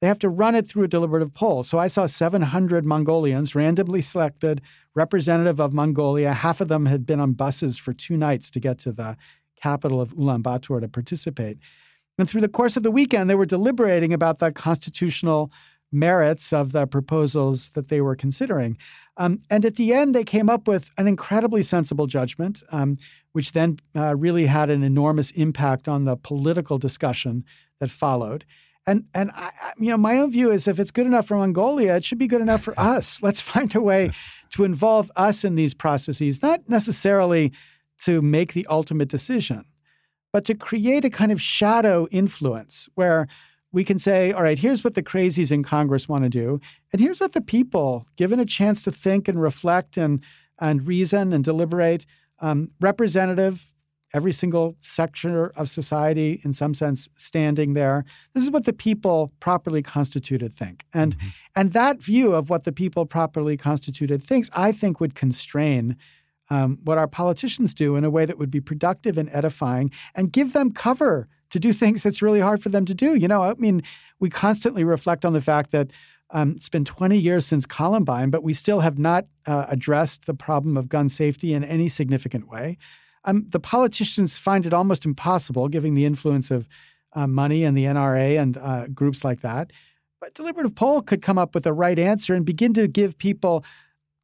they 0.00 0.08
have 0.08 0.18
to 0.20 0.28
run 0.28 0.54
it 0.54 0.68
through 0.68 0.84
a 0.84 0.88
deliberative 0.88 1.32
poll. 1.32 1.62
So 1.62 1.78
I 1.78 1.86
saw 1.86 2.06
700 2.06 2.84
Mongolians 2.84 3.54
randomly 3.54 4.02
selected, 4.02 4.60
representative 4.94 5.60
of 5.60 5.72
Mongolia. 5.72 6.32
Half 6.32 6.60
of 6.60 6.68
them 6.68 6.86
had 6.86 7.06
been 7.06 7.20
on 7.20 7.32
buses 7.32 7.78
for 7.78 7.92
two 7.92 8.16
nights 8.16 8.50
to 8.50 8.60
get 8.60 8.78
to 8.80 8.92
the 8.92 9.16
capital 9.60 10.00
of 10.00 10.14
Ulaanbaatar 10.14 10.80
to 10.80 10.88
participate. 10.88 11.58
And 12.18 12.28
through 12.28 12.42
the 12.42 12.48
course 12.48 12.76
of 12.76 12.82
the 12.82 12.90
weekend, 12.90 13.28
they 13.28 13.34
were 13.34 13.46
deliberating 13.46 14.12
about 14.12 14.38
the 14.38 14.52
constitutional 14.52 15.50
merits 15.90 16.52
of 16.52 16.72
the 16.72 16.86
proposals 16.86 17.70
that 17.70 17.88
they 17.88 18.00
were 18.00 18.16
considering. 18.16 18.76
Um, 19.16 19.40
and 19.48 19.64
at 19.64 19.76
the 19.76 19.94
end, 19.94 20.14
they 20.14 20.24
came 20.24 20.50
up 20.50 20.66
with 20.66 20.90
an 20.98 21.06
incredibly 21.06 21.62
sensible 21.62 22.06
judgment, 22.06 22.62
um, 22.70 22.98
which 23.32 23.52
then 23.52 23.78
uh, 23.94 24.16
really 24.16 24.46
had 24.46 24.70
an 24.70 24.82
enormous 24.82 25.30
impact 25.32 25.88
on 25.88 26.04
the 26.04 26.16
political 26.16 26.78
discussion 26.78 27.44
that 27.80 27.90
followed. 27.90 28.44
And 28.86 29.04
and 29.14 29.30
I, 29.34 29.50
you 29.78 29.90
know, 29.90 29.96
my 29.96 30.18
own 30.18 30.30
view 30.30 30.50
is 30.50 30.68
if 30.68 30.78
it's 30.78 30.90
good 30.90 31.06
enough 31.06 31.26
for 31.26 31.36
Mongolia, 31.36 31.96
it 31.96 32.04
should 32.04 32.18
be 32.18 32.26
good 32.26 32.42
enough 32.42 32.62
for 32.62 32.78
us. 32.78 33.22
Let's 33.22 33.40
find 33.40 33.74
a 33.74 33.80
way 33.80 34.10
to 34.50 34.64
involve 34.64 35.10
us 35.16 35.44
in 35.44 35.54
these 35.54 35.74
processes, 35.74 36.42
not 36.42 36.68
necessarily 36.68 37.52
to 38.02 38.20
make 38.20 38.52
the 38.52 38.66
ultimate 38.68 39.08
decision, 39.08 39.64
but 40.32 40.44
to 40.44 40.54
create 40.54 41.04
a 41.04 41.10
kind 41.10 41.32
of 41.32 41.40
shadow 41.40 42.06
influence 42.10 42.88
where 42.94 43.26
we 43.72 43.84
can 43.84 43.98
say, 43.98 44.32
all 44.32 44.42
right, 44.42 44.58
here's 44.58 44.84
what 44.84 44.94
the 44.94 45.02
crazies 45.02 45.50
in 45.50 45.64
Congress 45.64 46.08
want 46.08 46.22
to 46.22 46.30
do, 46.30 46.60
and 46.92 47.00
here's 47.00 47.20
what 47.20 47.32
the 47.32 47.40
people, 47.40 48.06
given 48.16 48.38
a 48.38 48.46
chance 48.46 48.82
to 48.84 48.92
think 48.92 49.28
and 49.28 49.40
reflect 49.40 49.96
and 49.96 50.22
and 50.60 50.86
reason 50.86 51.32
and 51.32 51.42
deliberate, 51.42 52.06
um, 52.38 52.70
representative 52.80 53.73
every 54.14 54.32
single 54.32 54.76
sector 54.80 55.48
of 55.56 55.68
society, 55.68 56.40
in 56.44 56.52
some 56.52 56.72
sense, 56.72 57.10
standing 57.16 57.74
there. 57.74 58.04
This 58.32 58.44
is 58.44 58.50
what 58.50 58.64
the 58.64 58.72
people 58.72 59.32
properly 59.40 59.82
constituted 59.82 60.56
think. 60.56 60.86
And, 60.94 61.18
mm-hmm. 61.18 61.28
and 61.56 61.72
that 61.72 62.00
view 62.00 62.32
of 62.32 62.48
what 62.48 62.62
the 62.62 62.72
people 62.72 63.04
properly 63.04 63.56
constituted 63.56 64.22
thinks, 64.22 64.48
I 64.54 64.70
think, 64.70 65.00
would 65.00 65.16
constrain 65.16 65.96
um, 66.48 66.78
what 66.84 66.96
our 66.96 67.08
politicians 67.08 67.74
do 67.74 67.96
in 67.96 68.04
a 68.04 68.10
way 68.10 68.24
that 68.24 68.38
would 68.38 68.50
be 68.50 68.60
productive 68.60 69.18
and 69.18 69.28
edifying 69.32 69.90
and 70.14 70.32
give 70.32 70.52
them 70.52 70.72
cover 70.72 71.28
to 71.50 71.58
do 71.58 71.72
things 71.74 72.04
that's 72.04 72.22
really 72.22 72.40
hard 72.40 72.62
for 72.62 72.68
them 72.68 72.84
to 72.84 72.94
do. 72.94 73.16
You 73.16 73.26
know, 73.26 73.42
I 73.42 73.54
mean, 73.54 73.82
we 74.20 74.30
constantly 74.30 74.84
reflect 74.84 75.24
on 75.24 75.32
the 75.32 75.40
fact 75.40 75.72
that 75.72 75.90
um, 76.30 76.52
it's 76.56 76.68
been 76.68 76.84
20 76.84 77.18
years 77.18 77.46
since 77.46 77.66
Columbine, 77.66 78.30
but 78.30 78.42
we 78.42 78.52
still 78.52 78.80
have 78.80 78.98
not 78.98 79.26
uh, 79.46 79.66
addressed 79.68 80.26
the 80.26 80.34
problem 80.34 80.76
of 80.76 80.88
gun 80.88 81.08
safety 81.08 81.52
in 81.52 81.64
any 81.64 81.88
significant 81.88 82.48
way. 82.48 82.78
Um, 83.24 83.46
the 83.50 83.60
politicians 83.60 84.38
find 84.38 84.66
it 84.66 84.74
almost 84.74 85.04
impossible, 85.04 85.68
given 85.68 85.94
the 85.94 86.04
influence 86.04 86.50
of 86.50 86.68
uh, 87.14 87.26
money 87.26 87.64
and 87.64 87.76
the 87.76 87.84
NRA 87.84 88.40
and 88.40 88.58
uh, 88.58 88.86
groups 88.88 89.24
like 89.24 89.40
that. 89.40 89.70
But 90.20 90.34
deliberative 90.34 90.74
poll 90.74 91.02
could 91.02 91.22
come 91.22 91.38
up 91.38 91.54
with 91.54 91.64
the 91.64 91.72
right 91.72 91.98
answer 91.98 92.34
and 92.34 92.44
begin 92.44 92.74
to 92.74 92.88
give 92.88 93.18
people 93.18 93.64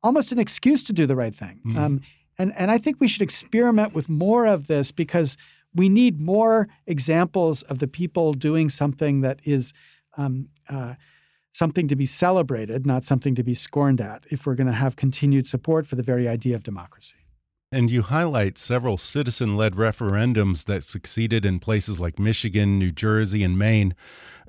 almost 0.02 0.32
an 0.32 0.38
excuse 0.38 0.82
to 0.84 0.92
do 0.92 1.06
the 1.06 1.16
right 1.16 1.34
thing. 1.34 1.60
Mm-hmm. 1.66 1.78
Um, 1.78 2.00
and 2.38 2.52
and 2.56 2.70
I 2.70 2.78
think 2.78 3.00
we 3.00 3.08
should 3.08 3.22
experiment 3.22 3.94
with 3.94 4.08
more 4.08 4.46
of 4.46 4.66
this 4.66 4.92
because 4.92 5.36
we 5.74 5.88
need 5.88 6.20
more 6.20 6.68
examples 6.86 7.62
of 7.62 7.78
the 7.78 7.86
people 7.86 8.32
doing 8.32 8.68
something 8.68 9.20
that 9.20 9.40
is. 9.44 9.72
Um, 10.16 10.48
uh, 10.68 10.94
something 11.52 11.88
to 11.88 11.96
be 11.96 12.06
celebrated, 12.06 12.86
not 12.86 13.04
something 13.04 13.34
to 13.34 13.42
be 13.42 13.54
scorned 13.54 14.00
at, 14.00 14.24
if 14.30 14.46
we're 14.46 14.54
going 14.54 14.66
to 14.66 14.72
have 14.72 14.96
continued 14.96 15.46
support 15.48 15.86
for 15.86 15.96
the 15.96 16.02
very 16.02 16.28
idea 16.28 16.54
of 16.54 16.62
democracy. 16.62 17.16
And 17.72 17.88
you 17.88 18.02
highlight 18.02 18.58
several 18.58 18.98
citizen 18.98 19.56
led 19.56 19.74
referendums 19.74 20.64
that 20.64 20.82
succeeded 20.82 21.44
in 21.44 21.60
places 21.60 22.00
like 22.00 22.18
Michigan, 22.18 22.80
New 22.80 22.90
Jersey, 22.90 23.44
and 23.44 23.56
Maine. 23.56 23.94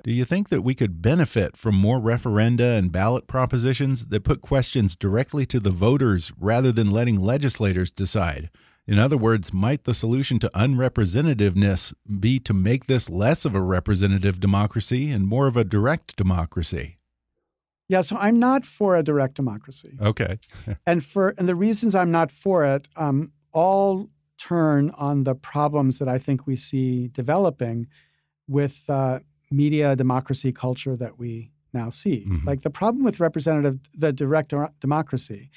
Do 0.02 0.10
you 0.10 0.24
think 0.24 0.48
that 0.48 0.62
we 0.62 0.74
could 0.74 1.00
benefit 1.00 1.56
from 1.56 1.76
more 1.76 2.00
referenda 2.00 2.76
and 2.76 2.90
ballot 2.90 3.28
propositions 3.28 4.06
that 4.06 4.24
put 4.24 4.40
questions 4.40 4.96
directly 4.96 5.46
to 5.46 5.60
the 5.60 5.70
voters 5.70 6.32
rather 6.36 6.72
than 6.72 6.90
letting 6.90 7.14
legislators 7.14 7.92
decide? 7.92 8.50
In 8.88 8.98
other 8.98 9.16
words, 9.16 9.52
might 9.52 9.84
the 9.84 9.94
solution 9.94 10.40
to 10.40 10.50
unrepresentativeness 10.52 11.94
be 12.18 12.40
to 12.40 12.52
make 12.52 12.86
this 12.86 13.08
less 13.08 13.44
of 13.44 13.54
a 13.54 13.60
representative 13.60 14.40
democracy 14.40 15.12
and 15.12 15.28
more 15.28 15.46
of 15.46 15.56
a 15.56 15.62
direct 15.62 16.16
democracy? 16.16 16.96
Yeah, 17.92 18.00
so 18.00 18.16
I'm 18.16 18.38
not 18.38 18.64
for 18.64 18.96
a 18.96 19.02
direct 19.02 19.34
democracy. 19.34 19.98
Okay. 20.00 20.38
and 20.86 21.04
for 21.04 21.34
and 21.36 21.46
the 21.46 21.54
reasons 21.54 21.94
I'm 21.94 22.10
not 22.10 22.32
for 22.32 22.64
it 22.64 22.88
um, 22.96 23.32
all 23.52 24.08
turn 24.38 24.90
on 24.96 25.24
the 25.24 25.34
problems 25.34 25.98
that 25.98 26.08
I 26.08 26.16
think 26.16 26.46
we 26.46 26.56
see 26.56 27.08
developing 27.08 27.86
with 28.48 28.84
uh, 28.88 29.18
media 29.50 29.94
democracy 29.94 30.52
culture 30.52 30.96
that 30.96 31.18
we 31.18 31.50
now 31.74 31.90
see. 31.90 32.24
Mm-hmm. 32.26 32.48
Like 32.48 32.62
the 32.62 32.70
problem 32.70 33.04
with 33.04 33.20
representative, 33.20 33.78
the 33.94 34.10
direct 34.10 34.54
democracy, 34.80 35.50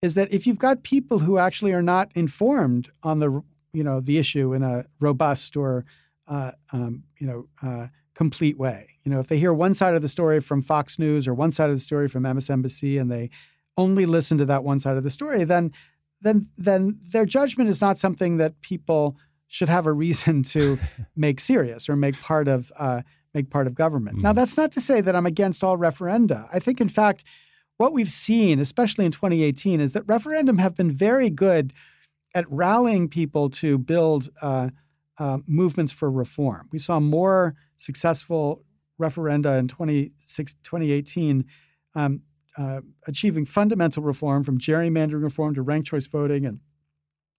is 0.00 0.14
that 0.14 0.32
if 0.32 0.46
you've 0.46 0.58
got 0.58 0.82
people 0.82 1.18
who 1.18 1.36
actually 1.36 1.74
are 1.74 1.82
not 1.82 2.10
informed 2.14 2.90
on 3.02 3.18
the 3.18 3.42
you 3.74 3.84
know 3.84 4.00
the 4.00 4.16
issue 4.16 4.54
in 4.54 4.62
a 4.62 4.86
robust 4.98 5.58
or 5.58 5.84
uh, 6.26 6.52
um, 6.72 7.02
you 7.18 7.26
know 7.26 7.48
uh, 7.62 7.88
complete 8.16 8.58
way, 8.58 8.88
you 9.04 9.12
know 9.12 9.20
if 9.20 9.28
they 9.28 9.38
hear 9.38 9.52
one 9.52 9.74
side 9.74 9.94
of 9.94 10.02
the 10.02 10.08
story 10.08 10.40
from 10.40 10.62
Fox 10.62 10.98
News 10.98 11.28
or 11.28 11.34
one 11.34 11.52
side 11.52 11.70
of 11.70 11.76
the 11.76 11.80
story 11.80 12.08
from 12.08 12.24
MSNBC 12.24 13.00
and 13.00 13.10
they 13.10 13.30
only 13.76 14.06
listen 14.06 14.38
to 14.38 14.46
that 14.46 14.64
one 14.64 14.80
side 14.80 14.96
of 14.96 15.04
the 15.04 15.10
story, 15.10 15.44
then 15.44 15.72
then 16.20 16.48
then 16.56 16.98
their 17.10 17.26
judgment 17.26 17.70
is 17.70 17.80
not 17.80 17.98
something 17.98 18.38
that 18.38 18.60
people 18.62 19.16
should 19.48 19.68
have 19.68 19.86
a 19.86 19.92
reason 19.92 20.42
to 20.42 20.78
make 21.16 21.40
serious 21.40 21.88
or 21.88 21.96
make 21.96 22.20
part 22.20 22.48
of 22.48 22.72
uh, 22.76 23.02
make 23.36 23.50
part 23.50 23.66
of 23.66 23.74
government. 23.74 24.18
Mm. 24.18 24.22
Now, 24.22 24.32
that's 24.32 24.56
not 24.56 24.72
to 24.72 24.80
say 24.80 25.00
that 25.00 25.14
I'm 25.14 25.26
against 25.26 25.62
all 25.62 25.76
referenda. 25.76 26.48
I 26.52 26.58
think, 26.58 26.80
in 26.80 26.88
fact, 26.88 27.22
what 27.76 27.92
we've 27.92 28.10
seen, 28.10 28.58
especially 28.58 29.04
in 29.04 29.12
2018, 29.12 29.80
is 29.80 29.92
that 29.92 30.02
referendum 30.06 30.58
have 30.58 30.74
been 30.74 30.90
very 30.90 31.30
good 31.30 31.72
at 32.34 32.50
rallying 32.50 33.08
people 33.08 33.50
to 33.50 33.78
build 33.78 34.30
uh, 34.42 34.70
uh, 35.18 35.38
movements 35.46 35.92
for 35.92 36.10
reform. 36.10 36.68
We 36.72 36.78
saw 36.78 36.98
more 36.98 37.54
successful 37.76 38.64
referenda 39.00 39.58
in 39.58 39.68
2018 39.68 41.44
um, 41.94 42.22
uh, 42.56 42.80
achieving 43.06 43.44
fundamental 43.44 44.02
reform 44.02 44.42
from 44.42 44.58
gerrymandering 44.58 45.22
reform 45.22 45.54
to 45.54 45.62
ranked 45.62 45.88
choice 45.88 46.06
voting 46.06 46.46
and 46.46 46.60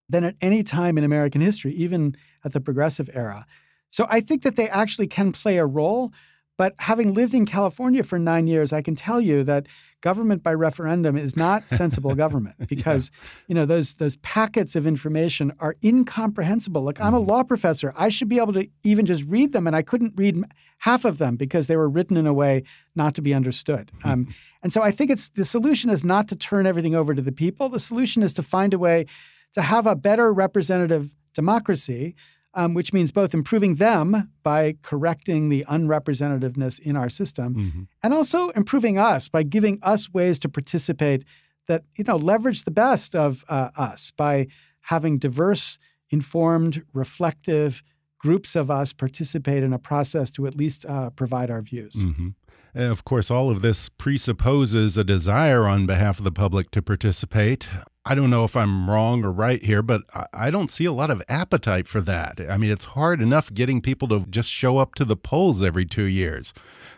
than 0.10 0.24
at 0.24 0.36
any 0.42 0.64
time 0.64 0.98
in 0.98 1.04
American 1.04 1.42
history, 1.42 1.74
even 1.74 2.16
at 2.46 2.54
the 2.54 2.62
progressive 2.62 3.10
era. 3.14 3.46
So 3.90 4.06
I 4.10 4.22
think 4.22 4.44
that 4.44 4.56
they 4.56 4.70
actually 4.70 5.08
can 5.08 5.32
play 5.32 5.58
a 5.58 5.66
role. 5.66 6.12
But 6.58 6.74
having 6.80 7.14
lived 7.14 7.34
in 7.34 7.46
California 7.46 8.04
for 8.04 8.18
nine 8.18 8.48
years, 8.48 8.74
I 8.74 8.82
can 8.82 8.96
tell 8.96 9.20
you 9.22 9.44
that 9.44 9.68
government 10.02 10.44
by 10.44 10.54
referendum 10.54 11.18
is 11.18 11.36
not 11.36 11.70
sensible 11.70 12.16
government 12.16 12.56
because 12.68 13.12
yeah. 13.14 13.30
you 13.48 13.56
know 13.56 13.66
those 13.66 13.96
those 13.96 14.16
packets 14.18 14.76
of 14.76 14.86
information 14.86 15.52
are 15.60 15.76
incomprehensible. 15.84 16.82
Like 16.82 17.02
I'm 17.02 17.14
a 17.14 17.20
mm-hmm. 17.20 17.30
law 17.30 17.44
professor, 17.44 17.94
I 17.98 18.10
should 18.10 18.30
be 18.30 18.38
able 18.38 18.54
to 18.54 18.68
even 18.84 19.06
just 19.06 19.24
read 19.26 19.54
them, 19.54 19.68
and 19.68 19.76
I 19.76 19.82
couldn't 19.82 20.14
read 20.16 20.44
half 20.80 21.06
of 21.06 21.18
them 21.18 21.36
because 21.36 21.68
they 21.68 21.76
were 21.76 21.90
written 21.90 22.18
in 22.18 22.28
a 22.28 22.34
way 22.34 22.64
not 22.96 23.16
to 23.16 23.22
be 23.22 23.34
understood. 23.34 23.92
Mm-hmm. 23.98 24.10
Um, 24.10 24.36
and 24.64 24.74
so 24.74 24.82
I 24.82 24.92
think 24.92 25.12
it's 25.12 25.30
the 25.30 25.46
solution 25.46 25.90
is 25.90 26.04
not 26.04 26.28
to 26.30 26.36
turn 26.36 26.66
everything 26.66 26.96
over 26.96 27.14
to 27.14 27.22
the 27.22 27.32
people. 27.32 27.70
The 27.70 27.80
solution 27.80 28.24
is 28.24 28.34
to 28.34 28.44
find 28.44 28.74
a 28.74 28.80
way 28.80 29.06
to 29.54 29.62
have 29.62 29.88
a 29.88 29.96
better 29.96 30.34
representative 30.34 31.10
democracy, 31.34 32.16
um, 32.58 32.74
which 32.74 32.92
means 32.92 33.12
both 33.12 33.36
improving 33.36 33.76
them 33.76 34.32
by 34.42 34.76
correcting 34.82 35.50
the 35.50 35.64
unrepresentativeness 35.70 36.80
in 36.80 36.98
our 36.98 37.08
system 37.08 37.56
mm-hmm. 37.56 37.82
and 38.02 38.14
also 38.14 38.50
improving 38.50 38.98
us 38.98 39.30
by 39.30 39.44
giving 39.44 39.80
us 39.84 40.12
ways 40.12 40.40
to 40.40 40.50
participate 40.50 41.24
that 41.68 41.84
you 41.98 42.04
know 42.04 42.18
leverage 42.18 42.64
the 42.64 42.72
best 42.72 43.16
of 43.16 43.46
uh, 43.48 43.70
us 43.78 44.12
by 44.12 44.48
having 44.82 45.20
diverse 45.20 45.78
informed 46.10 46.84
reflective 46.94 47.84
groups 48.18 48.56
of 48.56 48.72
us 48.72 48.92
participate 48.92 49.62
in 49.62 49.72
a 49.72 49.80
process 49.80 50.32
to 50.32 50.48
at 50.48 50.56
least 50.56 50.86
uh, 50.88 51.12
provide 51.12 51.52
our 51.52 51.62
views 51.62 51.94
mm-hmm. 51.98 52.30
Eh, 52.78 52.84
of 52.84 53.04
course, 53.04 53.32
all 53.32 53.50
of 53.50 53.64
this 53.64 53.90
presupposes 53.90 54.98
a 54.98 55.04
desire 55.04 55.66
on 55.66 55.88
behalf 55.88 56.20
of 56.20 56.24
the 56.24 56.32
public 56.32 56.70
to 56.70 56.82
participate. 56.82 57.68
I 58.06 58.14
don't 58.14 58.30
know 58.30 58.44
if 58.44 58.56
I'm 58.56 58.88
wrong 58.88 59.26
or 59.26 59.32
right 59.32 59.62
here, 59.64 59.82
but 59.82 60.04
I 60.32 60.52
don't 60.52 60.70
see 60.70 60.86
a 60.86 60.92
lot 60.92 61.10
of 61.10 61.24
appetite 61.28 61.88
for 61.88 62.02
that. 62.02 62.40
I 62.48 62.56
mean, 62.58 62.70
it's 62.70 62.86
hard 62.86 63.20
enough 63.20 63.52
getting 63.52 63.82
people 63.82 64.08
to 64.10 64.26
just 64.30 64.50
show 64.50 64.78
up 64.78 64.94
to 64.96 65.06
the 65.06 65.18
polls 65.18 65.64
every 65.64 65.86
two 65.86 66.04
years. 66.04 66.54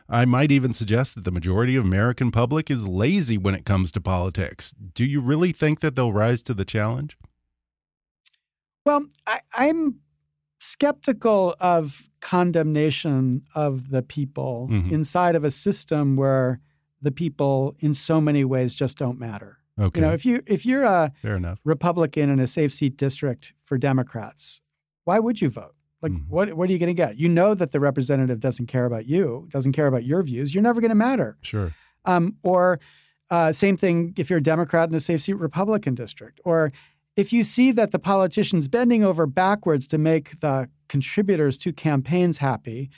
I 0.09 0.25
might 0.25 0.51
even 0.51 0.73
suggest 0.73 1.15
that 1.15 1.23
the 1.23 1.31
majority 1.31 1.77
of 1.77 1.85
American 1.85 2.29
public 2.29 2.69
is 2.69 2.85
lazy 2.85 3.37
when 3.37 3.55
it 3.55 3.65
comes 3.65 3.91
to 3.93 4.01
politics. 4.01 4.73
Do 4.93 5.05
you 5.05 5.21
really 5.21 5.53
think 5.53 5.79
that 5.79 5.95
they'll 5.95 6.11
rise 6.11 6.43
to 6.43 6.53
the 6.53 6.65
challenge? 6.65 7.17
Well, 8.85 9.05
I, 9.25 9.39
am 9.55 10.01
skeptical 10.59 11.55
of 11.61 12.08
condemnation 12.21 13.43
of 13.55 13.89
the 13.89 14.01
people 14.01 14.67
mm-hmm. 14.71 14.93
inside 14.93 15.35
of 15.35 15.43
a 15.43 15.51
system 15.51 16.15
where 16.15 16.59
the 17.01 17.11
people 17.11 17.75
in 17.79 17.93
so 17.93 18.19
many 18.19 18.43
ways 18.43 18.73
just 18.73 18.97
don't 18.97 19.19
matter. 19.19 19.57
Okay. 19.79 19.99
You 19.99 20.07
know, 20.07 20.13
if 20.13 20.25
you 20.25 20.43
if 20.45 20.65
you're 20.65 20.83
a 20.83 21.13
Fair 21.21 21.37
enough. 21.37 21.59
Republican 21.63 22.29
in 22.29 22.39
a 22.39 22.47
safe 22.47 22.73
seat 22.73 22.97
district 22.97 23.53
for 23.63 23.77
Democrats, 23.77 24.61
why 25.05 25.19
would 25.19 25.39
you 25.39 25.49
vote? 25.49 25.75
Like 26.01 26.11
mm-hmm. 26.11 26.29
what 26.29 26.53
what 26.53 26.69
are 26.69 26.73
you 26.73 26.79
going 26.79 26.87
to 26.87 26.93
get? 26.93 27.17
You 27.17 27.29
know 27.29 27.53
that 27.53 27.71
the 27.71 27.79
representative 27.79 28.39
doesn't 28.39 28.67
care 28.67 28.85
about 28.85 29.05
you, 29.05 29.47
doesn't 29.51 29.71
care 29.71 29.87
about 29.87 30.03
your 30.03 30.21
views. 30.23 30.53
You're 30.53 30.63
never 30.63 30.81
going 30.81 30.89
to 30.89 30.95
matter. 30.95 31.37
Sure. 31.41 31.73
Um, 32.05 32.35
or 32.43 32.79
uh, 33.29 33.51
same 33.51 33.77
thing 33.77 34.13
if 34.17 34.29
you're 34.29 34.39
a 34.39 34.43
Democrat 34.43 34.89
in 34.89 34.95
a 34.95 34.99
safe 34.99 35.21
seat 35.21 35.33
Republican 35.33 35.95
district, 35.95 36.41
or 36.43 36.71
if 37.15 37.31
you 37.31 37.43
see 37.43 37.71
that 37.71 37.91
the 37.91 37.99
politician's 37.99 38.67
bending 38.67 39.03
over 39.03 39.25
backwards 39.25 39.87
to 39.87 39.97
make 39.97 40.39
the 40.39 40.69
contributors 40.89 41.57
to 41.59 41.71
campaigns 41.71 42.39
happy, 42.39 42.89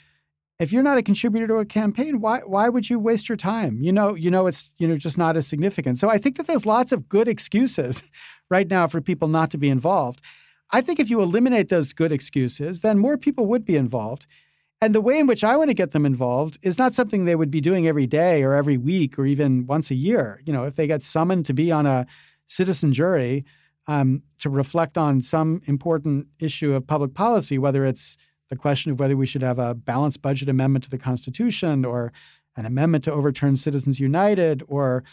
if 0.58 0.72
you're 0.72 0.82
not 0.82 0.98
a 0.98 1.02
contributor 1.02 1.46
to 1.48 1.56
a 1.56 1.64
campaign, 1.64 2.20
why 2.20 2.40
why 2.40 2.68
would 2.68 2.88
you 2.88 2.98
waste 2.98 3.28
your 3.28 3.36
time? 3.36 3.78
You 3.80 3.92
know, 3.92 4.14
you 4.14 4.30
know 4.30 4.46
it's 4.46 4.74
you 4.78 4.88
know 4.88 4.96
just 4.96 5.18
not 5.18 5.36
as 5.36 5.46
significant. 5.46 5.98
So 5.98 6.08
I 6.08 6.18
think 6.18 6.36
that 6.36 6.46
there's 6.46 6.66
lots 6.66 6.92
of 6.92 7.08
good 7.08 7.28
excuses 7.28 8.02
right 8.50 8.68
now 8.68 8.86
for 8.86 9.00
people 9.00 9.28
not 9.28 9.50
to 9.52 9.58
be 9.58 9.68
involved. 9.68 10.20
I 10.70 10.80
think 10.80 10.98
if 10.98 11.10
you 11.10 11.20
eliminate 11.20 11.68
those 11.68 11.92
good 11.92 12.12
excuses, 12.12 12.80
then 12.80 12.98
more 12.98 13.18
people 13.18 13.46
would 13.46 13.64
be 13.64 13.76
involved. 13.76 14.26
And 14.80 14.94
the 14.94 15.00
way 15.00 15.18
in 15.18 15.26
which 15.26 15.44
I 15.44 15.56
want 15.56 15.70
to 15.70 15.74
get 15.74 15.92
them 15.92 16.06
involved 16.06 16.58
is 16.62 16.78
not 16.78 16.94
something 16.94 17.24
they 17.24 17.36
would 17.36 17.50
be 17.50 17.60
doing 17.60 17.86
every 17.86 18.06
day 18.06 18.42
or 18.42 18.54
every 18.54 18.76
week 18.76 19.18
or 19.18 19.26
even 19.26 19.66
once 19.66 19.90
a 19.90 19.94
year. 19.94 20.40
You 20.44 20.52
know, 20.52 20.64
if 20.64 20.76
they 20.76 20.86
get 20.86 21.02
summoned 21.02 21.46
to 21.46 21.54
be 21.54 21.70
on 21.70 21.86
a 21.86 22.06
citizen 22.48 22.92
jury 22.92 23.44
um, 23.86 24.22
to 24.38 24.48
reflect 24.48 24.96
on 24.96 25.22
some 25.22 25.62
important 25.66 26.26
issue 26.38 26.74
of 26.74 26.86
public 26.86 27.14
policy, 27.14 27.58
whether 27.58 27.84
it's 27.84 28.16
the 28.48 28.56
question 28.56 28.92
of 28.92 29.00
whether 29.00 29.16
we 29.16 29.26
should 29.26 29.42
have 29.42 29.58
a 29.58 29.74
balanced 29.74 30.22
budget 30.22 30.48
amendment 30.48 30.84
to 30.84 30.90
the 30.90 30.98
Constitution 30.98 31.84
or 31.84 32.12
an 32.56 32.66
amendment 32.66 33.04
to 33.04 33.12
overturn 33.12 33.56
Citizens 33.56 33.98
United 33.98 34.62
or 34.68 35.04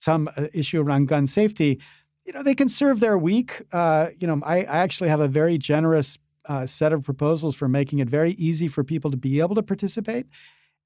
some 0.00 0.28
uh, 0.36 0.46
issue 0.52 0.80
around 0.80 1.08
gun 1.08 1.26
safety, 1.26 1.80
you 2.26 2.32
know, 2.32 2.42
they 2.42 2.54
can 2.54 2.68
serve 2.68 3.00
their 3.00 3.16
week. 3.16 3.62
Uh, 3.72 4.08
you 4.18 4.26
know, 4.26 4.40
I, 4.44 4.58
I, 4.58 4.78
actually 4.78 5.08
have 5.08 5.20
a 5.20 5.28
very 5.28 5.58
generous 5.58 6.18
uh, 6.46 6.66
set 6.66 6.92
of 6.92 7.02
proposals 7.02 7.54
for 7.54 7.68
making 7.68 7.98
it 8.00 8.08
very 8.08 8.32
easy 8.32 8.68
for 8.68 8.84
people 8.84 9.10
to 9.10 9.16
be 9.16 9.40
able 9.40 9.54
to 9.54 9.62
participate. 9.62 10.26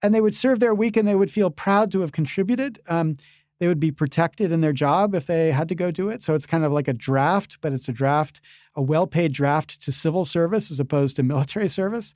And 0.02 0.14
they 0.14 0.20
would 0.20 0.34
serve 0.34 0.60
their 0.60 0.74
week 0.74 0.96
and 0.96 1.06
they 1.06 1.16
would 1.16 1.32
feel 1.32 1.50
proud 1.50 1.90
to 1.92 2.00
have 2.00 2.12
contributed. 2.12 2.80
Um, 2.88 3.16
they 3.58 3.66
would 3.66 3.80
be 3.80 3.90
protected 3.90 4.52
in 4.52 4.60
their 4.60 4.72
job 4.72 5.14
if 5.14 5.26
they 5.26 5.50
had 5.50 5.68
to 5.68 5.74
go 5.74 5.90
do 5.90 6.08
it. 6.08 6.22
So 6.22 6.34
it's 6.34 6.46
kind 6.46 6.64
of 6.64 6.72
like 6.72 6.88
a 6.88 6.92
draft, 6.92 7.58
but 7.60 7.72
it's 7.72 7.88
a 7.88 7.92
draft 7.92 8.40
a 8.78 8.82
well-paid 8.82 9.32
draft 9.32 9.82
to 9.82 9.90
civil 9.90 10.24
service 10.24 10.70
as 10.70 10.78
opposed 10.78 11.16
to 11.16 11.22
military 11.34 11.68
service. 11.68 12.14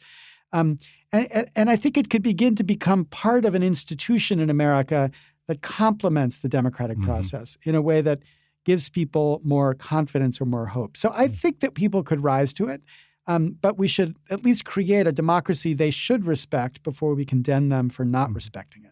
Um, 0.52 0.78
and, 1.12 1.50
and 1.56 1.68
I 1.68 1.76
think 1.76 1.98
it 1.98 2.08
could 2.08 2.22
begin 2.22 2.54
to 2.56 2.64
become 2.64 3.04
part 3.06 3.44
of 3.44 3.54
an 3.54 3.62
institution 3.62 4.38
in 4.38 4.48
America 4.48 5.10
that 5.48 5.60
complements 5.60 6.38
the 6.38 6.48
democratic 6.48 6.98
mm-hmm. 6.98 7.10
process 7.10 7.58
in 7.64 7.74
a 7.74 7.82
way 7.82 8.00
that 8.00 8.20
gives 8.64 8.88
people 8.88 9.40
more 9.44 9.74
confidence 9.74 10.40
or 10.40 10.44
more 10.44 10.66
hope. 10.66 10.96
So 10.96 11.10
I 11.12 11.26
mm-hmm. 11.26 11.34
think 11.34 11.60
that 11.60 11.74
people 11.74 12.04
could 12.04 12.22
rise 12.22 12.52
to 12.54 12.68
it, 12.68 12.80
um, 13.26 13.56
but 13.60 13.76
we 13.76 13.88
should 13.88 14.16
at 14.30 14.44
least 14.44 14.64
create 14.64 15.06
a 15.06 15.12
democracy 15.12 15.74
they 15.74 15.90
should 15.90 16.26
respect 16.26 16.82
before 16.84 17.14
we 17.14 17.24
condemn 17.24 17.70
them 17.70 17.88
for 17.88 18.04
not 18.04 18.28
mm-hmm. 18.28 18.36
respecting 18.36 18.84
it. 18.84 18.91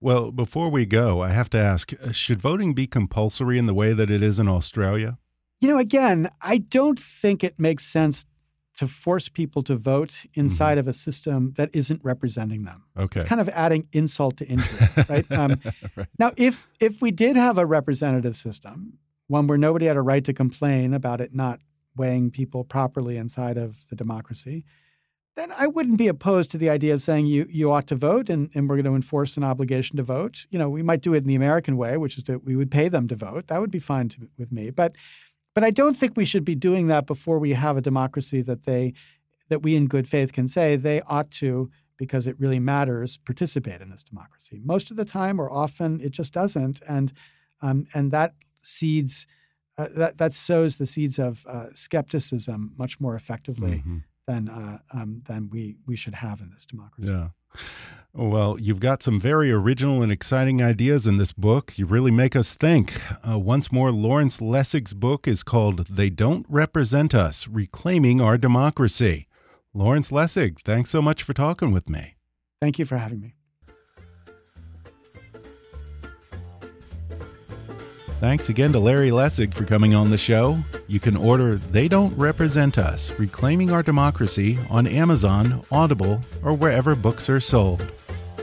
Well, 0.00 0.30
before 0.30 0.68
we 0.68 0.86
go, 0.86 1.22
I 1.22 1.30
have 1.30 1.50
to 1.50 1.58
ask 1.58 1.92
uh, 1.92 2.12
should 2.12 2.40
voting 2.40 2.72
be 2.72 2.86
compulsory 2.86 3.58
in 3.58 3.66
the 3.66 3.74
way 3.74 3.92
that 3.92 4.10
it 4.10 4.22
is 4.22 4.38
in 4.38 4.48
Australia? 4.48 5.18
You 5.60 5.68
know, 5.68 5.78
again, 5.78 6.30
I 6.40 6.58
don't 6.58 7.00
think 7.00 7.42
it 7.42 7.58
makes 7.58 7.84
sense 7.84 8.24
to 8.76 8.86
force 8.86 9.28
people 9.28 9.60
to 9.64 9.74
vote 9.74 10.24
inside 10.34 10.72
mm-hmm. 10.72 10.80
of 10.80 10.88
a 10.88 10.92
system 10.92 11.52
that 11.56 11.68
isn't 11.72 12.00
representing 12.04 12.62
them. 12.62 12.84
Okay. 12.96 13.18
It's 13.18 13.28
kind 13.28 13.40
of 13.40 13.48
adding 13.48 13.88
insult 13.92 14.36
to 14.36 14.46
injury, 14.46 14.88
right? 15.08 15.32
Um, 15.32 15.60
right? 15.96 16.06
Now, 16.16 16.30
if 16.36 16.70
if 16.78 17.02
we 17.02 17.10
did 17.10 17.34
have 17.34 17.58
a 17.58 17.66
representative 17.66 18.36
system, 18.36 18.98
one 19.26 19.48
where 19.48 19.58
nobody 19.58 19.86
had 19.86 19.96
a 19.96 20.02
right 20.02 20.24
to 20.24 20.32
complain 20.32 20.94
about 20.94 21.20
it 21.20 21.34
not 21.34 21.58
weighing 21.96 22.30
people 22.30 22.62
properly 22.62 23.16
inside 23.16 23.58
of 23.58 23.84
the 23.90 23.96
democracy, 23.96 24.64
then 25.38 25.52
I 25.56 25.68
wouldn't 25.68 25.98
be 25.98 26.08
opposed 26.08 26.50
to 26.50 26.58
the 26.58 26.68
idea 26.68 26.92
of 26.94 27.00
saying 27.00 27.26
you 27.26 27.46
you 27.48 27.70
ought 27.70 27.86
to 27.86 27.94
vote 27.94 28.28
and, 28.28 28.50
and 28.54 28.68
we're 28.68 28.74
going 28.74 28.84
to 28.86 28.96
enforce 28.96 29.36
an 29.36 29.44
obligation 29.44 29.96
to 29.96 30.02
vote. 30.02 30.46
You 30.50 30.58
know, 30.58 30.68
we 30.68 30.82
might 30.82 31.00
do 31.00 31.14
it 31.14 31.18
in 31.18 31.28
the 31.28 31.36
American 31.36 31.76
way, 31.76 31.96
which 31.96 32.18
is 32.18 32.24
that 32.24 32.44
we 32.44 32.56
would 32.56 32.72
pay 32.72 32.88
them 32.88 33.06
to 33.08 33.14
vote. 33.14 33.46
That 33.46 33.60
would 33.60 33.70
be 33.70 33.78
fine 33.78 34.08
to, 34.10 34.28
with 34.36 34.50
me. 34.50 34.70
But 34.70 34.96
but 35.54 35.62
I 35.62 35.70
don't 35.70 35.96
think 35.96 36.16
we 36.16 36.24
should 36.24 36.44
be 36.44 36.56
doing 36.56 36.88
that 36.88 37.06
before 37.06 37.38
we 37.38 37.52
have 37.52 37.76
a 37.76 37.80
democracy 37.80 38.42
that 38.42 38.64
they 38.64 38.94
that 39.48 39.62
we 39.62 39.76
in 39.76 39.86
good 39.86 40.08
faith 40.08 40.32
can 40.32 40.48
say 40.48 40.74
they 40.74 41.02
ought 41.02 41.30
to 41.32 41.70
because 41.96 42.26
it 42.26 42.38
really 42.38 42.60
matters 42.60 43.16
participate 43.16 43.80
in 43.80 43.90
this 43.90 44.02
democracy. 44.02 44.60
Most 44.64 44.90
of 44.90 44.96
the 44.96 45.04
time 45.04 45.40
or 45.40 45.50
often 45.50 46.00
it 46.00 46.10
just 46.10 46.32
doesn't 46.32 46.82
and 46.88 47.12
um, 47.62 47.86
and 47.94 48.10
that 48.10 48.34
seeds 48.62 49.28
uh, 49.76 49.86
that 49.94 50.18
that 50.18 50.34
sows 50.34 50.76
the 50.76 50.86
seeds 50.86 51.16
of 51.20 51.46
uh, 51.46 51.66
skepticism 51.74 52.72
much 52.76 52.98
more 52.98 53.14
effectively 53.14 53.78
mm-hmm 53.78 53.98
than 54.28 54.48
uh, 54.48 54.78
um, 54.92 55.22
than 55.26 55.48
we 55.50 55.76
we 55.86 55.96
should 55.96 56.14
have 56.14 56.40
in 56.40 56.50
this 56.54 56.66
democracy. 56.66 57.12
Yeah. 57.12 57.28
Well, 58.12 58.58
you've 58.60 58.80
got 58.80 59.02
some 59.02 59.20
very 59.20 59.50
original 59.50 60.02
and 60.02 60.12
exciting 60.12 60.62
ideas 60.62 61.06
in 61.06 61.18
this 61.18 61.32
book. 61.32 61.76
You 61.76 61.86
really 61.86 62.10
make 62.10 62.36
us 62.36 62.54
think. 62.54 63.00
Uh, 63.28 63.38
once 63.38 63.72
more, 63.72 63.90
Lawrence 63.90 64.38
Lessig's 64.38 64.94
book 64.94 65.28
is 65.28 65.42
called 65.42 65.86
They 65.86 66.10
Don't 66.10 66.46
Represent 66.48 67.14
Us 67.14 67.46
Reclaiming 67.48 68.20
Our 68.20 68.38
Democracy. 68.38 69.28
Lawrence 69.74 70.10
Lessig, 70.10 70.60
thanks 70.60 70.90
so 70.90 71.00
much 71.00 71.22
for 71.22 71.32
talking 71.32 71.70
with 71.70 71.88
me. 71.88 72.16
Thank 72.60 72.78
you 72.78 72.84
for 72.84 72.96
having 72.96 73.20
me. 73.20 73.34
Thanks 78.20 78.48
again 78.48 78.72
to 78.72 78.80
Larry 78.80 79.10
Lessig 79.10 79.54
for 79.54 79.64
coming 79.64 79.94
on 79.94 80.10
the 80.10 80.18
show. 80.18 80.58
You 80.88 80.98
can 80.98 81.16
order 81.16 81.54
They 81.54 81.86
Don't 81.86 82.12
Represent 82.18 82.76
Us 82.76 83.12
Reclaiming 83.12 83.70
Our 83.70 83.84
Democracy 83.84 84.58
on 84.68 84.88
Amazon, 84.88 85.62
Audible, 85.70 86.20
or 86.42 86.52
wherever 86.52 86.96
books 86.96 87.30
are 87.30 87.38
sold. 87.38 87.92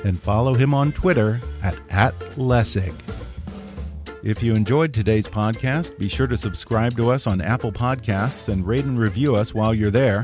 And 0.06 0.18
follow 0.18 0.54
him 0.54 0.74
on 0.74 0.94
Twitter 0.94 1.42
at, 1.62 1.78
at 1.90 2.18
Lessig. 2.38 2.94
If 4.24 4.42
you 4.42 4.54
enjoyed 4.54 4.94
today's 4.94 5.28
podcast, 5.28 5.98
be 5.98 6.08
sure 6.08 6.28
to 6.28 6.38
subscribe 6.38 6.96
to 6.96 7.12
us 7.12 7.28
on 7.28 7.42
Apple 7.42 7.74
Podcasts 7.74 8.48
and 8.48 8.66
rate 8.66 8.86
and 8.86 8.98
review 8.98 9.36
us 9.36 9.54
while 9.54 9.74
you're 9.74 9.92
there. 9.92 10.24